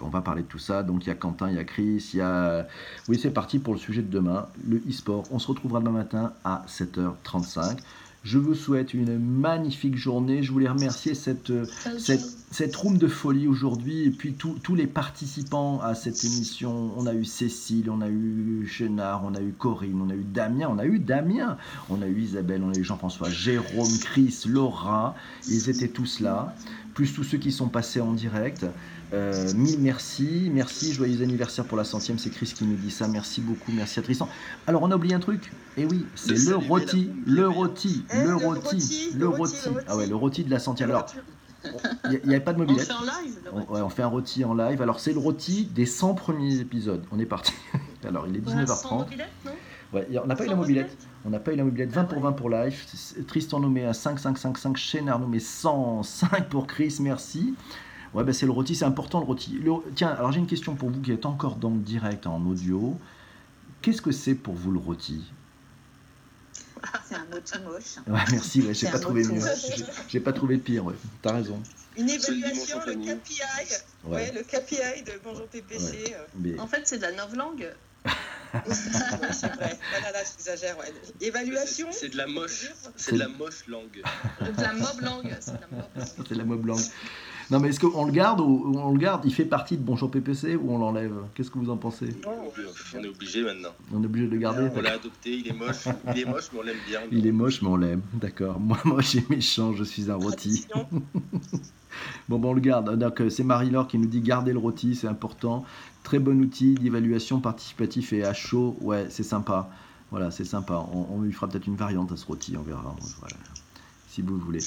on 0.00 0.08
va 0.08 0.20
parler 0.20 0.42
de 0.42 0.46
tout 0.46 0.60
ça. 0.60 0.84
Donc 0.84 1.04
il 1.04 1.08
y 1.08 1.12
a 1.12 1.16
Quentin, 1.16 1.50
il 1.50 1.56
y 1.56 1.58
a 1.58 1.64
Chris, 1.64 2.10
il 2.14 2.18
y 2.18 2.22
a... 2.22 2.68
Oui, 3.08 3.18
c'est 3.20 3.32
parti 3.32 3.58
pour 3.58 3.74
le 3.74 3.80
sujet 3.80 4.02
de 4.02 4.10
demain, 4.10 4.46
le 4.66 4.76
e-sport. 4.88 5.24
On 5.32 5.40
se 5.40 5.48
retrouvera 5.48 5.80
demain 5.80 5.90
matin 5.90 6.32
à 6.44 6.64
7h35. 6.68 7.78
Je 8.22 8.36
vous 8.36 8.54
souhaite 8.54 8.92
une 8.92 9.18
magnifique 9.18 9.96
journée. 9.96 10.42
Je 10.42 10.52
voulais 10.52 10.68
remercier 10.68 11.14
cette, 11.14 11.48
euh, 11.48 11.64
cette, 11.98 12.20
cette 12.50 12.76
room 12.76 12.98
de 12.98 13.06
folie 13.06 13.48
aujourd'hui 13.48 14.02
et 14.02 14.10
puis 14.10 14.34
tous 14.34 14.58
tous 14.62 14.74
les 14.74 14.86
participants 14.86 15.80
à 15.80 15.94
cette 15.94 16.22
émission. 16.24 16.92
On 16.98 17.06
a 17.06 17.14
eu 17.14 17.24
Cécile, 17.24 17.88
on 17.90 18.02
a 18.02 18.08
eu 18.08 18.66
Chénard, 18.70 19.24
on 19.24 19.34
a 19.34 19.40
eu 19.40 19.52
Corinne, 19.52 20.02
on 20.02 20.10
a 20.10 20.14
eu 20.14 20.24
Damien, 20.24 20.68
on 20.70 20.78
a 20.78 20.84
eu 20.84 20.98
Damien, 20.98 21.56
on 21.88 22.02
a 22.02 22.06
eu 22.06 22.20
Isabelle, 22.20 22.62
on 22.62 22.72
a 22.74 22.76
eu 22.76 22.84
Jean-François, 22.84 23.30
Jérôme, 23.30 23.98
Chris, 24.02 24.42
Laura. 24.46 25.14
Ils 25.48 25.70
étaient 25.70 25.88
tous 25.88 26.20
là, 26.20 26.54
plus 26.92 27.14
tous 27.14 27.24
ceux 27.24 27.38
qui 27.38 27.52
sont 27.52 27.68
passés 27.68 28.02
en 28.02 28.12
direct. 28.12 28.66
Euh, 29.12 29.52
mille 29.54 29.80
merci, 29.80 30.50
merci, 30.54 30.92
joyeux 30.92 31.20
anniversaire 31.22 31.64
pour 31.64 31.76
la 31.76 31.82
centième, 31.82 32.18
c'est 32.18 32.30
Chris 32.30 32.52
qui 32.54 32.64
nous 32.64 32.76
dit 32.76 32.92
ça, 32.92 33.08
merci 33.08 33.40
beaucoup, 33.40 33.72
merci 33.72 33.98
à 33.98 34.02
Tristan. 34.02 34.28
Alors 34.68 34.82
on 34.82 34.90
a 34.92 34.94
oublié 34.94 35.14
un 35.14 35.18
truc, 35.20 35.50
et 35.76 35.84
oui, 35.84 36.06
c'est 36.14 36.28
De 36.28 36.32
le 36.34 36.38
saluer 36.38 36.68
rôti, 36.68 37.10
le 37.26 37.48
rôti, 37.48 38.04
Eh, 38.12 38.18
le 38.18 38.24
le 38.28 38.34
rôti, 38.36 38.60
rôti, 38.76 39.10
le 39.14 39.18
le 39.18 39.28
rôti, 39.28 39.56
rôti, 39.56 39.68
le 39.74 39.82
ah 39.88 39.96
ouais, 39.96 39.96
rôti. 39.96 40.08
le 40.10 40.16
rôti 40.16 40.44
de 40.44 40.50
la 40.50 40.58
centième. 40.60 40.90
Alors, 40.90 41.06
il 42.04 42.20
n'y 42.24 42.34
avait 42.34 42.40
pas 42.44 42.52
de 42.52 42.58
On 42.58 42.60
mobilette. 42.60 42.86
fait 42.86 42.92
en 42.92 43.00
live 43.02 43.34
le 43.44 43.50
On, 43.52 43.74
ouais, 43.74 43.80
on 43.80 43.88
fait 43.88 44.02
un 44.02 44.06
rôti 44.06 44.44
en 44.44 44.54
live. 44.54 44.80
Alors, 44.80 45.00
c'est 45.00 45.12
le 45.12 45.18
rôti 45.18 45.64
des 45.74 45.86
100 45.86 46.14
premiers 46.14 46.60
épisodes. 46.60 47.04
On 47.12 47.18
est 47.18 47.26
parti. 47.26 47.52
Alors, 48.08 48.26
il 48.28 48.36
est 48.36 48.40
Voilà, 48.40 48.64
sans 48.66 48.88
19h30. 48.88 48.98
mobilette, 49.00 49.28
non? 49.44 49.52
Ouais, 49.92 50.06
on 50.22 50.26
n'a 50.26 50.36
pas 50.36 50.44
eu 50.44 50.48
la 50.48 50.54
mobilette. 50.54 50.96
On 51.26 51.30
n'a 51.30 51.40
pas 51.40 51.52
eu 51.52 51.56
la 51.56 51.64
mobilette. 51.64 51.90
20 51.90 52.00
Ah 52.00 52.04
pour 52.04 52.16
ouais. 52.18 52.22
20 52.22 52.32
pour 52.32 52.48
live. 52.48 52.80
C'est- 52.94 53.26
Tristan 53.26 53.58
nommé 53.60 53.84
à 53.84 53.92
5, 53.92 54.18
5, 54.20 54.38
5, 54.38 54.56
5. 54.56 54.76
Chénard 54.76 55.18
nommé 55.18 55.40
105 55.40 56.48
pour 56.48 56.66
Chris. 56.68 56.96
Merci. 57.00 57.54
Ouais, 58.14 58.24
ben 58.24 58.32
c'est 58.32 58.46
le 58.46 58.52
rôti. 58.52 58.74
C'est 58.74 58.84
important 58.84 59.20
le 59.20 59.26
rôti. 59.26 59.52
Le- 59.52 59.72
Tiens, 59.94 60.08
alors 60.08 60.32
j'ai 60.32 60.40
une 60.40 60.46
question 60.46 60.74
pour 60.74 60.90
vous 60.90 61.00
qui 61.00 61.12
êtes 61.12 61.26
encore 61.26 61.56
dans 61.56 61.70
le 61.70 61.78
direct 61.78 62.26
en 62.26 62.44
audio. 62.44 62.98
Qu'est-ce 63.82 64.02
que 64.02 64.10
c'est 64.12 64.34
pour 64.34 64.54
vous 64.54 64.72
le 64.72 64.78
rôti? 64.78 65.22
C'est 67.08 67.14
un 67.14 67.24
mot 67.26 67.36
tout 67.44 67.60
moche. 67.62 67.96
Ouais, 68.06 68.20
merci. 68.32 68.62
Ouais, 68.62 68.72
j'ai 68.74 68.88
pas 68.88 68.98
trouvé 68.98 69.22
mieux. 69.24 69.40
J'ai- 70.08 70.20
pas 70.20 70.32
trouvé 70.32 70.56
pire. 70.58 70.84
Ouais. 70.86 70.94
T'as 71.22 71.32
raison. 71.34 71.62
Une 71.96 72.08
évaluation, 72.08 72.78
le. 72.86 72.94
KPI. 72.94 73.40
Ouais. 74.04 74.14
Ouais, 74.14 74.32
le 74.32 74.42
KPI 74.42 75.02
de 75.04 75.12
Bonjour 75.22 75.46
PPC. 75.48 76.14
euh. 76.14 76.24
Mais 76.36 76.58
En 76.58 76.66
fait, 76.66 76.82
c'est 76.86 76.96
de 76.98 77.02
la 77.02 77.12
novlangue. 77.12 77.68
Oui, 78.52 78.74
c'est 78.74 79.46
vrai. 79.54 79.78
Là, 79.92 80.00
là, 80.02 80.12
là, 80.12 80.18
j'exagère. 80.24 80.76
Ouais. 80.78 80.92
Évaluation. 81.20 81.86
C'est 81.92 82.08
de 82.08 82.16
la 82.16 82.26
moche. 82.26 82.72
C'est- 82.82 82.90
C'est 82.96 83.12
de 83.12 83.18
la 83.20 83.28
moche 83.28 83.64
langue. 83.68 84.02
De 84.40 84.60
la 84.62 84.72
mob 84.72 85.00
langue. 85.02 85.36
C'est 85.40 85.52
de 86.30 86.34
la 86.34 86.44
mob 86.44 86.66
langue. 86.66 86.80
Non, 87.50 87.58
mais 87.58 87.70
est-ce 87.70 87.80
qu'on 87.80 88.04
le 88.04 88.12
garde 88.12 88.40
ou 88.40 88.72
on 88.76 88.92
le 88.92 88.98
garde? 88.98 89.22
Il 89.24 89.34
fait 89.34 89.44
partie 89.44 89.76
de 89.76 89.82
Bonjour 89.82 90.08
PPC 90.08 90.54
ou 90.54 90.72
on 90.72 90.78
l'enlève? 90.78 91.12
Qu'est-ce 91.34 91.50
que 91.50 91.58
vous 91.58 91.68
en 91.68 91.76
pensez? 91.76 92.14
On 92.24 93.02
est 93.02 93.08
obligé 93.08 93.42
maintenant. 93.42 93.70
On 93.92 94.00
est 94.00 94.06
obligé 94.06 94.28
de 94.28 94.32
le 94.32 94.38
garder 94.38 94.68
On 94.72 94.80
l'a 94.80 94.92
adopté, 94.92 95.38
il 95.38 95.48
est 95.48 95.52
moche. 95.52 95.88
Il 96.14 96.20
est 96.20 96.24
moche, 96.26 96.44
mais 96.52 96.58
on 96.60 96.62
l'aime 96.62 96.76
bien. 96.86 97.00
Il 97.10 97.26
est 97.26 97.32
moche, 97.32 97.60
mais 97.62 97.68
on 97.68 97.76
l'aime. 97.76 98.02
D'accord. 98.14 98.60
Moi, 98.60 98.78
moche 98.84 99.16
et 99.16 99.24
méchant, 99.28 99.72
je 99.72 99.82
suis 99.82 100.10
un 100.10 100.16
rôti. 100.16 100.66
Bon, 102.28 102.38
bon, 102.38 102.50
on 102.50 102.52
le 102.52 102.60
garde. 102.60 102.96
Donc, 102.96 103.20
euh, 103.20 103.28
c'est 103.28 103.42
Marie-Laure 103.42 103.88
qui 103.88 103.98
nous 103.98 104.06
dit 104.06 104.20
garder 104.20 104.52
le 104.52 104.60
rôti, 104.60 104.94
c'est 104.94 105.08
important. 105.08 105.64
Très 106.04 106.20
bon 106.20 106.40
outil 106.40 106.74
d'évaluation 106.74 107.40
participatif 107.40 108.12
et 108.12 108.22
à 108.22 108.32
chaud. 108.32 108.76
Ouais, 108.80 109.06
c'est 109.10 109.24
sympa. 109.24 109.68
Voilà, 110.12 110.30
c'est 110.30 110.44
sympa. 110.44 110.86
On, 110.94 111.16
on 111.16 111.20
lui 111.20 111.32
fera 111.32 111.48
peut-être 111.48 111.66
une 111.66 111.74
variante 111.74 112.12
à 112.12 112.16
ce 112.16 112.24
rôti, 112.24 112.54
on 112.56 112.62
verra. 112.62 112.94
Voilà. 113.18 113.36
Si 114.08 114.22
vous 114.22 114.38
voulez. 114.38 114.60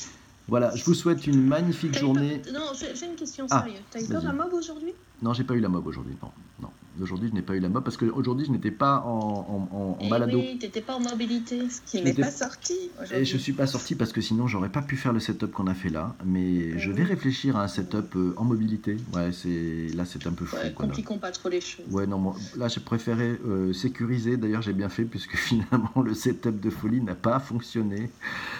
Voilà, 0.48 0.76
je 0.76 0.84
vous 0.84 0.94
souhaite 0.94 1.26
une 1.26 1.42
magnifique 1.46 1.98
journée. 1.98 2.42
Non, 2.54 2.72
j'ai 2.74 3.06
une 3.06 3.16
question 3.16 3.46
Ah, 3.50 3.62
sérieuse. 3.62 3.82
T'as 3.90 4.02
eu 4.02 4.08
peur 4.08 4.28
à 4.28 4.34
mob 4.34 4.54
aujourd'hui? 4.54 4.94
Non, 5.22 5.34
j'ai 5.34 5.44
pas 5.44 5.54
eu 5.54 5.60
la 5.60 5.70
mob 5.70 5.88
aujourd'hui. 5.88 6.16
Non, 6.22 6.32
non. 6.62 6.73
Aujourd'hui, 7.02 7.30
je 7.30 7.34
n'ai 7.34 7.42
pas 7.42 7.56
eu 7.56 7.60
la 7.60 7.70
mob 7.70 7.84
parce 7.84 7.98
qu'aujourd'hui, 7.98 8.46
je 8.46 8.52
n'étais 8.52 8.70
pas 8.72 9.02
en, 9.06 9.68
en, 9.72 9.76
en, 9.76 9.98
Eh 10.00 10.10
balado. 10.10 10.38
oui, 10.40 10.58
t'étais 10.60 10.82
pas 10.82 10.96
en 10.96 11.00
mobilité. 11.00 11.60
Qui 11.88 11.98
Je 11.98 12.04
n'est 12.04 12.10
n'étais- 12.12 12.22
pas 12.22 12.32
sorti 12.32 12.74
Et 13.14 13.26
je 13.26 13.38
suis 13.38 13.54
pas 13.54 13.66
sorti 13.68 13.96
parce 13.96 14.12
que 14.14 14.22
sinon 14.22 14.48
j'aurais 14.48 14.70
pas 14.70 14.82
pu 14.84 14.96
faire 14.96 15.12
le 15.14 15.20
setup 15.20 15.52
qu'on 15.52 15.68
a 15.68 15.74
fait 15.74 15.90
là. 15.90 16.16
Mais 16.26 16.78
je 16.78 16.92
vais 16.92 17.04
réfléchir 17.04 17.58
à 17.58 17.64
un 17.64 17.68
setup 17.68 18.16
euh, 18.16 18.34
en 18.38 18.44
mobilité. 18.44 18.98
Ouais, 19.14 19.32
c'est 19.32 19.88
là 19.96 20.06
c'est 20.06 20.26
un 20.28 20.32
peu 20.34 20.46
fou. 20.46 20.56
Ouais, 20.58 20.72
compliquons 20.72 21.18
pas 21.18 21.32
trop 21.32 21.50
les 21.50 21.62
choses. 21.62 21.86
Ouais, 21.90 22.06
non, 22.06 22.20
moi, 22.20 22.36
là 22.58 22.68
j'ai 22.68 22.82
préféré 22.82 23.40
euh, 23.46 23.74
sécuriser. 23.74 24.38
D'ailleurs, 24.38 24.62
j'ai 24.62 24.74
bien 24.74 24.90
fait 24.90 25.06
puisque 25.06 25.36
finalement 25.36 26.02
le 26.04 26.14
setup 26.14 26.60
de 26.60 26.70
folie 26.70 27.02
n'a 27.02 27.16
pas 27.16 27.40
fonctionné. 27.40 28.10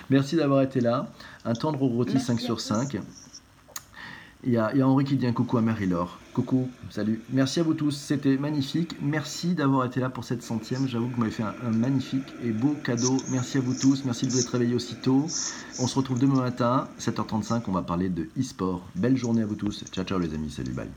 Merci 0.10 0.36
d'avoir 0.36 0.62
été 0.64 0.82
là. 0.82 1.12
Un 1.46 1.54
tendre 1.54 1.80
rôti 1.80 2.14
Merci 2.14 2.28
5 2.28 2.40
à 2.40 2.42
sur 2.42 2.56
tous. 2.58 3.23
5. 4.44 4.48
Il 4.48 4.54
y, 4.54 4.58
a, 4.58 4.72
il 4.74 4.80
y 4.80 4.82
a 4.82 4.88
Henri 4.88 5.06
qui 5.06 5.16
dit 5.16 5.28
un 5.28 5.34
coucou 5.34 5.58
à 5.58 5.62
Marie-Laure. 5.62 6.20
Coucou, 6.34 6.70
salut. 6.90 7.22
Merci 7.32 7.60
à 7.60 7.64
vous 7.64 7.74
tous, 7.76 7.92
c'était 7.92 8.38
magnifique. 8.38 8.96
Merci 9.02 9.54
d'avoir 9.54 9.86
été 9.86 10.00
là 10.00 10.10
pour 10.10 10.24
cette 10.24 10.42
centième. 10.42 10.88
J'avoue 10.88 11.08
que 11.08 11.14
vous 11.14 11.20
m'avez 11.20 11.32
fait 11.32 11.44
un, 11.44 11.54
un 11.64 11.72
magnifique 11.72 12.34
et 12.44 12.52
beau 12.52 12.76
cadeau. 12.84 13.18
Merci 13.32 13.58
à 13.58 13.62
vous 13.62 13.76
tous, 13.76 14.04
merci 14.06 14.26
de 14.26 14.32
vous 14.32 14.40
être 14.40 14.50
réveillés 14.50 14.76
aussitôt. 14.76 15.28
On 15.80 15.88
se 15.88 15.96
retrouve 15.96 16.20
demain 16.20 16.42
matin, 16.42 16.90
7h35, 17.00 17.64
on 17.68 17.72
va 17.72 17.84
parler 17.84 18.10
de 18.10 18.30
e-sport. 18.40 18.82
Belle 18.96 19.18
journée 19.18 19.44
à 19.44 19.46
vous 19.46 19.56
tous. 19.56 19.84
Ciao, 19.92 20.04
ciao 20.04 20.20
les 20.20 20.34
amis, 20.34 20.50
salut, 20.50 20.74
bye. 20.74 20.90